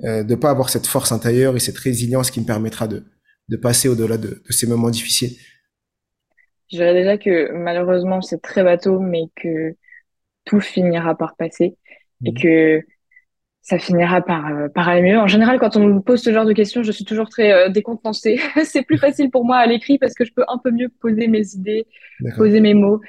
de 0.00 0.34
pas 0.34 0.50
avoir 0.50 0.68
cette 0.68 0.86
force 0.86 1.12
intérieure 1.12 1.56
et 1.56 1.60
cette 1.60 1.78
résilience 1.78 2.30
qui 2.30 2.40
me 2.40 2.46
permettra 2.46 2.88
de 2.88 3.04
de 3.48 3.56
passer 3.56 3.88
au-delà 3.88 4.16
de, 4.16 4.42
de 4.46 4.52
ces 4.52 4.66
moments 4.66 4.90
difficiles? 4.90 5.36
Je 6.70 6.78
dirais 6.78 6.94
déjà 6.94 7.16
que 7.16 7.52
malheureusement, 7.52 8.20
c'est 8.20 8.42
très 8.42 8.64
bateau, 8.64 8.98
mais 8.98 9.24
que 9.36 9.76
tout 10.44 10.60
finira 10.60 11.16
par 11.16 11.36
passer 11.36 11.76
et 12.24 12.30
mhm. 12.30 12.38
que 12.38 12.82
ça 13.62 13.78
finira 13.78 14.22
par, 14.22 14.46
euh, 14.46 14.68
par 14.68 14.88
aller 14.88 15.02
mieux. 15.02 15.18
En 15.18 15.26
général, 15.26 15.58
quand 15.58 15.76
on 15.76 15.86
me 15.86 16.00
pose 16.00 16.22
ce 16.22 16.32
genre 16.32 16.44
de 16.44 16.52
questions, 16.52 16.84
je 16.84 16.92
suis 16.92 17.04
toujours 17.04 17.28
très 17.28 17.52
euh, 17.52 17.68
décontenancée. 17.68 18.40
c'est 18.64 18.82
plus 18.82 18.98
facile 18.98 19.30
pour 19.30 19.44
moi 19.44 19.56
à 19.56 19.66
l'écrit 19.66 19.98
parce 19.98 20.14
que 20.14 20.24
je 20.24 20.32
peux 20.32 20.44
un 20.46 20.58
peu 20.58 20.70
mieux 20.70 20.88
poser 21.00 21.26
mes 21.26 21.54
idées, 21.54 21.86
poser 22.36 22.60
mes 22.60 22.74
mots, 22.74 23.00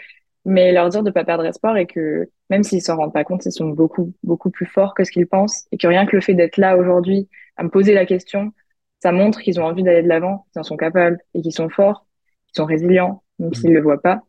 mais 0.47 0.71
leur 0.71 0.89
dire 0.89 1.03
de 1.03 1.12
pas 1.12 1.23
perdre 1.23 1.45
espoir 1.45 1.77
et 1.77 1.86
que 1.86 2.29
même 2.49 2.63
s'ils 2.63 2.81
s'en 2.81 2.95
rendent 2.95 3.13
pas 3.13 3.23
compte, 3.23 3.45
ils 3.45 3.51
sont 3.51 3.67
beaucoup, 3.69 4.13
beaucoup 4.23 4.49
plus 4.49 4.65
forts 4.65 4.93
que 4.95 5.03
ce 5.03 5.12
qu'ils 5.12 5.27
pensent 5.27 5.67
et 5.71 5.77
que 5.77 5.88
rien 5.88 6.05
que 6.05 6.15
le 6.15 6.21
fait 6.21 6.33
d'être 6.33 6.57
là 6.57 6.77
aujourd'hui 6.77 7.29
à 7.57 7.63
me 7.63 7.69
poser 7.69 7.93
la 7.93 8.05
question, 8.05 8.51
ça 9.01 9.12
montre 9.12 9.41
qu'ils 9.41 9.60
ont 9.60 9.65
envie 9.65 9.83
d'aller 9.83 10.03
de 10.03 10.07
l'avant, 10.07 10.45
qu'ils 10.51 10.62
en 10.62 10.63
sont 10.63 10.77
capables 10.77 11.19
et 11.33 11.41
qu'ils 11.41 11.53
sont 11.53 11.69
forts, 11.69 12.07
qu'ils 12.47 12.57
sont 12.57 12.65
résilients 12.65 13.23
même 13.39 13.53
s'ils 13.53 13.73
le 13.73 13.81
voient 13.81 14.01
pas. 14.01 14.21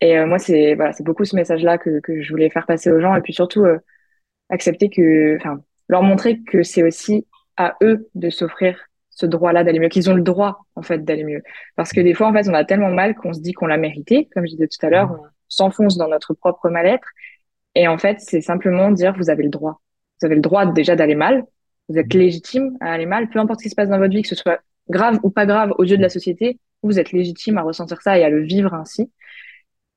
Et 0.00 0.18
euh, 0.18 0.26
moi, 0.26 0.38
c'est 0.38 0.74
voilà, 0.74 0.92
c'est 0.92 1.04
beaucoup 1.04 1.24
ce 1.24 1.36
message-là 1.36 1.78
que, 1.78 2.00
que 2.00 2.22
je 2.22 2.30
voulais 2.30 2.50
faire 2.50 2.66
passer 2.66 2.90
aux 2.90 3.00
gens, 3.00 3.14
et 3.16 3.20
puis 3.20 3.32
surtout 3.32 3.64
euh, 3.64 3.78
accepter 4.50 4.90
que, 4.90 5.36
enfin, 5.36 5.60
leur 5.88 6.02
montrer 6.02 6.40
que 6.42 6.62
c'est 6.62 6.82
aussi 6.82 7.26
à 7.56 7.76
eux 7.82 8.08
de 8.14 8.30
s'offrir 8.30 8.78
ce 9.10 9.26
droit-là 9.26 9.62
d'aller 9.64 9.78
mieux, 9.78 9.88
qu'ils 9.88 10.10
ont 10.10 10.14
le 10.14 10.22
droit 10.22 10.66
en 10.74 10.82
fait 10.82 11.04
d'aller 11.04 11.24
mieux. 11.24 11.42
Parce 11.76 11.92
que 11.92 12.00
des 12.00 12.14
fois, 12.14 12.26
en 12.28 12.32
fait, 12.32 12.48
on 12.48 12.54
a 12.54 12.64
tellement 12.64 12.90
mal 12.90 13.14
qu'on 13.14 13.32
se 13.32 13.40
dit 13.40 13.52
qu'on 13.52 13.66
l'a 13.66 13.76
mérité, 13.76 14.28
comme 14.34 14.44
je 14.46 14.52
disais 14.52 14.68
tout 14.68 14.84
à 14.84 14.90
l'heure, 14.90 15.12
on 15.12 15.22
s'enfonce 15.54 15.96
dans 15.96 16.08
notre 16.08 16.34
propre 16.34 16.68
mal-être. 16.68 17.08
Et 17.74 17.88
en 17.88 17.98
fait, 17.98 18.20
c'est 18.20 18.40
simplement 18.40 18.90
dire 18.90 19.14
vous 19.16 19.30
avez 19.30 19.42
le 19.42 19.50
droit. 19.50 19.80
Vous 20.20 20.26
avez 20.26 20.36
le 20.36 20.40
droit 20.40 20.66
déjà 20.66 20.96
d'aller 20.96 21.14
mal. 21.14 21.44
Vous 21.88 21.98
êtes 21.98 22.14
légitime 22.14 22.76
à 22.80 22.92
aller 22.92 23.06
mal, 23.06 23.28
peu 23.28 23.38
importe 23.38 23.60
ce 23.60 23.64
qui 23.64 23.70
se 23.70 23.74
passe 23.74 23.88
dans 23.88 23.98
votre 23.98 24.14
vie, 24.14 24.22
que 24.22 24.28
ce 24.28 24.36
soit 24.36 24.60
grave 24.88 25.18
ou 25.22 25.30
pas 25.30 25.46
grave 25.46 25.72
aux 25.78 25.84
yeux 25.84 25.96
de 25.96 26.02
la 26.02 26.08
société, 26.08 26.58
vous 26.82 26.98
êtes 26.98 27.12
légitime 27.12 27.58
à 27.58 27.62
ressentir 27.62 28.02
ça 28.02 28.18
et 28.18 28.24
à 28.24 28.28
le 28.28 28.42
vivre 28.42 28.74
ainsi. 28.74 29.10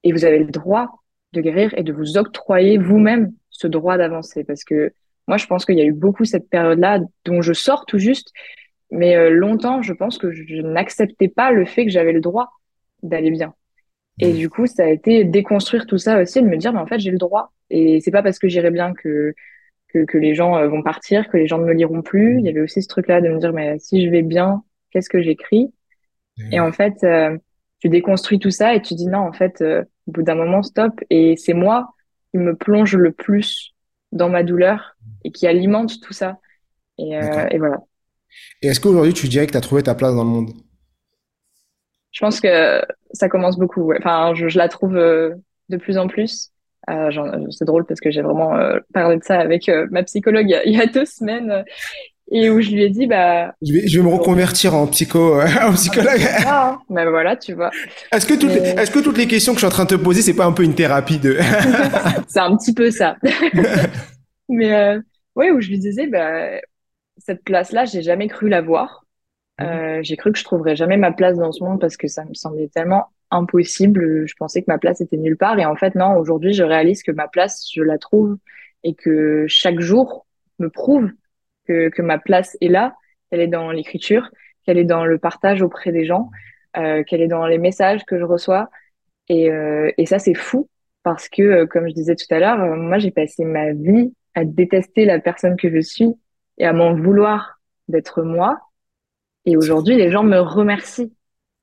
Et 0.04 0.14
vous 0.14 0.26
avez 0.26 0.40
le 0.40 0.46
droit 0.46 1.04
de 1.34 1.42
guérir 1.42 1.74
et 1.78 1.84
de 1.84 1.92
vous 1.92 2.18
octroyer 2.18 2.78
vous-même 2.78 3.34
ce 3.50 3.68
droit 3.68 3.98
d'avancer. 3.98 4.44
Parce 4.44 4.64
que 4.64 4.94
moi, 5.28 5.38
je 5.38 5.46
pense 5.48 5.66
qu'il 5.66 5.78
y 5.78 5.82
a 5.82 5.86
eu 5.86 5.94
beaucoup 5.94 6.24
cette 6.24 6.50
période-là 6.50 7.02
dont 7.26 7.42
je 7.42 7.54
sors 7.54 7.86
tout 7.86 7.98
juste. 7.98 8.32
Mais 8.90 9.18
euh, 9.18 9.30
longtemps, 9.30 9.82
je 9.82 9.92
pense 9.92 10.18
que 10.18 10.32
je, 10.32 10.62
n'acceptais 10.62 11.28
pas 11.28 11.52
le 11.52 11.66
fait 11.66 11.86
que 11.86 11.92
j'avais 11.92 12.14
le 12.14 12.22
droit 12.22 12.52
d'aller 13.04 13.32
bien. 13.32 13.54
Et 14.20 14.34
du 14.34 14.50
coup, 14.50 14.66
ça 14.66 14.84
a 14.84 14.88
été 14.88 15.24
déconstruire 15.24 15.86
tout 15.86 15.98
ça 15.98 16.22
aussi, 16.22 16.42
de 16.42 16.48
me 16.48 16.58
dire, 16.58 16.74
mais 16.74 16.80
en 16.80 16.88
fait, 16.88 17.00
j'ai 17.00 17.12
le 17.12 17.18
droit. 17.18 17.54
Et 17.70 18.02
c'est 18.02 18.12
pas 18.12 18.24
parce 18.24 18.40
que 18.40 18.48
j'irai 18.48 18.72
bien 18.72 18.94
que, 18.94 19.34
que, 19.90 20.06
que 20.06 20.18
les 20.18 20.34
gens 20.34 20.58
euh, 20.58 20.68
vont 20.68 20.82
partir, 20.82 21.30
que 21.30 21.38
les 21.38 21.48
gens 21.48 21.60
ne 21.60 21.66
me 21.66 21.74
liront 21.74 22.02
plus. 22.02 22.40
Il 22.40 22.46
y 22.46 22.50
avait 22.50 22.62
aussi 22.62 22.82
ce 22.82 22.88
truc-là 22.88 23.22
de 23.22 23.30
me 23.30 23.40
dire, 23.40 23.54
mais 23.54 23.78
si 23.80 24.04
je 24.04 24.10
vais 24.10 24.24
bien, 24.24 24.64
qu'est-ce 24.92 25.10
que 25.10 25.22
j'écris? 25.22 25.72
Et 26.52 26.60
en 26.60 26.72
fait, 26.72 27.04
euh, 27.04 27.36
tu 27.80 27.90
déconstruis 27.90 28.40
tout 28.40 28.52
ça 28.52 28.76
et 28.76 28.82
tu 28.82 28.94
dis 28.94 29.08
non, 29.08 29.20
en 29.20 29.34
fait, 29.34 29.62
euh, 29.62 29.84
au 30.08 30.12
bout 30.12 30.24
d'un 30.24 30.36
moment, 30.36 30.62
stop. 30.64 30.94
Et 31.10 31.36
c'est 31.36 31.54
moi 31.54 31.94
qui 32.32 32.38
me 32.38 32.56
plonge 32.56 32.96
le 32.96 33.12
plus 33.12 33.74
dans 34.12 34.30
ma 34.30 34.44
douleur 34.44 34.98
et 35.24 35.32
qui 35.32 35.48
alimente 35.48 36.00
tout 36.02 36.14
ça. 36.14 36.38
Et, 36.98 37.18
euh, 37.18 37.48
et 37.52 37.58
voilà. 37.58 37.78
Et 38.62 38.68
est-ce 38.68 38.80
qu'aujourd'hui, 38.80 39.14
tu 39.14 39.28
dirais 39.28 39.48
que 39.48 39.52
tu 39.52 39.58
as 39.58 39.62
trouvé 39.62 39.84
ta 39.84 39.96
place 39.96 40.16
dans 40.16 40.24
le 40.24 40.30
monde? 40.30 40.52
Je 42.18 42.26
pense 42.26 42.40
que 42.40 42.82
ça 43.12 43.30
commence 43.30 43.60
beaucoup. 43.60 43.94
Enfin, 43.94 44.34
je, 44.34 44.48
je, 44.48 44.58
la 44.58 44.70
trouve 44.70 44.94
de 44.94 45.78
plus 45.78 46.00
en 46.00 46.08
plus. 46.08 46.50
Euh, 46.90 47.12
c'est 47.52 47.66
drôle 47.66 47.86
parce 47.86 48.00
que 48.00 48.10
j'ai 48.10 48.24
vraiment 48.24 48.58
parlé 48.94 49.18
de 49.18 49.24
ça 49.24 49.40
avec 49.40 49.70
ma 49.92 50.04
psychologue 50.04 50.46
il 50.48 50.52
y, 50.52 50.56
a, 50.56 50.66
il 50.66 50.74
y, 50.74 50.82
a, 50.82 50.86
deux 50.86 51.06
semaines 51.06 51.66
et 52.32 52.50
où 52.50 52.62
je 52.62 52.72
lui 52.72 52.84
ai 52.84 52.90
dit 52.90 53.08
bah 53.08 53.54
je 53.62 53.74
vais, 53.74 53.88
je 53.88 54.00
vais 54.00 54.06
me 54.06 54.14
reconvertir 54.14 54.76
en 54.76 54.88
psycho 54.88 55.40
euh, 55.40 55.48
en 55.62 55.74
psychologue 55.74 56.22
ah, 56.46 56.78
bah 56.90 57.10
voilà 57.10 57.36
tu 57.36 57.54
vois 57.54 57.72
est-ce 58.12 58.26
que 58.26 58.34
toutes 58.34 58.54
les, 58.54 58.70
est-ce 58.70 58.92
que 58.92 59.00
toutes 59.00 59.18
les 59.18 59.28
questions 59.28 59.54
que 59.54 59.60
je 59.60 59.66
suis 59.66 59.68
en 59.68 59.76
train 59.76 59.86
de 59.86 59.90
te 59.90 59.96
poser 59.96 60.22
c'est 60.22 60.36
pas 60.36 60.46
un 60.46 60.52
peu 60.52 60.64
une 60.64 60.76
thérapie 60.76 61.20
de 61.20 61.38
c'est 62.28 62.40
un 62.40 62.56
petit 62.58 62.74
peu 62.74 62.92
ça 62.92 63.16
mais 64.50 64.74
euh, 64.74 65.00
oui 65.36 65.52
où 65.52 65.62
je 65.62 65.70
lui 65.70 65.80
disais 65.80 66.08
bah 66.08 66.60
cette 67.18 67.44
place 67.44 67.72
là 67.72 67.86
j'ai 67.86 68.02
jamais 68.02 68.28
cru 68.28 68.50
l'avoir 68.50 69.04
mmh. 69.04 69.07
Euh, 69.62 70.00
j'ai 70.04 70.18
cru 70.18 70.32
que 70.32 70.40
je 70.40 70.44
trouverais 70.44 70.76
jamais 70.76 70.98
ma 70.98 71.12
place 71.12 71.38
dans 71.38 71.52
ce 71.52 71.64
monde 71.64 71.80
parce 71.82 71.98
que 71.98 72.08
ça 72.08 72.26
me 72.26 72.34
semblait 72.34 72.68
tellement 72.68 73.08
impossible 73.32 74.28
je 74.28 74.36
pensais 74.36 74.62
que 74.62 74.68
ma 74.70 74.78
place 74.78 75.02
était 75.02 75.18
nulle 75.18 75.38
part 75.38 75.60
et 75.60 75.66
en 75.66 75.76
fait 75.76 75.96
non 75.96 76.16
aujourd'hui 76.18 76.54
je 76.54 76.64
réalise 76.64 77.04
que 77.04 77.12
ma 77.12 77.28
place 77.28 77.68
je 77.74 77.82
la 77.82 77.98
trouve 77.98 78.38
et 78.84 78.94
que 78.94 79.46
chaque 79.48 79.80
jour 79.80 80.26
me 80.60 80.70
prouve 80.70 81.12
que, 81.68 81.90
que 81.90 82.02
ma 82.02 82.18
place 82.18 82.58
est 82.62 82.70
là, 82.70 82.96
qu'elle 83.30 83.42
est 83.42 83.48
dans 83.48 83.72
l'écriture, 83.72 84.30
qu'elle 84.66 84.78
est 84.78 84.86
dans 84.86 85.06
le 85.06 85.18
partage 85.18 85.62
auprès 85.62 85.92
des 85.92 86.06
gens, 86.06 86.30
euh, 86.78 87.04
qu'elle 87.04 87.22
est 87.22 87.28
dans 87.28 87.46
les 87.46 87.58
messages 87.58 88.06
que 88.06 88.18
je 88.18 88.24
reçois. 88.24 88.70
Et, 89.30 89.52
euh, 89.52 89.92
et 89.98 90.06
ça, 90.06 90.20
c'est 90.20 90.34
fou 90.34 90.70
parce 91.04 91.30
que, 91.30 91.42
euh, 91.42 91.66
comme 91.66 91.88
je 91.88 91.94
disais 91.94 92.16
tout 92.16 92.34
à 92.34 92.40
l'heure, 92.40 92.58
moi, 92.58 92.98
j'ai 92.98 93.12
passé 93.12 93.44
ma 93.44 93.74
vie 93.74 94.14
à 94.36 94.46
détester 94.46 95.06
la 95.06 95.20
personne 95.20 95.58
que 95.58 95.70
je 95.70 95.82
suis 95.82 96.14
et 96.58 96.66
à 96.66 96.74
m'en 96.74 96.96
vouloir 96.96 97.60
d'être 97.88 98.24
moi. 98.24 98.60
Et 99.48 99.56
aujourd'hui, 99.56 99.96
les 99.96 100.12
gens 100.12 100.24
me 100.24 100.40
remercient 100.40 101.12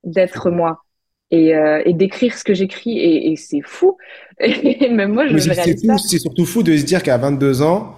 d'être 0.02 0.50
moi 0.50 0.82
et, 1.30 1.54
euh, 1.54 1.82
et 1.84 1.92
d'écrire 1.92 2.36
ce 2.36 2.42
que 2.42 2.54
j'écris. 2.54 2.98
Et, 2.98 3.30
et 3.30 3.36
c'est 3.36 3.60
fou. 3.62 3.96
Et 4.40 4.88
même 4.88 5.12
moi, 5.12 5.28
je 5.28 5.34
me. 5.34 5.98
C'est 5.98 6.18
surtout 6.18 6.46
fou 6.46 6.62
de 6.62 6.76
se 6.76 6.84
dire 6.84 7.02
qu'à 7.02 7.18
22 7.18 7.62
ans, 7.62 7.94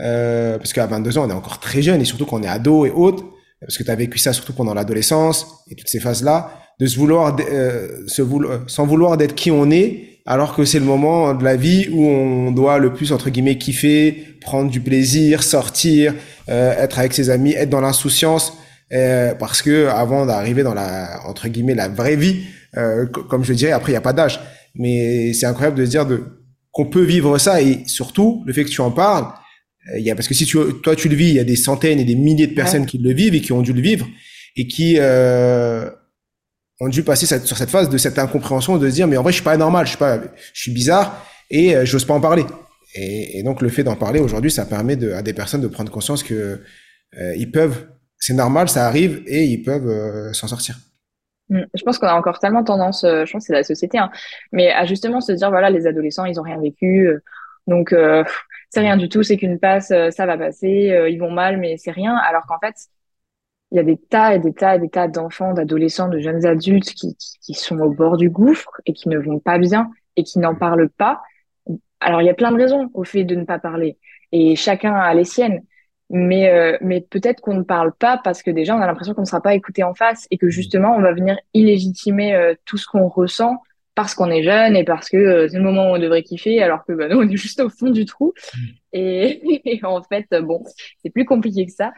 euh, 0.00 0.58
parce 0.58 0.72
qu'à 0.72 0.86
22 0.86 1.16
ans, 1.16 1.26
on 1.26 1.30
est 1.30 1.34
encore 1.34 1.60
très 1.60 1.80
jeune 1.80 2.00
et 2.00 2.04
surtout 2.04 2.26
qu'on 2.26 2.42
est 2.42 2.48
ado 2.48 2.84
et 2.86 2.90
autres, 2.90 3.24
parce 3.60 3.78
que 3.78 3.84
tu 3.84 3.90
as 3.90 3.94
vécu 3.94 4.18
ça 4.18 4.32
surtout 4.32 4.52
pendant 4.52 4.74
l'adolescence 4.74 5.64
et 5.70 5.76
toutes 5.76 5.88
ces 5.88 6.00
phases-là, 6.00 6.52
de 6.80 6.86
se 6.86 6.98
vouloir, 6.98 7.36
euh, 7.40 7.88
se 8.08 8.22
vouloir, 8.22 8.60
sans 8.66 8.86
vouloir 8.86 9.16
d'être 9.16 9.34
qui 9.34 9.50
on 9.50 9.70
est, 9.70 10.22
alors 10.26 10.56
que 10.56 10.64
c'est 10.64 10.78
le 10.78 10.84
moment 10.86 11.34
de 11.34 11.44
la 11.44 11.56
vie 11.56 11.88
où 11.92 12.04
on 12.04 12.50
doit 12.50 12.78
le 12.78 12.92
plus 12.94 13.12
entre 13.12 13.30
guillemets 13.30 13.58
kiffer, 13.58 14.36
prendre 14.40 14.70
du 14.70 14.80
plaisir, 14.80 15.42
sortir, 15.42 16.14
euh, 16.48 16.72
être 16.72 16.98
avec 16.98 17.12
ses 17.12 17.30
amis, 17.30 17.52
être 17.52 17.70
dans 17.70 17.80
l'insouciance, 17.80 18.56
euh, 18.92 19.34
parce 19.34 19.62
que 19.62 19.86
avant 19.86 20.26
d'arriver 20.26 20.62
dans 20.62 20.74
la 20.74 21.20
entre 21.26 21.48
guillemets 21.48 21.74
la 21.74 21.88
vraie 21.88 22.16
vie, 22.16 22.42
euh, 22.76 23.06
comme 23.06 23.44
je 23.44 23.52
dirais, 23.52 23.72
après 23.72 23.92
il 23.92 23.94
y 23.94 23.98
a 23.98 24.00
pas 24.00 24.12
d'âge, 24.12 24.40
mais 24.74 25.32
c'est 25.32 25.46
incroyable 25.46 25.78
de 25.78 25.84
se 25.84 25.90
dire 25.90 26.06
de 26.06 26.24
qu'on 26.72 26.86
peut 26.86 27.02
vivre 27.02 27.38
ça 27.38 27.60
et 27.60 27.82
surtout 27.86 28.42
le 28.46 28.52
fait 28.52 28.64
que 28.64 28.70
tu 28.70 28.80
en 28.80 28.90
parles, 28.90 29.26
euh, 29.92 29.98
il 29.98 30.04
y 30.04 30.10
a 30.10 30.14
parce 30.14 30.28
que 30.28 30.34
si 30.34 30.44
tu 30.44 30.58
toi 30.82 30.94
tu 30.96 31.08
le 31.08 31.16
vis, 31.16 31.28
il 31.28 31.34
y 31.34 31.40
a 31.40 31.44
des 31.44 31.56
centaines 31.56 31.98
et 32.00 32.04
des 32.04 32.16
milliers 32.16 32.46
de 32.46 32.54
personnes 32.54 32.86
qui 32.86 32.98
le 32.98 33.12
vivent 33.12 33.34
et 33.34 33.40
qui 33.40 33.52
ont 33.52 33.62
dû 33.62 33.72
le 33.72 33.80
vivre 33.80 34.06
et 34.56 34.66
qui 34.66 34.96
euh, 34.98 35.88
ont 36.80 36.88
dû 36.88 37.02
passer 37.02 37.26
sur 37.26 37.56
cette 37.56 37.70
phase 37.70 37.88
de 37.88 37.98
cette 37.98 38.18
incompréhension 38.18 38.78
de 38.78 38.88
se 38.88 38.94
dire 38.94 39.06
mais 39.06 39.16
en 39.16 39.22
vrai 39.22 39.32
je 39.32 39.36
suis 39.36 39.44
pas 39.44 39.56
normal, 39.56 39.86
je 39.86 39.90
suis 39.90 39.98
pas, 39.98 40.20
je 40.52 40.60
suis 40.60 40.72
bizarre 40.72 41.26
et 41.50 41.76
euh, 41.76 41.84
j'ose 41.84 42.04
pas 42.04 42.14
en 42.14 42.20
parler. 42.20 42.44
Et, 42.94 43.38
et 43.38 43.42
donc 43.42 43.62
le 43.62 43.68
fait 43.68 43.84
d'en 43.84 43.96
parler 43.96 44.20
aujourd'hui, 44.20 44.50
ça 44.50 44.64
permet 44.64 44.96
de, 44.96 45.12
à 45.12 45.22
des 45.22 45.32
personnes 45.32 45.60
de 45.60 45.68
prendre 45.68 45.90
conscience 45.90 46.22
que 46.22 46.60
euh, 47.18 47.34
ils 47.36 47.50
peuvent, 47.50 47.86
c'est 48.20 48.34
normal, 48.34 48.68
ça 48.68 48.86
arrive 48.86 49.22
et 49.26 49.44
ils 49.44 49.62
peuvent 49.62 49.88
euh, 49.88 50.32
s'en 50.32 50.46
sortir. 50.46 50.76
Mm. 51.48 51.62
Je 51.74 51.82
pense 51.82 51.98
qu'on 51.98 52.06
a 52.06 52.14
encore 52.14 52.38
tellement 52.38 52.62
tendance, 52.62 53.02
euh, 53.04 53.24
je 53.24 53.32
pense 53.32 53.42
que 53.42 53.46
c'est 53.48 53.52
la 53.52 53.64
société, 53.64 53.98
hein, 53.98 54.10
mais 54.52 54.70
à 54.70 54.84
justement 54.84 55.20
se 55.20 55.32
dire 55.32 55.50
voilà 55.50 55.70
les 55.70 55.86
adolescents 55.86 56.24
ils 56.24 56.38
ont 56.38 56.44
rien 56.44 56.60
vécu, 56.60 57.10
donc 57.66 57.94
c'est 58.70 58.80
rien 58.80 58.96
du 58.96 59.08
tout, 59.08 59.22
c'est 59.22 59.36
qu'une 59.36 59.58
passe, 59.58 59.88
ça 59.88 60.26
va 60.26 60.38
passer, 60.38 61.08
ils 61.08 61.18
vont 61.18 61.30
mal 61.30 61.58
mais 61.58 61.76
c'est 61.76 61.90
rien, 61.90 62.16
alors 62.16 62.46
qu'en 62.46 62.58
fait 62.58 62.74
il 63.70 63.76
y 63.76 63.78
a 63.78 63.84
des 63.84 63.96
tas 63.96 64.34
et 64.34 64.38
des 64.38 64.52
tas 64.52 64.76
et 64.76 64.78
des 64.78 64.88
tas 64.88 65.08
d'enfants, 65.08 65.52
d'adolescents, 65.54 66.08
de 66.08 66.18
jeunes 66.18 66.44
adultes 66.44 66.92
qui, 66.92 67.16
qui, 67.16 67.54
sont 67.54 67.78
au 67.78 67.90
bord 67.90 68.16
du 68.16 68.28
gouffre 68.28 68.80
et 68.86 68.92
qui 68.92 69.08
ne 69.08 69.18
vont 69.18 69.38
pas 69.38 69.58
bien 69.58 69.90
et 70.16 70.24
qui 70.24 70.38
n'en 70.40 70.54
parlent 70.54 70.88
pas. 70.90 71.22
Alors, 72.00 72.20
il 72.20 72.26
y 72.26 72.30
a 72.30 72.34
plein 72.34 72.50
de 72.50 72.56
raisons 72.56 72.90
au 72.94 73.04
fait 73.04 73.24
de 73.24 73.34
ne 73.36 73.44
pas 73.44 73.58
parler 73.58 73.98
et 74.32 74.56
chacun 74.56 74.94
a 74.94 75.14
les 75.14 75.24
siennes. 75.24 75.62
Mais, 76.12 76.50
euh, 76.50 76.76
mais 76.80 77.00
peut-être 77.00 77.40
qu'on 77.40 77.54
ne 77.54 77.62
parle 77.62 77.92
pas 77.92 78.20
parce 78.22 78.42
que 78.42 78.50
déjà, 78.50 78.76
on 78.76 78.80
a 78.80 78.86
l'impression 78.86 79.14
qu'on 79.14 79.20
ne 79.20 79.26
sera 79.26 79.40
pas 79.40 79.54
écouté 79.54 79.84
en 79.84 79.94
face 79.94 80.26
et 80.30 80.38
que 80.38 80.50
justement, 80.50 80.94
on 80.96 81.00
va 81.00 81.12
venir 81.12 81.38
illégitimer 81.54 82.34
euh, 82.34 82.54
tout 82.64 82.76
ce 82.78 82.86
qu'on 82.86 83.08
ressent 83.08 83.62
parce 83.94 84.14
qu'on 84.14 84.30
est 84.30 84.42
jeune 84.42 84.76
et 84.76 84.84
parce 84.84 85.08
que 85.08 85.16
euh, 85.16 85.48
c'est 85.48 85.58
le 85.58 85.62
moment 85.62 85.90
où 85.90 85.94
on 85.94 85.98
devrait 85.98 86.22
kiffer 86.22 86.62
alors 86.62 86.84
que 86.84 86.92
bah, 86.92 87.08
nous, 87.08 87.18
on 87.18 87.28
est 87.28 87.36
juste 87.36 87.60
au 87.60 87.68
fond 87.68 87.90
du 87.90 88.04
trou. 88.06 88.32
Mmh. 88.54 88.58
Et, 88.92 89.60
et 89.76 89.80
en 89.84 90.02
fait, 90.02 90.26
bon, 90.42 90.64
c'est 91.02 91.10
plus 91.10 91.24
compliqué 91.24 91.66
que 91.66 91.72
ça. 91.72 91.92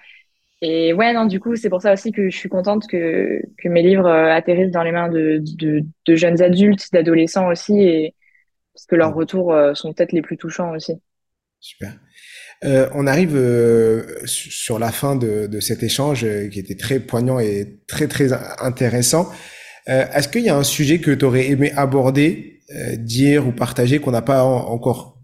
Et 0.64 0.92
ouais, 0.92 1.12
non, 1.12 1.26
du 1.26 1.40
coup, 1.40 1.56
c'est 1.56 1.68
pour 1.68 1.82
ça 1.82 1.92
aussi 1.92 2.12
que 2.12 2.30
je 2.30 2.36
suis 2.36 2.48
contente 2.48 2.86
que, 2.86 3.42
que 3.58 3.68
mes 3.68 3.82
livres 3.82 4.06
euh, 4.06 4.32
atterrissent 4.32 4.70
dans 4.70 4.84
les 4.84 4.92
mains 4.92 5.08
de, 5.08 5.42
de, 5.58 5.84
de 6.06 6.14
jeunes 6.14 6.40
adultes, 6.40 6.86
d'adolescents 6.92 7.48
aussi, 7.48 7.80
et 7.80 8.14
parce 8.72 8.86
que 8.86 8.94
leurs 8.94 9.12
retours 9.12 9.52
euh, 9.52 9.74
sont 9.74 9.92
peut-être 9.92 10.12
les 10.12 10.22
plus 10.22 10.36
touchants 10.36 10.70
aussi. 10.70 10.92
Super. 11.58 11.94
Euh, 12.64 12.88
on 12.94 13.06
arrive 13.06 13.34
euh, 13.34 14.02
sur 14.24 14.78
la 14.78 14.92
fin 14.92 15.16
de, 15.16 15.46
de 15.46 15.60
cet 15.60 15.82
échange 15.82 16.24
euh, 16.24 16.48
qui 16.48 16.60
était 16.60 16.76
très 16.76 17.00
poignant 17.00 17.40
et 17.40 17.80
très 17.88 18.06
très 18.06 18.32
intéressant. 18.60 19.28
Est-ce 19.86 20.28
qu'il 20.28 20.42
y 20.42 20.48
a 20.48 20.56
un 20.56 20.62
sujet 20.62 21.00
que 21.00 21.10
tu 21.10 21.24
aurais 21.24 21.48
aimé 21.50 21.72
aborder, 21.74 22.60
dire 22.98 23.48
ou 23.48 23.50
partager 23.50 23.98
qu'on 23.98 24.12
n'a 24.12 24.22
pas 24.22 24.44
encore 24.44 25.18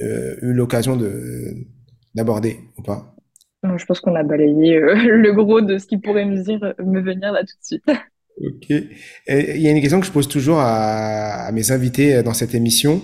eu 0.00 0.54
l'occasion 0.54 0.96
de 0.96 1.66
d'aborder 2.14 2.60
ou 2.78 2.82
pas? 2.82 3.14
Je 3.62 3.84
pense 3.84 4.00
qu'on 4.00 4.14
a 4.14 4.22
balayé 4.22 4.80
le 4.80 5.32
gros 5.34 5.60
de 5.60 5.76
ce 5.76 5.84
qui 5.84 5.98
pourrait 5.98 6.24
me, 6.24 6.42
dire, 6.42 6.74
me 6.82 7.02
venir 7.02 7.30
là 7.30 7.40
tout 7.40 7.58
de 7.60 7.62
suite. 7.62 7.84
Ok. 8.42 8.70
Il 9.28 9.60
y 9.60 9.68
a 9.68 9.70
une 9.70 9.82
question 9.82 10.00
que 10.00 10.06
je 10.06 10.12
pose 10.12 10.26
toujours 10.26 10.60
à, 10.60 11.50
mes 11.52 11.72
invités 11.72 12.22
dans 12.22 12.32
cette 12.32 12.54
émission. 12.54 13.02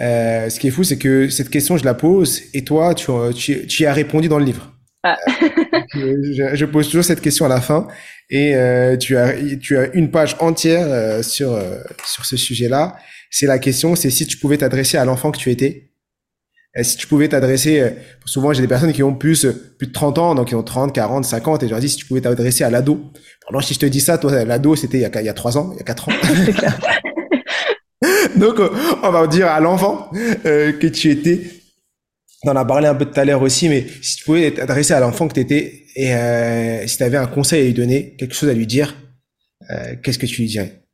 Euh, 0.00 0.48
ce 0.48 0.60
qui 0.60 0.68
est 0.68 0.70
fou, 0.70 0.84
c'est 0.84 0.98
que 0.98 1.28
cette 1.28 1.50
question, 1.50 1.76
je 1.76 1.84
la 1.84 1.94
pose 1.94 2.42
et 2.54 2.64
toi, 2.64 2.94
tu, 2.94 3.10
tu, 3.34 3.66
tu 3.66 3.82
y 3.82 3.86
as 3.86 3.92
répondu 3.92 4.28
dans 4.28 4.38
le 4.38 4.44
livre. 4.44 4.72
Ah. 5.02 5.16
je, 5.94 6.50
je, 6.54 6.64
pose 6.64 6.86
toujours 6.88 7.04
cette 7.04 7.20
question 7.20 7.46
à 7.46 7.48
la 7.48 7.60
fin 7.60 7.86
et 8.30 8.52
tu, 9.00 9.16
as, 9.16 9.34
tu 9.60 9.78
as 9.78 9.92
une 9.94 10.10
page 10.10 10.36
entière 10.40 11.24
sur, 11.24 11.58
sur 12.04 12.24
ce 12.26 12.36
sujet-là. 12.36 12.96
C'est 13.30 13.46
la 13.46 13.58
question, 13.58 13.94
c'est 13.96 14.10
si 14.10 14.26
tu 14.26 14.38
pouvais 14.38 14.58
t'adresser 14.58 14.98
à 14.98 15.04
l'enfant 15.04 15.30
que 15.30 15.38
tu 15.38 15.50
étais, 15.50 15.88
si 16.82 16.96
tu 16.96 17.06
pouvais 17.06 17.28
t'adresser, 17.28 17.80
euh, 17.80 17.90
souvent 18.24 18.52
j'ai 18.52 18.60
des 18.60 18.68
personnes 18.68 18.92
qui 18.92 19.02
ont 19.02 19.14
plus, 19.14 19.44
euh, 19.44 19.74
plus 19.78 19.88
de 19.88 19.92
30 19.92 20.18
ans, 20.18 20.34
donc 20.34 20.48
qui 20.48 20.54
ont 20.54 20.62
30, 20.62 20.92
40, 20.94 21.24
50, 21.24 21.62
et 21.62 21.66
je 21.66 21.70
leur 21.70 21.80
dis 21.80 21.88
si 21.88 21.96
tu 21.96 22.06
pouvais 22.06 22.20
t'adresser 22.20 22.64
à 22.64 22.70
l'ado. 22.70 23.00
Alors 23.48 23.64
si 23.64 23.74
je 23.74 23.78
te 23.78 23.86
dis 23.86 24.00
ça, 24.00 24.18
toi, 24.18 24.44
l'ado, 24.44 24.76
c'était 24.76 24.98
il 24.98 25.00
y 25.00 25.04
a, 25.04 25.20
il 25.20 25.26
y 25.26 25.28
a 25.28 25.34
3 25.34 25.58
ans, 25.58 25.70
il 25.74 25.78
y 25.78 25.80
a 25.80 25.84
4 25.84 26.08
ans. 26.08 26.12
donc 28.36 28.60
euh, 28.60 28.70
on 29.02 29.10
va 29.10 29.26
dire 29.26 29.48
à 29.48 29.60
l'enfant 29.60 30.10
que 30.12 30.86
tu 30.86 31.10
étais. 31.10 31.40
On 32.44 32.50
en 32.50 32.56
a 32.56 32.64
parlé 32.64 32.86
un 32.86 32.94
peu 32.94 33.04
tout 33.04 33.18
à 33.18 33.24
l'heure 33.24 33.42
aussi, 33.42 33.68
mais 33.68 33.84
si 34.00 34.18
tu 34.18 34.24
pouvais 34.24 34.52
t'adresser 34.52 34.94
à 34.94 35.00
l'enfant 35.00 35.26
que 35.26 35.34
tu 35.34 35.40
étais, 35.40 35.86
et 35.96 36.14
euh, 36.14 36.86
si 36.86 36.96
tu 36.96 37.02
avais 37.02 37.16
un 37.16 37.26
conseil 37.26 37.62
à 37.62 37.64
lui 37.64 37.74
donner, 37.74 38.14
quelque 38.14 38.34
chose 38.34 38.48
à 38.48 38.54
lui 38.54 38.66
dire, 38.66 38.94
euh, 39.70 39.96
qu'est-ce 40.02 40.20
que 40.20 40.26
tu 40.26 40.42
lui 40.42 40.48
dirais 40.48 40.84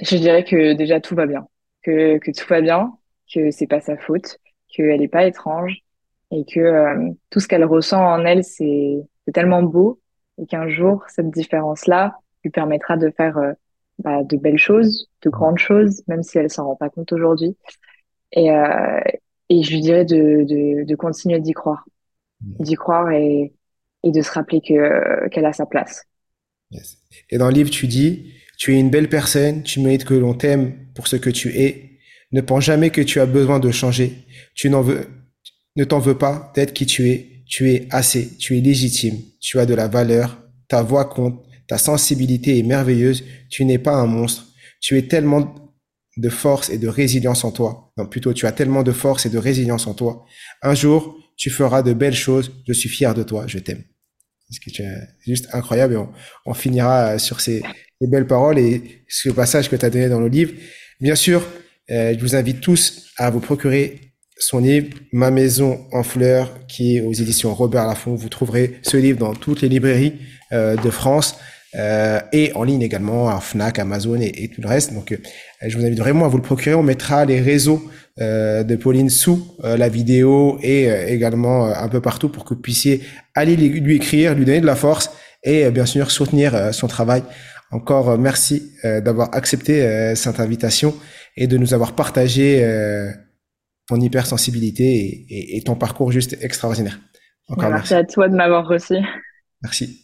Je 0.00 0.16
dirais 0.16 0.44
que 0.44 0.74
déjà 0.74 1.00
tout 1.00 1.14
va 1.14 1.24
bien, 1.26 1.46
que, 1.82 2.18
que 2.18 2.30
tout 2.30 2.46
va 2.46 2.60
bien, 2.60 2.92
que 3.32 3.50
c'est 3.50 3.66
pas 3.66 3.80
sa 3.80 3.96
faute, 3.96 4.38
qu'elle 4.68 5.00
n'est 5.00 5.08
pas 5.08 5.24
étrange 5.24 5.82
et 6.30 6.44
que 6.44 6.60
euh, 6.60 7.10
tout 7.30 7.40
ce 7.40 7.48
qu'elle 7.48 7.64
ressent 7.64 8.04
en 8.04 8.24
elle, 8.24 8.44
c'est 8.44 9.02
tellement 9.32 9.62
beau 9.62 10.00
et 10.38 10.46
qu'un 10.46 10.68
jour, 10.68 11.04
cette 11.08 11.30
différence-là 11.30 12.16
lui 12.44 12.50
permettra 12.50 12.98
de 12.98 13.10
faire 13.16 13.38
euh, 13.38 13.52
bah, 14.02 14.22
de 14.24 14.36
belles 14.36 14.58
choses, 14.58 15.08
de 15.22 15.30
grandes 15.30 15.58
choses, 15.58 16.02
même 16.08 16.22
si 16.22 16.38
elle 16.38 16.50
s'en 16.50 16.66
rend 16.66 16.76
pas 16.76 16.90
compte 16.90 17.12
aujourd'hui. 17.12 17.56
Et, 18.32 18.50
euh, 18.50 19.00
et 19.48 19.62
je 19.62 19.70
lui 19.70 19.80
dirais 19.80 20.04
de, 20.04 20.44
de, 20.44 20.84
de 20.84 20.94
continuer 20.96 21.40
d'y 21.40 21.52
croire, 21.52 21.84
mmh. 22.40 22.62
d'y 22.62 22.74
croire 22.74 23.10
et, 23.10 23.52
et 24.02 24.10
de 24.10 24.22
se 24.22 24.30
rappeler 24.30 24.60
que 24.60 25.28
qu'elle 25.28 25.46
a 25.46 25.52
sa 25.52 25.66
place. 25.66 26.04
Et 27.30 27.38
dans 27.38 27.48
le 27.48 27.54
livre, 27.54 27.70
tu 27.70 27.86
dis, 27.86 28.32
tu 28.58 28.74
es 28.74 28.80
une 28.80 28.90
belle 28.90 29.08
personne, 29.08 29.62
tu 29.62 29.80
mérites 29.80 30.04
que 30.04 30.14
l'on 30.14 30.34
t'aime 30.34 30.72
pour 30.94 31.06
ce 31.06 31.16
que 31.16 31.30
tu 31.30 31.50
es. 31.50 31.98
Ne 32.32 32.40
pense 32.40 32.64
jamais 32.64 32.90
que 32.90 33.02
tu 33.02 33.20
as 33.20 33.26
besoin 33.26 33.60
de 33.60 33.70
changer. 33.70 34.24
Tu 34.54 34.70
n'en 34.70 34.80
veux, 34.80 35.06
ne 35.76 35.84
t'en 35.84 35.98
veux 35.98 36.16
pas 36.16 36.50
d'être 36.54 36.72
qui 36.72 36.86
tu 36.86 37.10
es. 37.10 37.44
Tu 37.46 37.70
es 37.70 37.86
assez. 37.90 38.36
Tu 38.38 38.56
es 38.56 38.60
légitime. 38.60 39.16
Tu 39.40 39.58
as 39.58 39.66
de 39.66 39.74
la 39.74 39.88
valeur. 39.88 40.42
Ta 40.68 40.82
voix 40.82 41.04
compte. 41.04 41.44
Ta 41.72 41.78
sensibilité 41.78 42.58
est 42.58 42.62
merveilleuse. 42.64 43.24
Tu 43.48 43.64
n'es 43.64 43.78
pas 43.78 43.94
un 43.94 44.04
monstre. 44.04 44.46
Tu 44.82 44.98
es 44.98 45.08
tellement 45.08 45.54
de 46.18 46.28
force 46.28 46.68
et 46.68 46.76
de 46.76 46.86
résilience 46.86 47.44
en 47.44 47.50
toi. 47.50 47.94
Non, 47.96 48.04
plutôt, 48.04 48.34
tu 48.34 48.44
as 48.44 48.52
tellement 48.52 48.82
de 48.82 48.92
force 48.92 49.24
et 49.24 49.30
de 49.30 49.38
résilience 49.38 49.86
en 49.86 49.94
toi. 49.94 50.26
Un 50.60 50.74
jour, 50.74 51.16
tu 51.38 51.48
feras 51.48 51.80
de 51.80 51.94
belles 51.94 52.12
choses. 52.12 52.52
Je 52.68 52.74
suis 52.74 52.90
fier 52.90 53.14
de 53.14 53.22
toi. 53.22 53.46
Je 53.46 53.58
t'aime. 53.58 53.84
C'est 54.50 54.84
juste 55.26 55.48
incroyable. 55.54 55.98
On, 56.44 56.52
finira 56.52 57.18
sur 57.18 57.40
ces, 57.40 57.62
belles 58.02 58.26
paroles 58.26 58.58
et 58.58 59.04
ce 59.08 59.30
passage 59.30 59.70
que 59.70 59.76
tu 59.76 59.86
as 59.86 59.88
donné 59.88 60.10
dans 60.10 60.20
le 60.20 60.28
livre. 60.28 60.52
Bien 61.00 61.14
sûr, 61.14 61.42
euh, 61.90 62.14
je 62.14 62.20
vous 62.20 62.36
invite 62.36 62.60
tous 62.60 63.14
à 63.16 63.30
vous 63.30 63.40
procurer 63.40 64.12
son 64.36 64.58
livre 64.58 64.88
Ma 65.10 65.30
maison 65.30 65.86
en 65.90 66.02
fleurs 66.02 66.66
qui 66.66 66.98
est 66.98 67.00
aux 67.00 67.14
éditions 67.14 67.54
Robert 67.54 67.86
Laffont. 67.86 68.14
Vous 68.14 68.28
trouverez 68.28 68.78
ce 68.82 68.98
livre 68.98 69.18
dans 69.18 69.32
toutes 69.32 69.62
les 69.62 69.70
librairies 69.70 70.18
euh, 70.52 70.76
de 70.76 70.90
France 70.90 71.38
euh, 71.74 72.20
et 72.32 72.52
en 72.54 72.64
ligne 72.64 72.82
également 72.82 73.30
à 73.30 73.40
Fnac, 73.40 73.78
Amazon 73.78 74.20
et, 74.20 74.48
tout 74.48 74.60
le 74.60 74.68
reste. 74.68 74.92
Donc 74.92 75.12
euh, 75.12 75.16
je 75.66 75.76
vous 75.76 75.84
invite 75.84 75.98
vraiment 75.98 76.26
à 76.26 76.28
vous 76.28 76.36
le 76.36 76.42
procurer. 76.42 76.74
On 76.74 76.82
mettra 76.82 77.24
les 77.24 77.40
réseaux 77.40 77.82
euh, 78.20 78.62
de 78.62 78.76
Pauline 78.76 79.08
sous 79.08 79.56
euh, 79.64 79.76
la 79.76 79.88
vidéo 79.88 80.58
et 80.62 80.88
également 81.08 81.66
un 81.66 81.88
peu 81.88 82.00
partout 82.00 82.28
pour 82.28 82.44
que 82.44 82.54
vous 82.54 82.60
puissiez 82.60 83.02
aller 83.34 83.56
lui 83.56 83.96
écrire, 83.96 84.34
lui 84.34 84.44
donner 84.44 84.60
de 84.60 84.66
la 84.66 84.76
force 84.76 85.10
et 85.42 85.70
bien 85.70 85.86
sûr 85.86 86.10
soutenir 86.10 86.72
son 86.72 86.86
travail. 86.86 87.22
Encore 87.72 88.16
merci 88.18 88.70
d'avoir 88.84 89.34
accepté 89.34 90.14
cette 90.14 90.38
invitation 90.38 90.94
et 91.36 91.48
de 91.48 91.56
nous 91.56 91.74
avoir 91.74 91.96
partagé 91.96 92.64
ton 93.88 93.96
hypersensibilité 93.96 94.84
et, 94.84 95.56
et, 95.56 95.62
ton 95.62 95.74
parcours 95.74 96.12
juste 96.12 96.36
extraordinaire. 96.42 97.00
Encore 97.48 97.70
merci. 97.70 97.94
Merci 97.94 97.94
à 97.94 98.04
toi 98.04 98.28
de 98.28 98.36
m'avoir 98.36 98.68
reçu. 98.68 98.98
Merci. 99.62 100.01